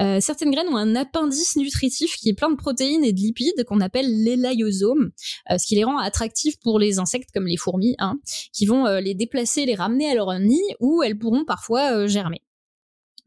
[0.00, 3.64] Euh, certaines graines ont un appendice nutritif qui est plein de protéines et de lipides
[3.66, 5.10] qu'on appelle l'élaïosome,
[5.50, 8.20] euh, ce qui les rend attractifs pour les insectes comme les fourmis, hein,
[8.52, 12.42] qui vont euh, les déplacer, les ramener à leur nid où elles pourront parfois germer.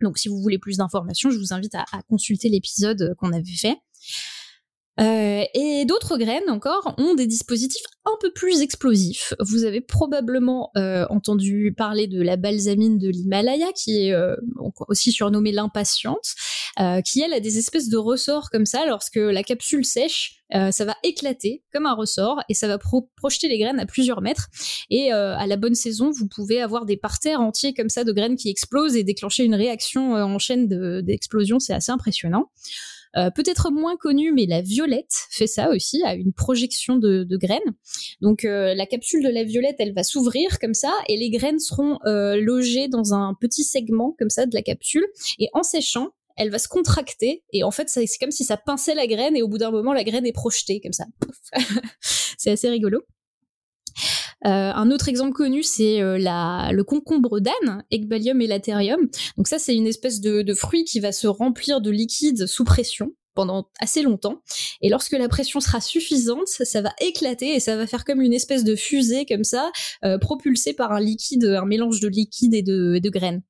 [0.02, 3.76] Donc si vous voulez plus d'informations, je vous invite à consulter l'épisode qu'on avait fait.
[5.02, 9.34] Euh, et d'autres graines encore ont des dispositifs un peu plus explosifs.
[9.40, 14.36] Vous avez probablement euh, entendu parler de la balsamine de l'Himalaya, qui est euh,
[14.88, 16.36] aussi surnommée l'impatiente,
[17.06, 18.86] qui elle a des espèces de ressorts comme ça.
[18.86, 23.50] Lorsque la capsule sèche, ça va éclater comme un ressort et ça va pro projeter
[23.50, 24.48] les graines à plusieurs mètres.
[24.90, 28.36] Et à la bonne saison, vous pouvez avoir des parterres entiers comme ça de graines
[28.36, 30.68] qui explosent et déclencher une réaction en chaîne
[31.02, 31.60] d'explosion.
[31.60, 32.50] C'est assez impressionnant.
[33.18, 37.38] Euh, peut-être moins connu, mais la violette fait ça aussi, a une projection de, de
[37.38, 37.60] graines.
[38.22, 41.60] Donc euh, la capsule de la violette, elle va s'ouvrir comme ça, et les graines
[41.60, 45.06] seront euh, logées dans un petit segment comme ça de la capsule,
[45.40, 48.96] et en séchant, elle va se contracter et en fait c'est comme si ça pinçait
[48.96, 51.06] la graine et au bout d'un moment la graine est projetée comme ça.
[52.00, 53.02] c'est assez rigolo.
[54.46, 59.08] Euh, un autre exemple connu, c'est euh, le concombre d'âne, Ecbalium elaterium.
[59.38, 62.64] Donc ça, c'est une espèce de, de fruit qui va se remplir de liquide sous
[62.64, 64.42] pression pendant assez longtemps.
[64.82, 68.34] Et lorsque la pression sera suffisante, ça va éclater et ça va faire comme une
[68.34, 69.72] espèce de fusée comme ça,
[70.04, 73.42] euh, propulsée par un liquide, un mélange de liquide et de, et de graines.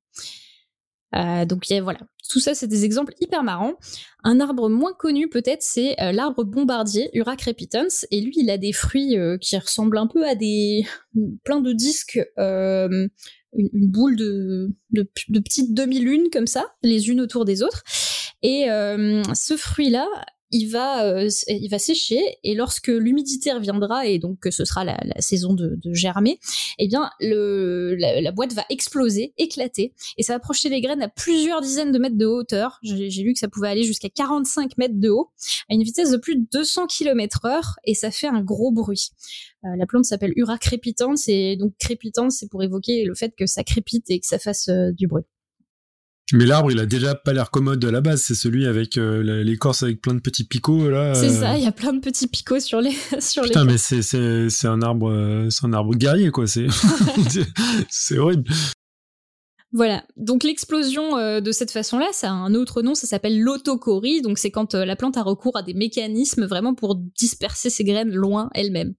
[1.14, 3.74] Euh, donc voilà, tout ça c'est des exemples hyper marrants.
[4.24, 8.58] Un arbre moins connu peut-être c'est euh, l'arbre bombardier, Ura crepitans, et lui il a
[8.58, 10.86] des fruits euh, qui ressemblent un peu à des
[11.44, 13.08] plein de disques, une,
[13.54, 17.82] une, boule de, de, de petites demi-lunes comme ça, les unes autour des autres.
[18.42, 18.66] Et
[19.34, 20.08] ce fruit-là
[20.52, 24.84] il va, euh, il va sécher et lorsque l'humidité reviendra et donc que ce sera
[24.84, 26.38] la, saison de, germer,
[26.78, 31.02] eh bien le, la, la, boîte va exploser, éclater et ça va projeter les graines
[31.02, 32.78] à plusieurs dizaines de mètres de hauteur.
[32.82, 35.30] J'ai lu que ça pouvait aller jusqu'à 45 mètres de haut
[35.70, 39.10] à une vitesse de plus de 200 km heure et ça fait un gros bruit.
[39.64, 43.46] Euh, la plante s'appelle Ura crépitans et donc crépitans c'est pour évoquer le fait que
[43.46, 45.24] ça crépite et que ça fasse euh, du bruit.
[46.32, 48.22] Mais l'arbre, il a déjà pas l'air commode à la base.
[48.22, 51.14] C'est celui avec euh, l'écorce avec plein de petits picots là.
[51.14, 54.02] C'est ça, il y a plein de petits picots sur les sur Putain, mais c'est
[54.02, 56.46] c'est c'est un arbre euh, c'est un arbre guerrier quoi.
[56.46, 56.68] C'est
[57.90, 58.44] c'est horrible.
[59.72, 60.04] Voilà.
[60.16, 64.20] Donc l'explosion euh, de cette façon-là, ça a un autre nom, ça s'appelle l'autocorie.
[64.20, 67.84] Donc c'est quand euh, la plante a recours à des mécanismes vraiment pour disperser ses
[67.84, 68.94] graines loin elle-même.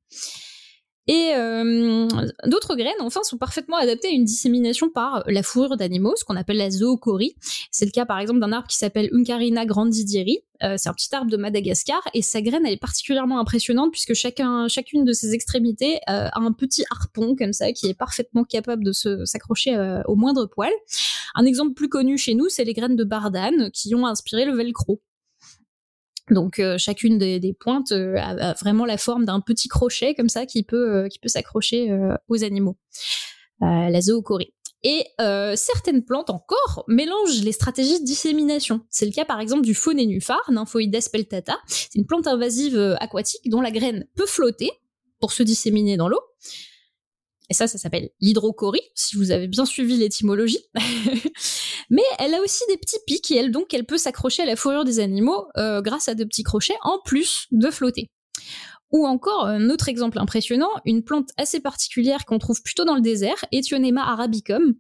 [1.08, 2.08] Et euh,
[2.46, 6.36] d'autres graines, enfin, sont parfaitement adaptées à une dissémination par la fourrure d'animaux, ce qu'on
[6.36, 7.36] appelle la zoocorie.
[7.72, 10.40] C'est le cas, par exemple, d'un arbre qui s'appelle Uncarina grandidieri.
[10.64, 14.14] Euh, c'est un petit arbre de Madagascar et sa graine, elle est particulièrement impressionnante puisque
[14.14, 18.46] chacun, chacune de ses extrémités euh, a un petit harpon comme ça qui est parfaitement
[18.46, 20.72] capable de se, s'accrocher euh, au moindre poil.
[21.36, 24.56] Un exemple plus connu chez nous, c'est les graines de bardane qui ont inspiré le
[24.56, 25.02] velcro.
[26.32, 30.46] Donc euh, chacune des, pointes euh, a, vraiment la forme d'un petit crochet comme ça
[30.46, 31.92] qui peut euh, qui peut s'accrocher
[32.28, 32.78] aux animaux.
[33.60, 34.54] la zoocorie.
[34.86, 35.06] Et
[35.56, 38.82] certaines plantes encore mélangent les stratégies de dissémination.
[38.90, 41.58] C'est le cas par exemple du faux nénuphar, Nymphoides peltata.
[41.68, 44.72] C'est une plante invasive aquatique dont la graine peut flotter
[45.22, 46.20] pour se disséminer dans l'eau.
[47.50, 50.66] Et ça, ça s'appelle l'hydrocorie, si vous avez bien suivi l'étymologie.
[51.90, 54.56] Mais elle a aussi des petits pics et elle, donc, elle peut s'accrocher à la
[54.56, 58.10] fourrure des animaux euh, grâce à de petits crochets, en plus de flotter.
[58.92, 63.02] Ou encore, un autre exemple impressionnant, une plante assez particulière qu'on trouve plutôt dans le
[63.02, 64.76] désert, Ethionema arabicum,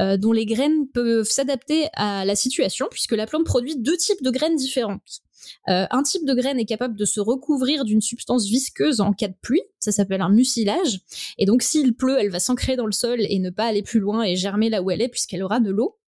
[0.00, 4.22] euh, dont les graines peuvent s'adapter à la situation, puisque la plante produit deux types
[4.22, 5.22] de graines différentes.
[5.68, 9.28] Euh, un type de graine est capable de se recouvrir d'une substance visqueuse en cas
[9.28, 11.00] de pluie, ça s'appelle un mucilage,
[11.38, 14.00] et donc s'il pleut, elle va s'ancrer dans le sol et ne pas aller plus
[14.00, 15.98] loin et germer là où elle est puisqu'elle aura de l'eau.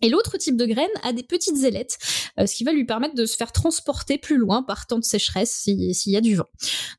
[0.00, 1.98] Et l'autre type de graine a des petites ailettes,
[2.38, 5.04] euh, ce qui va lui permettre de se faire transporter plus loin par temps de
[5.04, 6.46] sécheresse s'il y a du vent.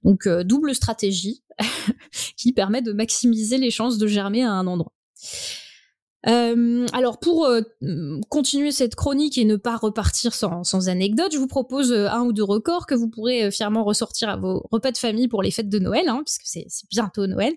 [0.04, 1.44] Donc euh, double stratégie
[2.38, 4.92] qui permet de maximiser les chances de germer à un endroit.
[6.28, 7.62] Euh, alors pour euh,
[8.28, 12.22] continuer cette chronique et ne pas repartir sans, sans anecdote, je vous propose euh, un
[12.22, 15.42] ou deux records que vous pourrez euh, fièrement ressortir à vos repas de famille pour
[15.42, 17.54] les fêtes de Noël, hein, puisque c'est bientôt Noël.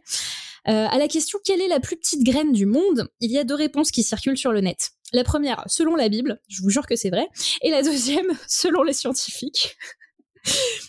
[0.68, 3.44] Euh, à la question quelle est la plus petite graine du monde, il y a
[3.44, 4.93] deux réponses qui circulent sur le net.
[5.12, 7.28] La première, selon la Bible, je vous jure que c'est vrai,
[7.62, 9.76] et la deuxième, selon les scientifiques.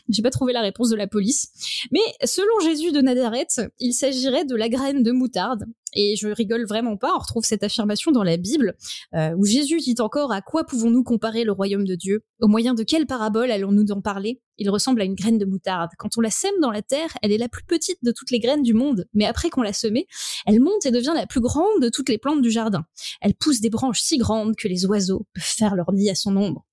[0.10, 1.50] J'ai pas trouvé la réponse de la police.
[1.92, 5.66] Mais selon Jésus de Nazareth, il s'agirait de la graine de moutarde.
[5.96, 8.76] Et je rigole vraiment pas, on retrouve cette affirmation dans la Bible,
[9.14, 12.24] euh, où Jésus dit encore à quoi pouvons-nous comparer le royaume de Dieu?
[12.42, 14.42] Au moyen de quelle parabole allons-nous en parler?
[14.58, 15.92] Il ressemble à une graine de moutarde.
[16.00, 18.40] Quand on la sème dans la terre, elle est la plus petite de toutes les
[18.40, 20.08] graines du monde, mais après qu'on l'a semée,
[20.48, 22.86] elle monte et devient la plus grande de toutes les plantes du jardin.
[23.22, 26.36] Elle pousse des branches si grandes que les oiseaux peuvent faire leur nid à son
[26.38, 26.66] ombre.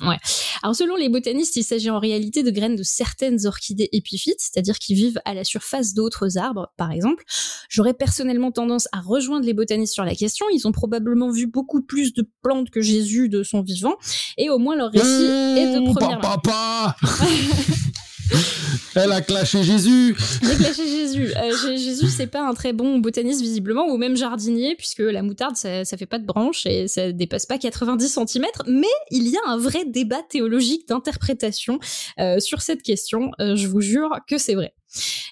[0.00, 0.16] Ouais.
[0.62, 4.78] Alors selon les botanistes, il s'agit en réalité de graines de certaines orchidées épiphytes, c'est-à-dire
[4.78, 7.24] qui vivent à la surface d'autres arbres, par exemple.
[7.68, 10.46] J'aurais personnellement tendance à rejoindre les botanistes sur la question.
[10.52, 13.96] Ils ont probablement vu beaucoup plus de plantes que Jésus de son vivant,
[14.38, 16.96] et au moins leur récit mmh, est de première papa,
[18.94, 20.16] Elle a clashé Jésus.
[20.42, 21.32] A clashé Jésus.
[21.36, 25.56] Euh, Jésus, c'est pas un très bon botaniste visiblement, ou même jardinier, puisque la moutarde,
[25.56, 28.46] ça, ça fait pas de branches et ça dépasse pas 90 cm.
[28.66, 31.78] Mais il y a un vrai débat théologique d'interprétation
[32.18, 33.30] euh, sur cette question.
[33.40, 34.74] Euh, je vous jure que c'est vrai.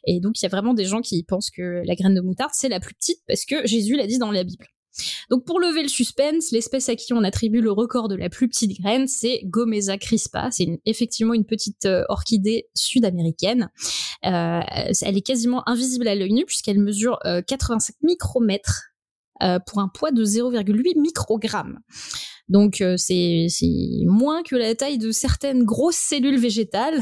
[0.06, 2.52] Et donc, il y a vraiment des gens qui pensent que la graine de moutarde,
[2.54, 4.66] c'est la plus petite parce que Jésus l'a dit dans la Bible.
[5.30, 8.48] Donc pour lever le suspense, l'espèce à qui on attribue le record de la plus
[8.48, 10.50] petite graine, c'est Gomeza crispa.
[10.50, 13.70] C'est effectivement une petite euh, orchidée sud-américaine.
[14.24, 14.60] Euh,
[15.02, 18.90] elle est quasiment invisible à l'œil nu puisqu'elle mesure 85 micromètres
[19.66, 21.78] pour un poids de 0,8 microgrammes.
[22.48, 23.46] Donc c'est
[24.06, 27.00] moins que la taille de certaines grosses cellules végétales.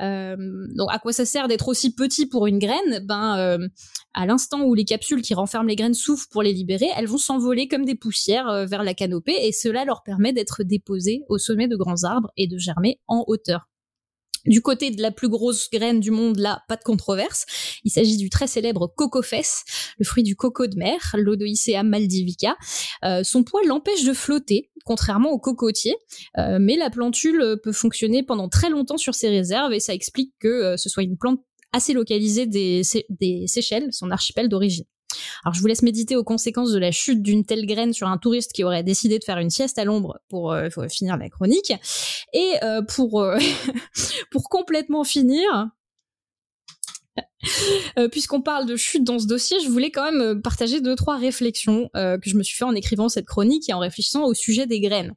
[0.00, 0.36] Euh,
[0.74, 3.04] donc à quoi ça sert d'être aussi petit pour une graine?
[3.04, 3.68] Ben euh,
[4.12, 7.18] à l'instant où les capsules qui renferment les graines souffrent pour les libérer, elles vont
[7.18, 11.38] s'envoler comme des poussières euh, vers la canopée et cela leur permet d'être déposées au
[11.38, 13.68] sommet de grands arbres et de germer en hauteur.
[14.46, 17.46] Du côté de la plus grosse graine du monde, là, pas de controverse.
[17.84, 19.64] Il s'agit du très célèbre cocofès,
[19.98, 22.56] le fruit du coco de mer, l'Odoicea maldivica.
[23.04, 25.96] Euh, son poids l'empêche de flotter, contrairement au cocotier,
[26.38, 30.34] euh, mais la plantule peut fonctionner pendant très longtemps sur ses réserves et ça explique
[30.38, 31.40] que euh, ce soit une plante
[31.72, 32.84] assez localisée des
[33.46, 34.84] Seychelles, son archipel d'origine.
[35.44, 38.18] Alors je vous laisse méditer aux conséquences de la chute d'une telle graine sur un
[38.18, 41.72] touriste qui aurait décidé de faire une sieste à l'ombre pour euh, finir la chronique.
[42.32, 43.38] Et euh, euh,
[44.30, 45.68] pour complètement finir,
[47.98, 50.96] Euh, puisqu'on parle de chute dans ce dossier, je voulais quand même euh, partager deux
[50.96, 54.24] trois réflexions euh, que je me suis fait en écrivant cette chronique et en réfléchissant
[54.24, 55.14] au sujet des graines.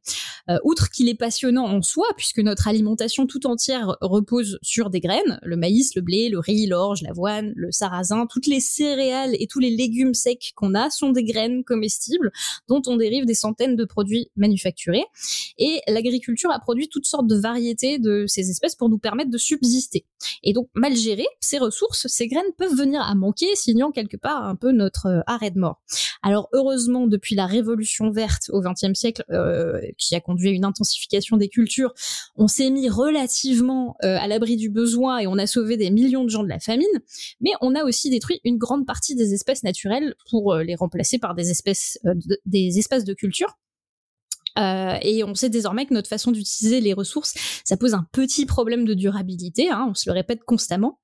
[0.63, 5.39] outre qu'il est passionnant en soi, puisque notre alimentation tout entière repose sur des graines,
[5.41, 9.59] le maïs, le blé, le riz, l'orge, l'avoine, le sarrasin, toutes les céréales et tous
[9.59, 12.31] les légumes secs qu'on a sont des graines comestibles
[12.67, 15.05] dont on dérive des centaines de produits manufacturés.
[15.57, 19.37] Et l'agriculture a produit toutes sortes de variétés de ces espèces pour nous permettre de
[19.37, 20.05] subsister.
[20.43, 24.43] Et donc, mal gérer ces ressources, ces graines peuvent venir à manquer, signant quelque part
[24.43, 25.83] un peu notre euh, arrêt de mort.
[26.23, 30.65] Alors heureusement, depuis la révolution verte au XXe siècle, euh, qui a conduit à une
[30.65, 31.93] intensification des cultures,
[32.35, 36.23] on s'est mis relativement euh, à l'abri du besoin et on a sauvé des millions
[36.23, 36.87] de gens de la famine,
[37.39, 41.35] mais on a aussi détruit une grande partie des espèces naturelles pour les remplacer par
[41.35, 41.99] des espèces,
[42.47, 43.57] des espaces de culture.
[44.57, 48.45] Euh, et on sait désormais que notre façon d'utiliser les ressources, ça pose un petit
[48.45, 50.99] problème de durabilité, hein, on se le répète constamment.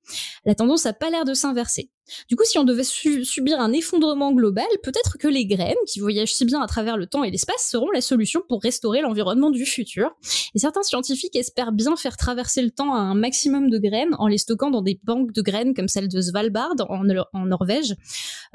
[0.46, 1.90] La tendance n'a pas l'air de s'inverser.
[2.30, 6.34] Du coup, si on devait subir un effondrement global, peut-être que les graines, qui voyagent
[6.34, 9.66] si bien à travers le temps et l'espace, seront la solution pour restaurer l'environnement du
[9.66, 10.12] futur.
[10.54, 14.28] Et certains scientifiques espèrent bien faire traverser le temps à un maximum de graines en
[14.28, 17.96] les stockant dans des banques de graines comme celle de Svalbard en, Norvège,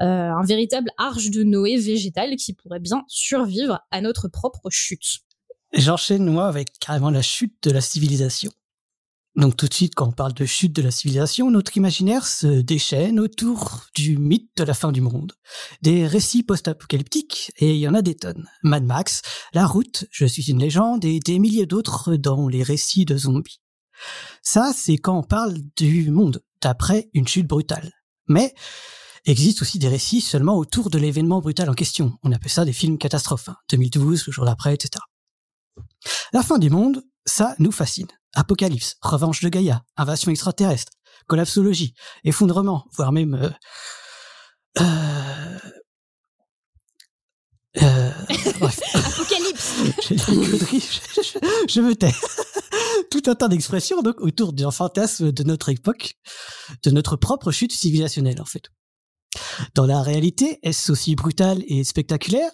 [0.00, 5.20] euh, un véritable arche de Noé végétal qui pourrait bien survivre à notre propre chute.
[5.72, 8.50] J'enchaîne moi avec carrément la chute de la civilisation.
[9.38, 12.48] Donc tout de suite, quand on parle de chute de la civilisation, notre imaginaire se
[12.60, 15.32] déchaîne autour du mythe de la fin du monde.
[15.80, 18.48] Des récits post-apocalyptiques, et il y en a des tonnes.
[18.64, 23.04] Mad Max, La Route, Je suis une légende, et des milliers d'autres dans les récits
[23.04, 23.60] de zombies.
[24.42, 27.92] Ça, c'est quand on parle du monde, d'après une chute brutale.
[28.26, 28.52] Mais
[29.24, 32.18] existe aussi des récits seulement autour de l'événement brutal en question.
[32.24, 33.50] On appelle ça des films catastrophes.
[33.70, 34.24] 2012, hein.
[34.26, 35.04] le jour d'après, etc.
[36.32, 38.08] La fin du monde, ça nous fascine.
[38.34, 40.92] Apocalypse, revanche de Gaïa, invasion extraterrestre,
[41.26, 41.94] collapsologie,
[42.24, 43.34] effondrement, voire même...
[43.34, 43.50] Euh,
[44.80, 45.58] euh,
[47.82, 48.10] euh
[48.94, 49.74] Apocalypse
[51.68, 52.12] je, me tais.
[53.10, 56.14] Tout un tas d'expressions donc autour d'un fantasme de notre époque,
[56.82, 58.64] de notre propre chute civilisationnelle en fait.
[59.74, 62.50] Dans la réalité, est-ce aussi brutal et spectaculaire?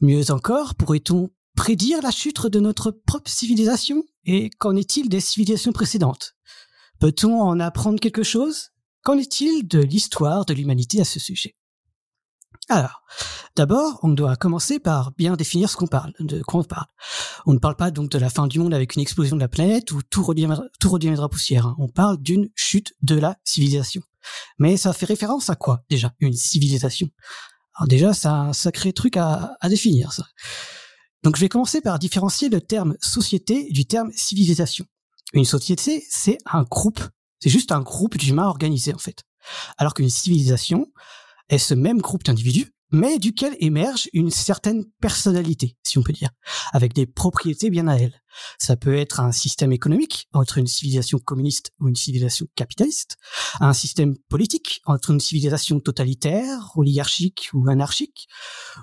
[0.00, 4.04] Mieux encore, pourrait-on prédire la chute de notre propre civilisation?
[4.24, 6.36] Et qu'en est-il des civilisations précédentes?
[7.00, 8.70] Peut-on en apprendre quelque chose?
[9.02, 11.56] Qu'en est-il de l'histoire de l'humanité à ce sujet?
[12.68, 13.02] Alors,
[13.54, 16.86] d'abord, on doit commencer par bien définir ce qu'on parle, de quoi on parle.
[17.46, 19.48] On ne parle pas donc de la fin du monde avec une explosion de la
[19.48, 21.66] planète où tout redeviendra, tout redeviendra poussière.
[21.66, 21.76] Hein.
[21.78, 24.02] On parle d'une chute de la civilisation.
[24.58, 27.08] Mais ça fait référence à quoi déjà Une civilisation?
[27.76, 30.12] Alors déjà, c'est un sacré truc à, à définir.
[30.12, 30.26] Ça.
[31.26, 34.84] Donc je vais commencer par différencier le terme société du terme civilisation.
[35.32, 37.00] Une société, c'est un groupe,
[37.40, 39.24] c'est juste un groupe d'humains organisés en fait.
[39.76, 40.86] Alors qu'une civilisation
[41.48, 46.30] est ce même groupe d'individus, mais duquel émerge une certaine personnalité, si on peut dire,
[46.70, 48.22] avec des propriétés bien à elle.
[48.60, 53.16] Ça peut être un système économique entre une civilisation communiste ou une civilisation capitaliste,
[53.58, 58.28] un système politique entre une civilisation totalitaire, oligarchique ou anarchique,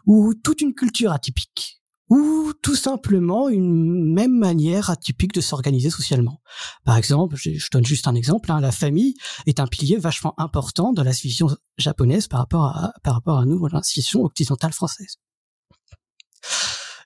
[0.05, 1.79] ou toute une culture atypique
[2.09, 6.41] ou tout simplement une même manière atypique de s'organiser socialement.
[6.83, 9.15] Par exemple, je, donne juste un exemple, hein, la famille
[9.45, 13.45] est un pilier vachement important dans la civilisation japonaise par rapport à, par rapport à
[13.45, 15.17] nous, la civilisation occidentale française.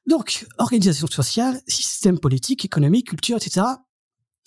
[0.07, 3.65] Donc, organisation sociale, système politique, économique, culture, etc.,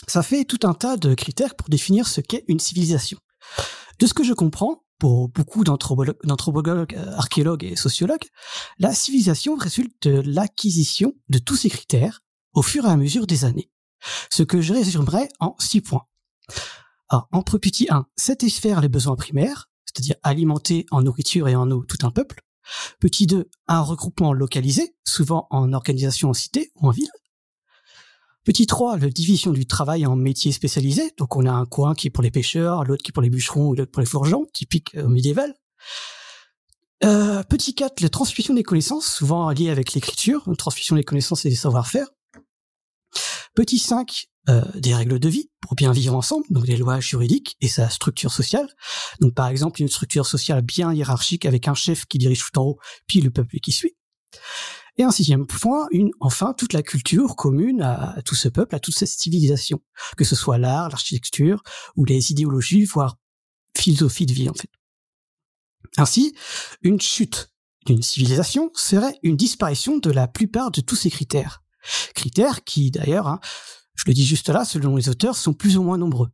[0.06, 3.18] ça fait tout un tas de critères pour définir ce qu'est une civilisation.
[3.98, 8.26] De ce que je comprends, pour beaucoup d'anthropologues, euh, archéologues et sociologues,
[8.78, 12.20] la civilisation résulte de l'acquisition de tous ces critères
[12.52, 13.70] au fur et à mesure des années.
[14.30, 16.06] Ce que je résumerai en six points.
[17.08, 21.84] Alors, entre petit 1, satisfaire les besoins primaires, c'est-à-dire alimenter en nourriture et en eau
[21.84, 22.42] tout un peuple.
[23.00, 27.10] Petit 2, un regroupement localisé, souvent en organisation en cité ou en ville.
[28.44, 31.12] Petit 3, la division du travail en métiers spécialisés.
[31.18, 33.30] Donc on a un coin qui est pour les pêcheurs, l'autre qui est pour les
[33.30, 35.54] bûcherons l'autre pour les forgerons, typique euh, médiéval.
[37.04, 41.44] Euh, petit 4, la transmission des connaissances, souvent liée avec l'écriture, une transmission des connaissances
[41.44, 42.06] et des savoir-faire.
[43.54, 47.56] Petit 5, euh, des règles de vie pour bien vivre ensemble, donc des lois juridiques
[47.60, 48.68] et sa structure sociale.
[49.20, 52.64] Donc par exemple une structure sociale bien hiérarchique avec un chef qui dirige tout en
[52.64, 53.96] haut, puis le peuple qui suit.
[55.00, 58.80] Et un sixième point, une, enfin, toute la culture commune à, tout ce peuple, à
[58.80, 59.80] toute cette civilisation,
[60.18, 61.62] que ce soit l'art, l'architecture
[61.96, 63.16] ou les idéologies, voire
[63.74, 64.68] philosophie de vie en fait.
[65.96, 66.34] Ainsi,
[66.82, 67.50] une chute
[67.86, 71.62] d'une civilisation serait une disparition de la plupart de tous ces critères.
[72.14, 73.40] Critères qui, d'ailleurs, hein,
[73.94, 76.28] je le dis juste là, selon les auteurs, sont plus ou moins nombreux.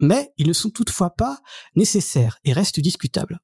[0.00, 1.40] Mais ils ne sont toutefois pas
[1.76, 3.40] nécessaires et restent discutables.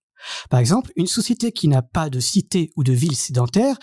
[0.51, 3.77] Par exemple, une société qui n'a pas de cité ou de ville sédentaire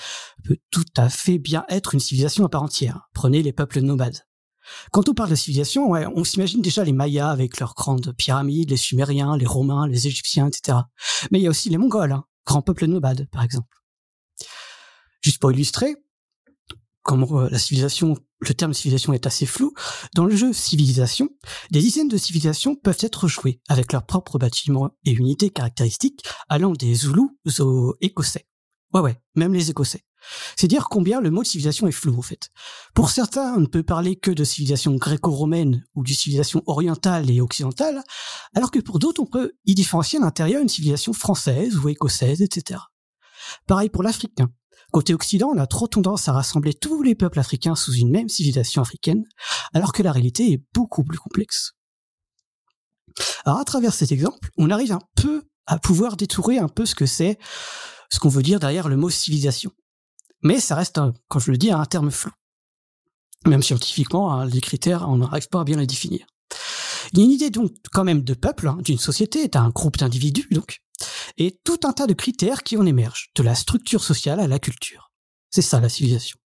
[0.43, 3.09] peut tout à fait bien être une civilisation à part entière.
[3.13, 4.19] Prenez les peuples nomades.
[4.91, 8.77] Quand on parle de civilisation, on s'imagine déjà les Mayas avec leurs grandes pyramides, les
[8.77, 10.79] Sumériens, les Romains, les Égyptiens, etc.
[11.31, 13.77] Mais il y a aussi les Mongols, hein, grands peuples nomades, par exemple.
[15.21, 15.95] Juste pour illustrer,
[17.03, 18.17] comme euh, la civilisation,
[18.49, 19.73] le terme civilisation est assez flou,
[20.13, 21.29] dans le jeu Civilisation,
[21.71, 26.71] des dizaines de civilisations peuvent être jouées avec leurs propres bâtiments et unités caractéristiques allant
[26.71, 28.47] des Zoulous aux Écossais.
[28.93, 30.03] Ouais ouais, même les Écossais.
[30.55, 32.49] C'est dire combien le mot civilisation est flou en fait.
[32.93, 37.41] Pour certains, on ne peut parler que de civilisation gréco-romaine ou de civilisation orientale et
[37.41, 38.03] occidentale,
[38.55, 42.41] alors que pour d'autres, on peut y différencier à l'intérieur une civilisation française ou écossaise,
[42.41, 42.79] etc.
[43.67, 44.49] Pareil pour l'Africain.
[44.91, 48.29] Côté Occident, on a trop tendance à rassembler tous les peuples africains sous une même
[48.29, 49.23] civilisation africaine,
[49.73, 51.73] alors que la réalité est beaucoup plus complexe.
[53.45, 56.95] Alors à travers cet exemple, on arrive un peu à pouvoir détourer un peu ce
[56.95, 57.37] que c'est,
[58.11, 59.71] ce qu'on veut dire derrière le mot civilisation.
[60.43, 62.31] Mais ça reste, quand je le dis, un terme flou.
[63.45, 66.25] Même scientifiquement, hein, les critères, on n'arrive pas à bien les définir.
[67.13, 69.97] Il y a une idée donc quand même de peuple, hein, d'une société, d'un groupe
[69.97, 70.81] d'individus donc,
[71.37, 74.59] et tout un tas de critères qui en émergent, de la structure sociale à la
[74.59, 75.11] culture.
[75.49, 76.37] C'est ça la civilisation.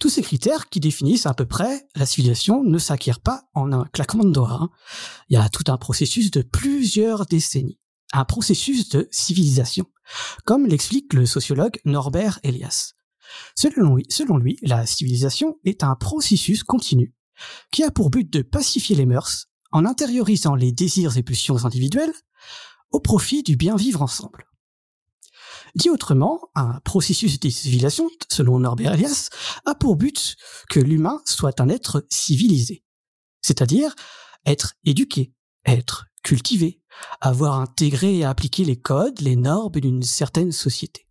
[0.00, 3.84] Tous ces critères qui définissent à peu près la civilisation ne s'acquièrent pas en un
[3.86, 4.58] claquement de doigts.
[4.60, 4.70] Hein.
[5.28, 7.78] Il y a tout un processus de plusieurs décennies,
[8.12, 9.86] un processus de civilisation,
[10.44, 12.92] comme l'explique le sociologue Norbert Elias.
[13.54, 17.14] Selon lui, selon lui, la civilisation est un processus continu
[17.70, 22.14] qui a pour but de pacifier les mœurs en intériorisant les désirs et pulsions individuelles
[22.90, 24.46] au profit du bien vivre ensemble.
[25.74, 29.28] Dit autrement, un processus de civilisation, selon Norbert Elias,
[29.66, 30.36] a pour but
[30.70, 32.82] que l'humain soit un être civilisé,
[33.42, 33.94] c'est-à-dire
[34.46, 35.34] être éduqué,
[35.66, 36.80] être cultivé,
[37.20, 41.06] avoir intégré et appliqué les codes, les normes d'une certaine société.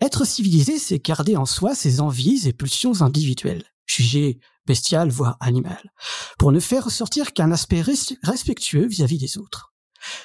[0.00, 5.92] Être civilisé, c'est garder en soi ses envies et pulsions individuelles, jugées bestiales voire animales,
[6.38, 9.73] pour ne faire ressortir qu'un aspect respectueux vis-à-vis des autres.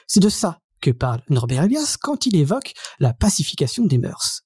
[0.08, 4.44] C'est de ça que parle Norbert Elias quand il évoque la pacification des mœurs.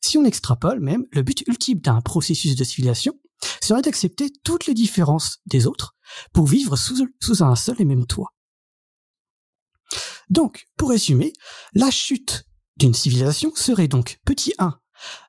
[0.00, 3.14] Si on extrapole même, le but ultime d'un processus de civilisation
[3.62, 5.94] serait d'accepter toutes les différences des autres
[6.32, 7.04] pour vivre sous,
[7.42, 8.32] un seul et même toit.
[10.30, 11.32] Donc, pour résumer,
[11.74, 12.44] la chute
[12.76, 14.78] d'une civilisation serait donc petit 1,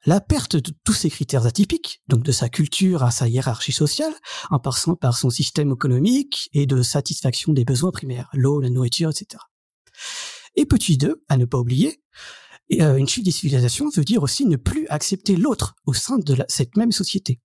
[0.06, 4.14] la perte de tous ces critères atypiques, donc de sa culture à sa hiérarchie sociale,
[4.50, 9.10] en passant par son système économique et de satisfaction des besoins primaires, l'eau, la nourriture,
[9.10, 9.42] etc.
[10.56, 12.02] Et petit 2, à ne pas oublier,
[12.74, 16.38] euh, une chute des civilisations veut dire aussi ne plus accepter l'autre au sein de
[16.48, 17.40] cette même société,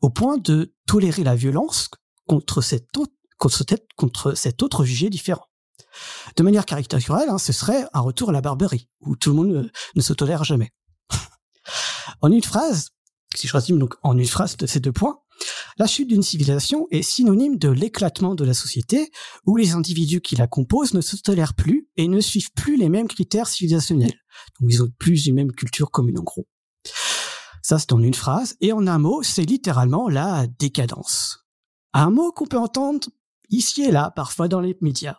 [0.00, 1.90] au point de tolérer la violence
[2.26, 5.46] contre cet autre, jugé différent.
[6.36, 9.70] De manière caricaturale, hein, ce serait un retour à la barbarie, où tout le monde
[9.94, 10.72] ne se tolère jamais.
[12.20, 12.90] En une phrase,
[13.34, 15.18] si je résume donc en une phrase de ces deux points,
[15.76, 19.10] la chute d'une civilisation est synonyme de l'éclatement de la société
[19.44, 22.88] où les individus qui la composent ne se tolèrent plus et ne suivent plus les
[22.88, 24.14] mêmes critères civilisationnels.
[24.60, 26.46] Donc ils ont plus une même culture commune en gros.
[27.62, 31.44] Ça c'est en une phrase et en un mot c'est littéralement la décadence.
[31.92, 33.08] Un mot qu'on peut entendre
[33.50, 35.18] ici et là parfois dans les médias.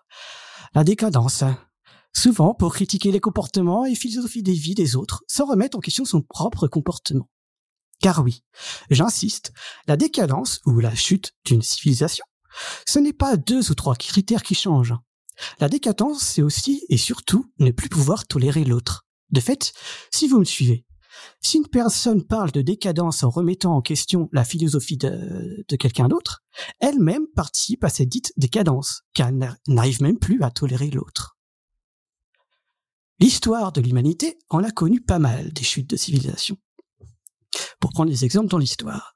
[0.73, 1.43] La décadence.
[2.15, 6.05] Souvent pour critiquer les comportements et philosophies des vies des autres, sans remettre en question
[6.05, 7.29] son propre comportement.
[8.01, 8.43] Car oui,
[8.89, 9.51] j'insiste,
[9.87, 12.25] la décadence ou la chute d'une civilisation,
[12.87, 14.95] ce n'est pas deux ou trois critères qui changent,
[15.59, 19.05] La décadence, c'est aussi et surtout ne plus pouvoir tolérer l'autre.
[19.31, 19.73] De fait,
[20.11, 20.85] si vous me suivez,
[21.41, 26.43] si une personne parle de décadence en remettant en question la philosophie de, quelqu'un d'autre,
[26.79, 31.34] elle-même participe à cette dite décadence, car elle n'arrive même plus à tolérer l'autre.
[33.19, 36.57] L'histoire de l'humanité en a connu pas mal des chutes de civilisation.
[37.79, 39.15] Pour prendre des exemples dans l'histoire.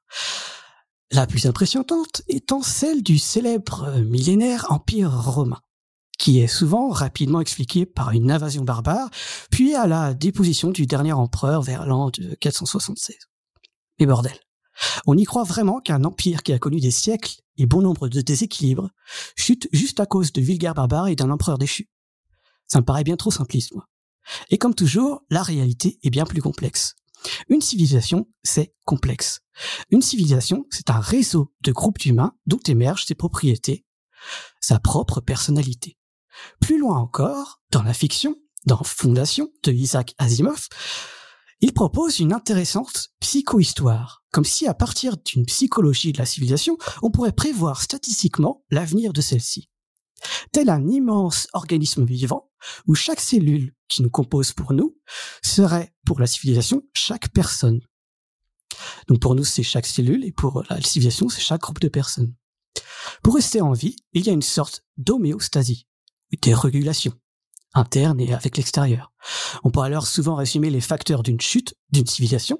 [1.10, 5.60] La plus impressionnante étant celle du célèbre millénaire empire romain
[6.20, 9.08] qui est souvent rapidement expliqué par une invasion barbare,
[9.50, 12.10] puis à la déposition du dernier empereur vers l'an
[12.40, 13.16] 476.
[13.98, 14.38] Mais bordel,
[15.06, 18.20] on y croit vraiment qu'un empire qui a connu des siècles et bon nombre de
[18.20, 18.90] déséquilibres
[19.34, 21.88] chute juste à cause de vulgaires barbares et d'un empereur déchu.
[22.66, 23.86] Ça me paraît bien trop simpliste, moi.
[24.50, 26.94] Et comme toujours, la réalité est bien plus complexe.
[27.48, 29.40] Une civilisation, c'est complexe.
[29.90, 33.84] Une civilisation, c'est un réseau de groupes d'humains dont émergent ses propriétés,
[34.60, 35.98] sa propre personnalité.
[36.60, 38.36] Plus loin encore, dans la fiction,
[38.66, 40.68] dans Fondation de Isaac Asimov,
[41.60, 47.10] il propose une intéressante psychohistoire, comme si à partir d'une psychologie de la civilisation, on
[47.10, 49.69] pourrait prévoir statistiquement l'avenir de celle-ci.
[50.52, 52.50] Tel un immense organisme vivant,
[52.86, 54.96] où chaque cellule qui nous compose pour nous
[55.42, 57.80] serait pour la civilisation chaque personne.
[59.08, 62.34] Donc pour nous, c'est chaque cellule, et pour la civilisation, c'est chaque groupe de personnes.
[63.22, 65.86] Pour rester en vie, il y a une sorte d'homéostasie,
[66.42, 67.14] des régulations
[67.74, 69.12] internes et avec l'extérieur.
[69.62, 72.58] On peut alors souvent résumer les facteurs d'une chute d'une civilisation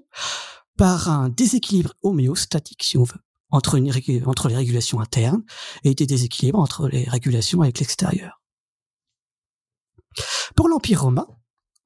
[0.76, 3.20] par un déséquilibre homéostatique, si on veut,
[3.51, 3.93] entre, une,
[4.27, 5.43] entre les régulations internes
[5.85, 8.40] et des déséquilibres entre les régulations avec l'extérieur.
[10.56, 11.27] Pour l'Empire romain,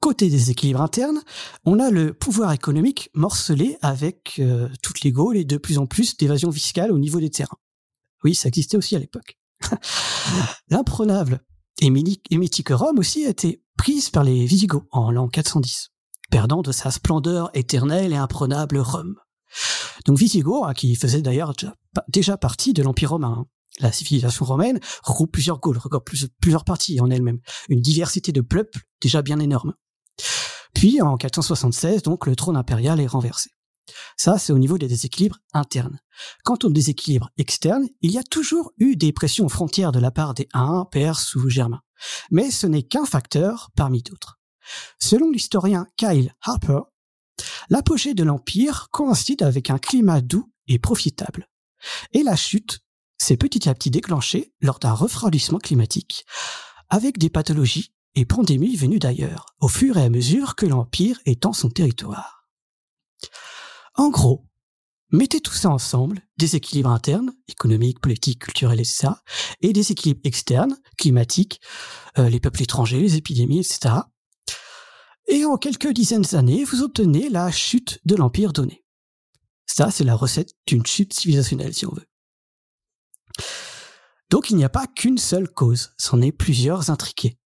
[0.01, 1.23] côté déséquilibre interne,
[1.65, 5.87] on a le pouvoir économique morcelé avec euh, toutes les Gaules et de plus en
[5.87, 7.59] plus d'évasion fiscale au niveau des terrains.
[8.23, 9.39] Oui, ça existait aussi à l'époque.
[10.69, 11.41] L'imprenable
[11.81, 15.91] et, mythique Rome aussi a été prise par les Visigoths en l'an 410,
[16.31, 19.17] perdant de sa splendeur éternelle et imprenable Rome.
[20.07, 21.53] Donc Visigoths, hein, qui faisait d'ailleurs
[22.09, 23.37] déjà, partie de l'Empire romain.
[23.41, 23.47] Hein.
[23.81, 26.09] La civilisation romaine regroupe plusieurs Gaules, regroupe
[26.41, 29.75] plusieurs parties en elle-même, une diversité de peuples déjà bien énorme.
[30.75, 33.51] Puis en 476, donc le trône impérial est renversé.
[34.17, 35.99] Ça, c'est au niveau des déséquilibres internes.
[36.45, 40.35] Quant aux déséquilibres externes, il y a toujours eu des pressions frontières de la part
[40.35, 41.83] des Huns, Perses ou Germains.
[42.31, 44.39] Mais ce n'est qu'un facteur parmi d'autres.
[44.99, 46.81] Selon l'historien Kyle Harper,
[47.71, 51.49] l'apogée de l'Empire coïncide avec un climat doux et profitable.
[52.13, 52.81] Et la chute
[53.19, 56.25] s'est petit à petit déclenchée lors d'un refroidissement climatique,
[56.89, 61.53] avec des pathologies et pandémies venues d'ailleurs, au fur et à mesure que l'Empire étend
[61.53, 62.47] son territoire.
[63.97, 64.47] En gros,
[65.11, 69.09] mettez tout ça ensemble, des équilibres internes, économiques, politiques, culturels, etc.,
[69.61, 71.61] et des équilibres externes, climatiques,
[72.19, 73.95] euh, les peuples étrangers, les épidémies, etc.
[75.27, 78.85] Et en quelques dizaines d'années, vous obtenez la chute de l'Empire donné.
[79.67, 82.07] Ça, c'est la recette d'une chute civilisationnelle, si on veut.
[84.31, 87.39] Donc il n'y a pas qu'une seule cause, c'en est plusieurs intriqués.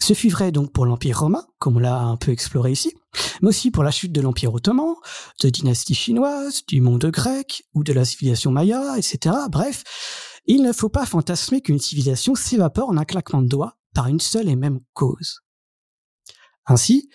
[0.00, 2.92] Ce fut vrai donc pour l'Empire romain, comme on l'a un peu exploré ici,
[3.40, 4.94] mais aussi pour la chute de l'Empire ottoman,
[5.40, 9.36] de dynasties chinoises, du monde grec ou de la civilisation maya, etc.
[9.48, 9.84] Bref,
[10.46, 14.18] il ne faut pas fantasmer qu'une civilisation s'évapore en un claquement de doigts par une
[14.18, 15.42] seule et même cause.
[16.66, 17.08] Ainsi,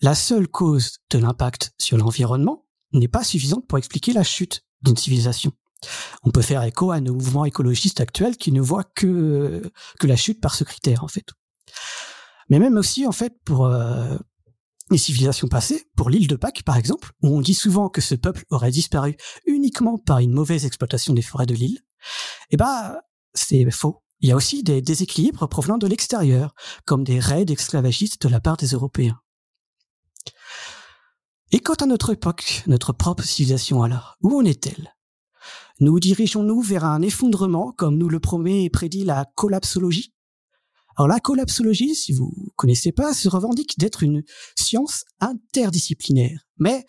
[0.00, 4.96] la seule cause de l'impact sur l'environnement n'est pas suffisante pour expliquer la chute d'une
[4.96, 5.52] civilisation.
[6.22, 9.62] On peut faire écho à nos mouvements écologistes actuels qui ne voient que,
[9.98, 11.26] que la chute par ce critère, en fait
[12.52, 14.14] mais même aussi en fait pour euh,
[14.90, 18.14] les civilisations passées, pour l'île de Pâques par exemple, où on dit souvent que ce
[18.14, 19.16] peuple aurait disparu
[19.46, 21.80] uniquement par une mauvaise exploitation des forêts de l'île,
[22.50, 22.98] eh ben
[23.32, 24.02] c'est faux.
[24.22, 26.54] Il y a aussi des déséquilibres provenant de l'extérieur,
[26.86, 29.20] comme des raids esclavagistes de la part des Européens.
[31.50, 34.94] Et quant à notre époque, notre propre civilisation alors, où en est-elle?
[35.80, 40.14] Nous dirigeons-nous vers un effondrement comme nous le promet et prédit la collapsologie?
[40.96, 44.22] Alors la collapsologie, si vous connaissez pas, se revendique d'être une
[44.56, 46.46] science interdisciplinaire.
[46.58, 46.86] Mais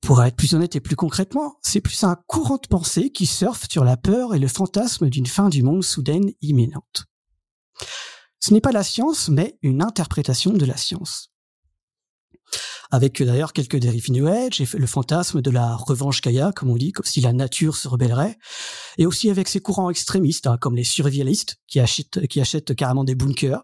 [0.00, 3.66] pour être plus honnête et plus concrètement, c'est plus un courant de pensée qui surfe
[3.70, 7.06] sur la peur et le fantasme d'une fin du monde soudaine imminente.
[8.38, 11.30] Ce n'est pas la science, mais une interprétation de la science
[12.90, 16.76] avec d'ailleurs quelques dérives New Age et le fantasme de la revanche Gaïa, comme on
[16.76, 18.36] dit, comme si la nature se rebellerait,
[18.98, 23.04] et aussi avec ces courants extrémistes, hein, comme les survivalistes, qui achètent, qui achètent carrément
[23.04, 23.62] des bunkers,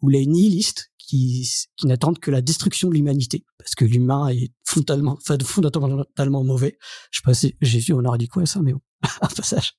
[0.00, 1.46] ou les nihilistes, qui,
[1.84, 6.78] n'attendent que la destruction de l'humanité, parce que l'humain est fondamentalement, mauvais.
[7.10, 8.80] Je sais pas si Jésus on aurait dit quoi ça, mais bon,
[9.20, 9.74] un passage.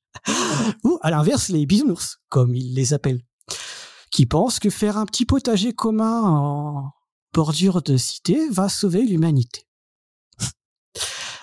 [0.83, 3.23] ou à l'inverse, les bisounours, comme ils les appellent.
[4.11, 6.91] qui pense que faire un petit potager commun en
[7.33, 9.67] bordure de cité va sauver l'humanité.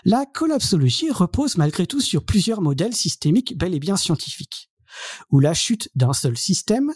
[0.04, 4.70] La collapsologie repose malgré tout sur plusieurs modèles systémiques bel et bien scientifiques,
[5.30, 6.92] où la chute d'un seul système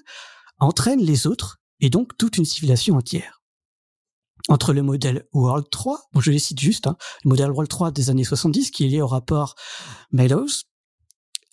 [0.58, 3.42] entraîne les autres et donc toute une civilisation entière.
[4.48, 7.90] Entre le modèle World 3, bon je les cite juste, hein, le modèle World 3
[7.92, 9.54] des années 70 qui est lié au rapport
[10.12, 10.46] Meadows,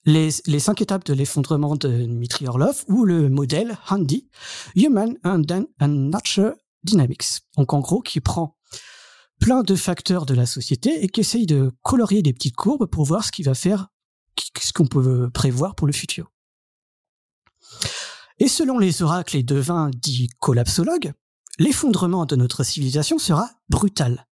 [0.06, 4.28] les, les cinq étapes de l'effondrement de Dmitry Orlov ou le modèle Handy,
[4.76, 5.44] Human and,
[5.80, 6.54] and Nature
[6.84, 7.42] Dynamics.
[7.58, 8.58] Donc en gros, qui prend
[9.40, 13.06] plein de facteurs de la société et qui essaye de colorier des petites courbes pour
[13.06, 13.88] voir ce qui va faire,
[14.60, 16.32] ce qu'on peut prévoir pour le futur.
[18.42, 21.14] Et selon les oracles et devins dits collapsologues,
[21.60, 24.26] l'effondrement de notre civilisation sera brutal.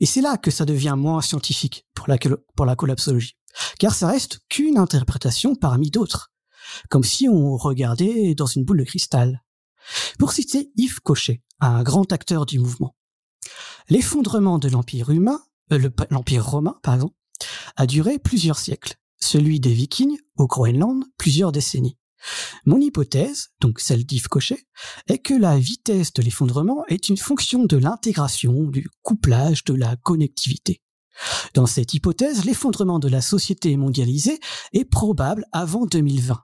[0.00, 3.36] Et c'est là que ça devient moins scientifique pour la, collapsologie.
[3.78, 6.32] Car ça reste qu'une interprétation parmi d'autres.
[6.90, 9.44] Comme si on regardait dans une boule de cristal.
[10.18, 12.96] Pour citer Yves Cochet, un grand acteur du mouvement.
[13.88, 15.40] L'effondrement de l'Empire humain,
[15.72, 17.14] euh, l'Empire romain, par exemple,
[17.76, 18.96] a duré plusieurs siècles.
[19.20, 21.96] Celui des Vikings, au Groenland, plusieurs décennies.
[22.64, 24.66] Mon hypothèse, donc celle d'Yves Cochet,
[25.06, 29.96] est que la vitesse de l'effondrement est une fonction de l'intégration, du couplage, de la
[29.96, 30.82] connectivité.
[31.54, 34.38] Dans cette hypothèse, l'effondrement de la société mondialisée
[34.72, 36.42] est probable avant 2020.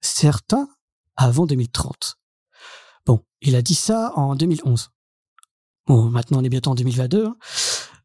[0.00, 0.68] Certains
[1.16, 2.16] avant 2030.
[3.06, 4.90] Bon, il a dit ça en 2011.
[5.86, 7.26] Bon, maintenant on est bientôt en 2022.
[7.26, 7.36] Hein.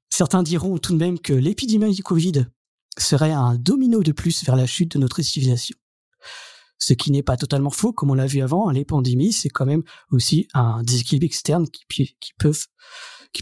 [0.09, 2.47] Certains diront tout de même que l'épidémie du Covid
[2.97, 5.77] serait un domino de plus vers la chute de notre civilisation
[6.79, 8.69] ce qui n'est pas totalement faux, comme on l'a vu avant.
[8.69, 12.53] Hein, les pandémies, c'est quand même aussi un déséquilibre externe qui, peut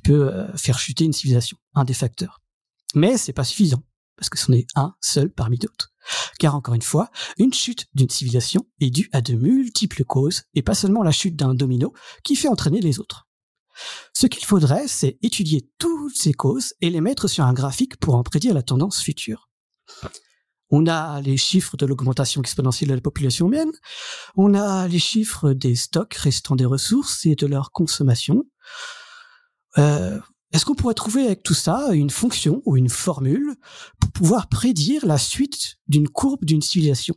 [0.09, 2.41] euh, faire chuter une civilisation, un des facteurs.
[2.93, 3.83] Mais c'est pas suffisant,
[4.15, 5.93] parce que c'en est un seul parmi d'autres.
[6.39, 10.61] Car encore une fois, une chute d'une civilisation est due à de multiples causes, et
[10.61, 11.93] pas seulement la chute d'un domino
[12.23, 13.27] qui fait entraîner les autres.
[14.13, 18.15] Ce qu'il faudrait, c'est étudier toutes ces causes et les mettre sur un graphique pour
[18.15, 19.49] en prédire la tendance future.
[20.71, 23.71] On a les chiffres de l'augmentation exponentielle de la population humaine,
[24.35, 28.43] on a les chiffres des stocks restant des ressources et de leur consommation.
[29.77, 30.19] Euh,
[30.51, 33.55] est-ce qu'on pourrait trouver avec tout ça une fonction ou une formule
[33.99, 37.15] pour pouvoir prédire la suite d'une courbe d'une civilisation?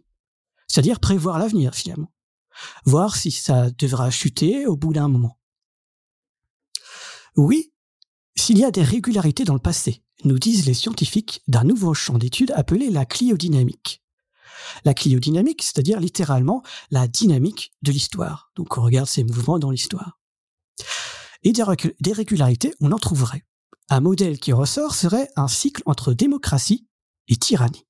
[0.67, 2.13] C'est-à-dire prévoir l'avenir finalement.
[2.85, 5.39] Voir si ça devra chuter au bout d'un moment.
[7.37, 7.73] Oui,
[8.39, 12.19] s'il y a des régularités dans le passé, nous disent les scientifiques d'un nouveau champ
[12.19, 14.03] d'étude appelé la cliodynamique.
[14.85, 18.53] La cliodynamique, c'est-à-dire littéralement la dynamique de l'histoire.
[18.55, 20.21] Donc on regarde ces mouvements dans l'histoire.
[21.43, 23.45] Et des régularités, on en trouverait.
[23.91, 26.87] Un modèle qui ressort serait un cycle entre démocratie
[27.27, 27.87] et tyrannie.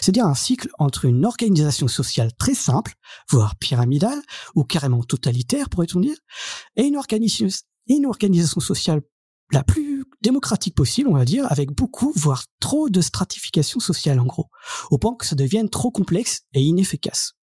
[0.00, 2.94] C'est-à-dire un cycle entre une organisation sociale très simple,
[3.30, 4.22] voire pyramidale,
[4.54, 6.16] ou carrément totalitaire, pourrait-on dire,
[6.76, 7.00] et une,
[7.88, 9.02] une organisation sociale
[9.52, 14.26] la plus démocratique possible, on va dire, avec beaucoup, voire trop de stratification sociale en
[14.26, 14.50] gros,
[14.90, 17.34] au point que ça devienne trop complexe et inefficace.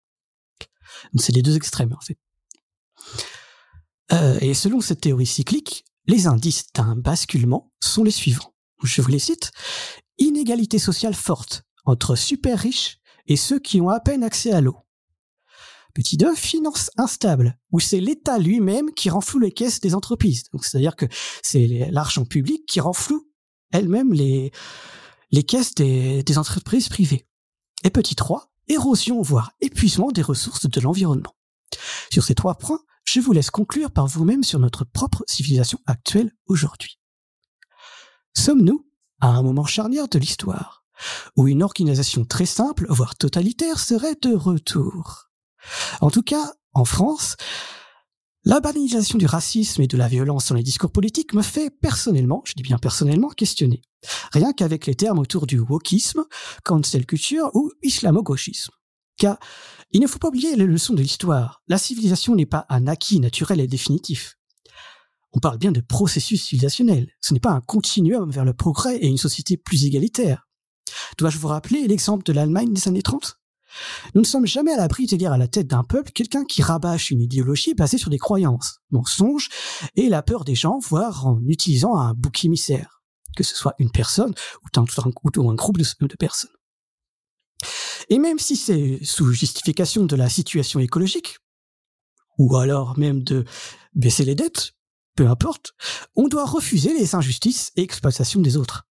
[1.16, 2.18] C'est les deux extrêmes en fait.
[4.12, 8.54] Euh, et selon cette théorie cyclique, les indices d'un basculement sont les suivants.
[8.82, 9.50] Je vous les cite.
[10.18, 14.83] Inégalité sociale forte entre super riches et ceux qui ont à peine accès à l'eau.
[15.94, 20.44] Petit 2, finance instable, où c'est l'État lui-même qui renfloue les caisses des entreprises.
[20.52, 21.06] Donc, c'est-à-dire que
[21.42, 23.30] c'est l'argent public qui renfloue
[23.72, 24.50] elle-même les,
[25.46, 27.26] caisses des, des entreprises privées.
[27.84, 31.34] Et petit 3, érosion voire épuisement des ressources de l'environnement.
[32.12, 36.32] Sur ces trois points, je vous laisse conclure par vous-même sur notre propre civilisation actuelle
[36.46, 36.98] aujourd'hui.
[38.36, 38.86] Sommes-nous
[39.20, 40.84] à un moment charnière de l'histoire,
[41.36, 45.30] où une organisation très simple, voire totalitaire, serait de retour?
[46.00, 47.36] En tout cas, en France,
[48.44, 52.42] la banalisation du racisme et de la violence dans les discours politiques me fait personnellement,
[52.44, 53.80] je dis bien personnellement, questionner.
[54.32, 56.24] Rien qu'avec les termes autour du wokisme,
[56.62, 58.72] cancel culture ou islamo-gauchisme.
[59.16, 59.38] Car
[59.92, 61.62] il ne faut pas oublier les leçons de l'histoire.
[61.68, 64.36] La civilisation n'est pas un acquis naturel et définitif.
[65.32, 67.08] On parle bien de processus civilisationnel.
[67.20, 70.46] Ce n'est pas un continuum vers le progrès et une société plus égalitaire.
[71.16, 73.38] Dois-je vous rappeler l'exemple de l'Allemagne des années 30
[74.14, 76.62] nous ne sommes jamais à l'abri de lire à la tête d'un peuple quelqu'un qui
[76.62, 79.48] rabâche une idéologie basée sur des croyances, mensonges
[79.96, 83.02] et la peur des gens, voire en utilisant un bouc émissaire,
[83.36, 86.50] que ce soit une personne ou un, groupe de, personnes.
[88.08, 91.38] Et même si c'est sous justification de la situation écologique,
[92.38, 93.44] ou alors même de
[93.94, 94.72] baisser les dettes,
[95.16, 95.74] peu importe,
[96.16, 98.86] on doit refuser les injustices et exploitations des autres.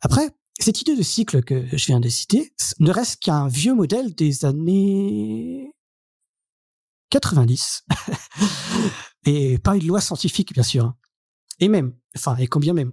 [0.00, 0.30] Après,
[0.62, 4.44] cette idée de cycle que je viens de citer ne reste qu'un vieux modèle des
[4.44, 5.74] années
[7.10, 7.84] 90.
[9.26, 10.84] et pas une loi scientifique, bien sûr.
[10.84, 10.96] hein.
[11.60, 12.92] Et même, enfin, et combien même,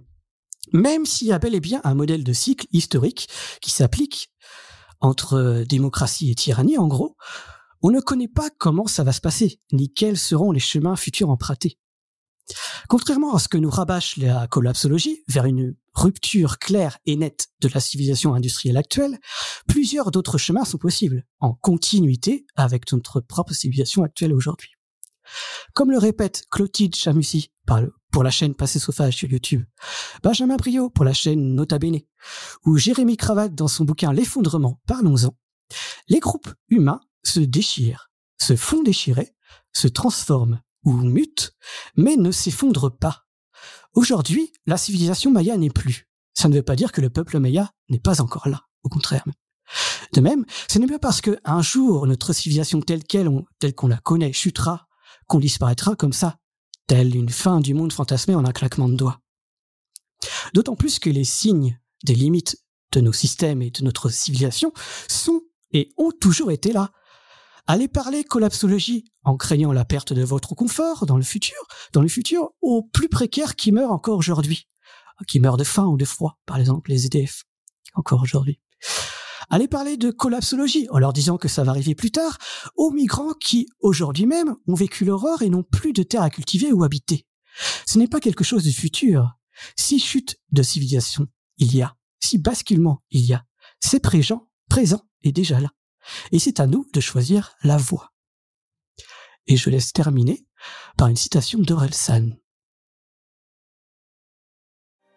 [0.72, 3.28] même s'il y a bel et bien un modèle de cycle historique
[3.60, 4.32] qui s'applique
[5.00, 7.16] entre euh, démocratie et tyrannie, en gros,
[7.82, 11.30] on ne connaît pas comment ça va se passer, ni quels seront les chemins futurs
[11.30, 11.78] empruntés.
[12.88, 17.68] Contrairement à ce que nous rabâche la collapsologie vers une rupture claire et nette de
[17.72, 19.18] la civilisation industrielle actuelle,
[19.68, 24.72] plusieurs d'autres chemins sont possibles, en continuité avec notre propre civilisation actuelle aujourd'hui.
[25.74, 27.52] Comme le répète Clotilde Chamussy
[28.10, 29.64] pour la chaîne Passé Sauvage sur YouTube,
[30.24, 32.00] Benjamin Brio pour la chaîne Nota Bene,
[32.64, 35.36] ou Jérémy Cravate dans son bouquin L'effondrement, parlons-en,
[36.08, 38.10] les groupes humains se déchirent,
[38.40, 39.36] se font déchirer,
[39.72, 41.54] se transforment ou mutent,
[41.96, 43.26] mais ne s'effondrent pas.
[43.94, 46.08] Aujourd'hui, la civilisation maya n'est plus.
[46.34, 49.24] Ça ne veut pas dire que le peuple maya n'est pas encore là, au contraire.
[50.12, 53.28] De même, ce n'est pas parce que un jour notre civilisation telle qu'elle,
[53.58, 54.88] telle qu'on la connaît, chutera,
[55.26, 56.38] qu'on disparaîtra comme ça,
[56.86, 59.20] telle une fin du monde fantasmée en un claquement de doigts.
[60.54, 62.56] D'autant plus que les signes des limites
[62.92, 64.72] de nos systèmes et de notre civilisation
[65.08, 65.42] sont
[65.72, 66.90] et ont toujours été là.
[67.72, 71.54] Allez parler collapsologie en craignant la perte de votre confort dans le futur,
[71.92, 74.66] dans le futur aux plus précaires qui meurent encore aujourd'hui,
[75.28, 77.44] qui meurent de faim ou de froid, par exemple les EDF,
[77.94, 78.58] encore aujourd'hui.
[79.50, 82.38] Allez parler de collapsologie en leur disant que ça va arriver plus tard
[82.74, 86.72] aux migrants qui, aujourd'hui même, ont vécu l'horreur et n'ont plus de terre à cultiver
[86.72, 87.24] ou habiter.
[87.86, 89.30] Ce n'est pas quelque chose du futur.
[89.76, 91.28] Si chute de civilisation
[91.58, 93.44] il y a, si basculement il y a,
[93.78, 95.70] c'est présent, présent et déjà là.
[96.32, 98.12] Et c'est à nous de choisir la voie.
[99.46, 100.44] Et je laisse terminer
[100.96, 102.36] par une citation d'Orelsan.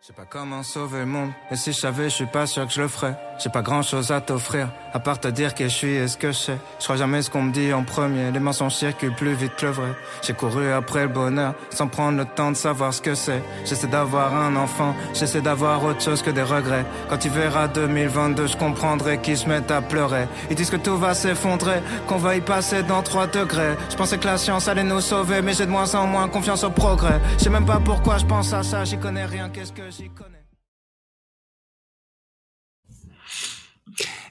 [0.01, 2.68] Je sais pas comment sauver le monde, et si je savais, je suis pas sûr
[2.68, 3.18] que je le ferais.
[3.39, 6.18] J'ai pas grand chose à t'offrir, à part te dire que je suis et ce
[6.18, 6.57] que je sais.
[6.80, 9.65] Je crois jamais ce qu'on me dit en premier, les mensonges circulent plus vite que
[9.65, 9.91] le vrai.
[10.22, 13.43] J'ai couru après le bonheur, sans prendre le temps de savoir ce que c'est.
[13.65, 16.85] J'essaie d'avoir un enfant, j'essaie d'avoir autre chose que des regrets.
[17.10, 20.27] Quand tu verras 2022, je comprendrai qu'ils se mettent à pleurer.
[20.49, 23.76] Ils disent que tout va s'effondrer, qu'on va y passer dans 3 degrés.
[23.89, 26.64] Je pensais que la science allait nous sauver, mais j'ai de moins en moins confiance
[26.64, 27.19] au progrès.
[27.39, 30.10] Je sais même pas pourquoi je pense à ça, j'y connais rien, qu'est-ce que j'y
[30.10, 30.43] connais?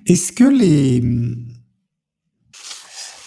[0.06, 1.02] Est-ce que les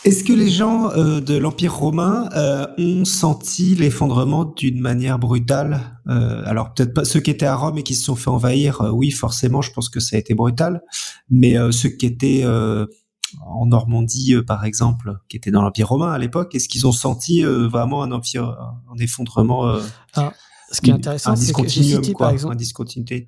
[0.06, 6.00] est-ce que les gens euh, de l'Empire romain euh, ont senti l'effondrement d'une manière brutale?
[6.08, 8.82] Euh, Alors peut-être pas ceux qui étaient à Rome et qui se sont fait envahir,
[8.94, 10.84] oui forcément, je pense que ça a été brutal.
[11.32, 16.54] Mais ceux qui étaient en Normandie, par exemple, qui étaient dans l'Empire romain à l'époque,
[16.54, 18.56] est-ce qu'ils ont senti vraiment un empire,
[18.94, 19.76] un effondrement
[20.14, 20.34] Ah,
[20.72, 23.26] ce qui est intéressant, c'est que j'ai cité par exemple, un discontinuité?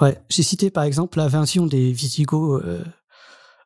[0.00, 2.84] Ouais, j'ai cité par exemple l'invasion des Visigoths euh,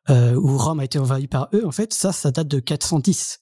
[0.09, 1.65] euh, où Rome a été envahie par eux.
[1.65, 3.39] En fait, ça, ça date de 410.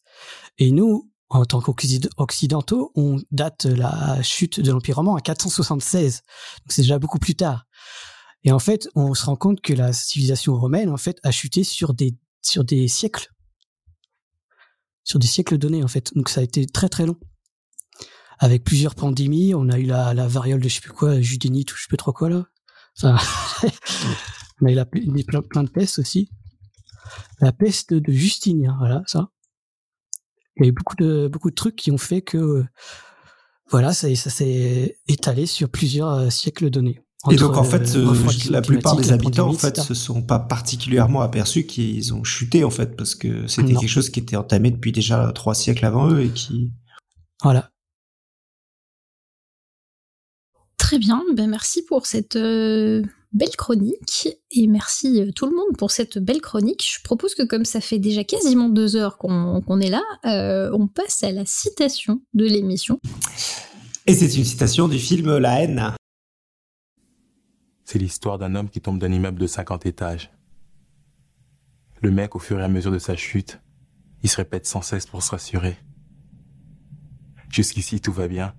[0.57, 6.15] Et nous, en tant qu'occidentaux, on date la chute de l'Empire romain à 476.
[6.15, 7.65] Donc c'est déjà beaucoup plus tard.
[8.43, 11.63] Et en fait, on se rend compte que la civilisation romaine, en fait, a chuté
[11.63, 13.29] sur des sur des siècles,
[15.03, 16.13] sur des siècles donnés, en fait.
[16.15, 17.17] Donc ça a été très très long.
[18.39, 21.73] Avec plusieurs pandémies, on a eu la, la variole de je sais plus quoi, judénite
[21.73, 22.45] ou je sais plus trop quoi là.
[23.01, 23.17] Enfin,
[24.61, 26.29] on a eu la, des plein, de pestes aussi.
[27.39, 29.29] La peste de Justinien, voilà, ça.
[30.57, 32.65] Il y a eu beaucoup de, beaucoup de trucs qui ont fait que,
[33.69, 37.01] voilà, ça, ça s'est étalé sur plusieurs euh, siècles donnés.
[37.31, 38.15] Et donc en fait, euh,
[38.49, 42.69] la plupart des habitants en fait se sont pas particulièrement aperçus qu'ils ont chuté en
[42.69, 46.21] fait parce que c'était quelque chose qui était entamé depuis déjà trois siècles avant eux
[46.21, 46.71] et qui
[47.43, 47.71] Voilà.
[50.87, 53.03] Très bien, ben merci pour cette euh,
[53.33, 56.81] belle chronique et merci euh, tout le monde pour cette belle chronique.
[56.89, 60.87] Je propose que comme ça fait déjà quasiment deux heures qu'on est là, euh, on
[60.87, 63.01] passe à la citation de l'émission.
[64.05, 65.91] et c'est une citation du film La haine.
[67.83, 70.31] C'est l'histoire d'un homme qui tombe d'un immeuble de 50 étages.
[72.01, 73.59] Le mec, au fur et à mesure de sa chute,
[74.23, 75.75] il se répète sans cesse pour se rassurer.
[77.49, 78.53] Jusqu'ici, tout va bien.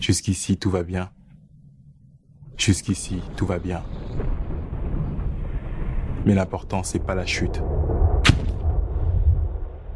[0.00, 1.10] Jusqu'ici, tout va bien.
[2.56, 3.82] Jusqu'ici, tout va bien.
[6.24, 7.62] Mais l'important, c'est pas la chute.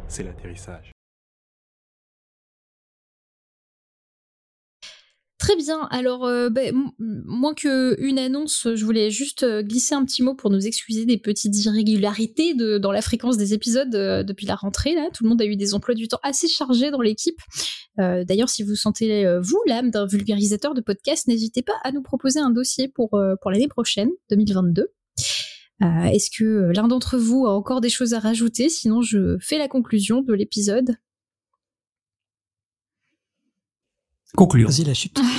[0.07, 0.90] C'est l'atterrissage.
[5.41, 5.87] Très bien.
[5.89, 10.51] Alors, euh, ben, moins qu'une annonce, je voulais juste euh, glisser un petit mot pour
[10.51, 14.93] nous excuser des petites irrégularités dans la fréquence des épisodes euh, depuis la rentrée.
[14.93, 17.39] Là, tout le monde a eu des emplois du temps assez chargés dans l'équipe.
[17.97, 22.39] D'ailleurs, si vous sentez vous l'âme d'un vulgarisateur de podcast, n'hésitez pas à nous proposer
[22.39, 24.87] un dossier pour pour l'année prochaine, 2022.
[25.83, 28.69] Euh, Est-ce que l'un d'entre vous a encore des choses à rajouter?
[28.69, 30.95] Sinon, je fais la conclusion de l'épisode.
[34.35, 34.69] Conclure.
[34.69, 35.19] Vas-y, la chute.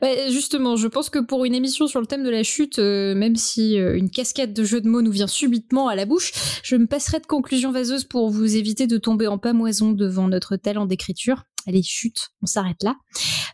[0.00, 3.16] Ouais, justement, je pense que pour une émission sur le thème de la chute, euh,
[3.16, 6.32] même si euh, une cascade de jeux de mots nous vient subitement à la bouche,
[6.62, 10.56] je me passerai de conclusion vaseuse pour vous éviter de tomber en pamoison devant notre
[10.56, 11.44] talent d'écriture.
[11.68, 12.96] Allez, chute, on s'arrête là.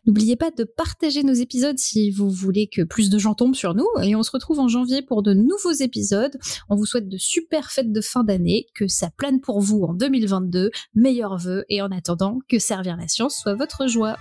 [0.07, 3.75] N'oubliez pas de partager nos épisodes si vous voulez que plus de gens tombent sur
[3.75, 3.89] nous.
[4.05, 6.39] Et on se retrouve en janvier pour de nouveaux épisodes.
[6.69, 9.95] On vous souhaite de super fêtes de fin d'année, que ça plane pour vous en
[9.95, 10.71] 2022.
[10.95, 14.17] Meilleurs vœux et en attendant, que servir la science soit votre joie.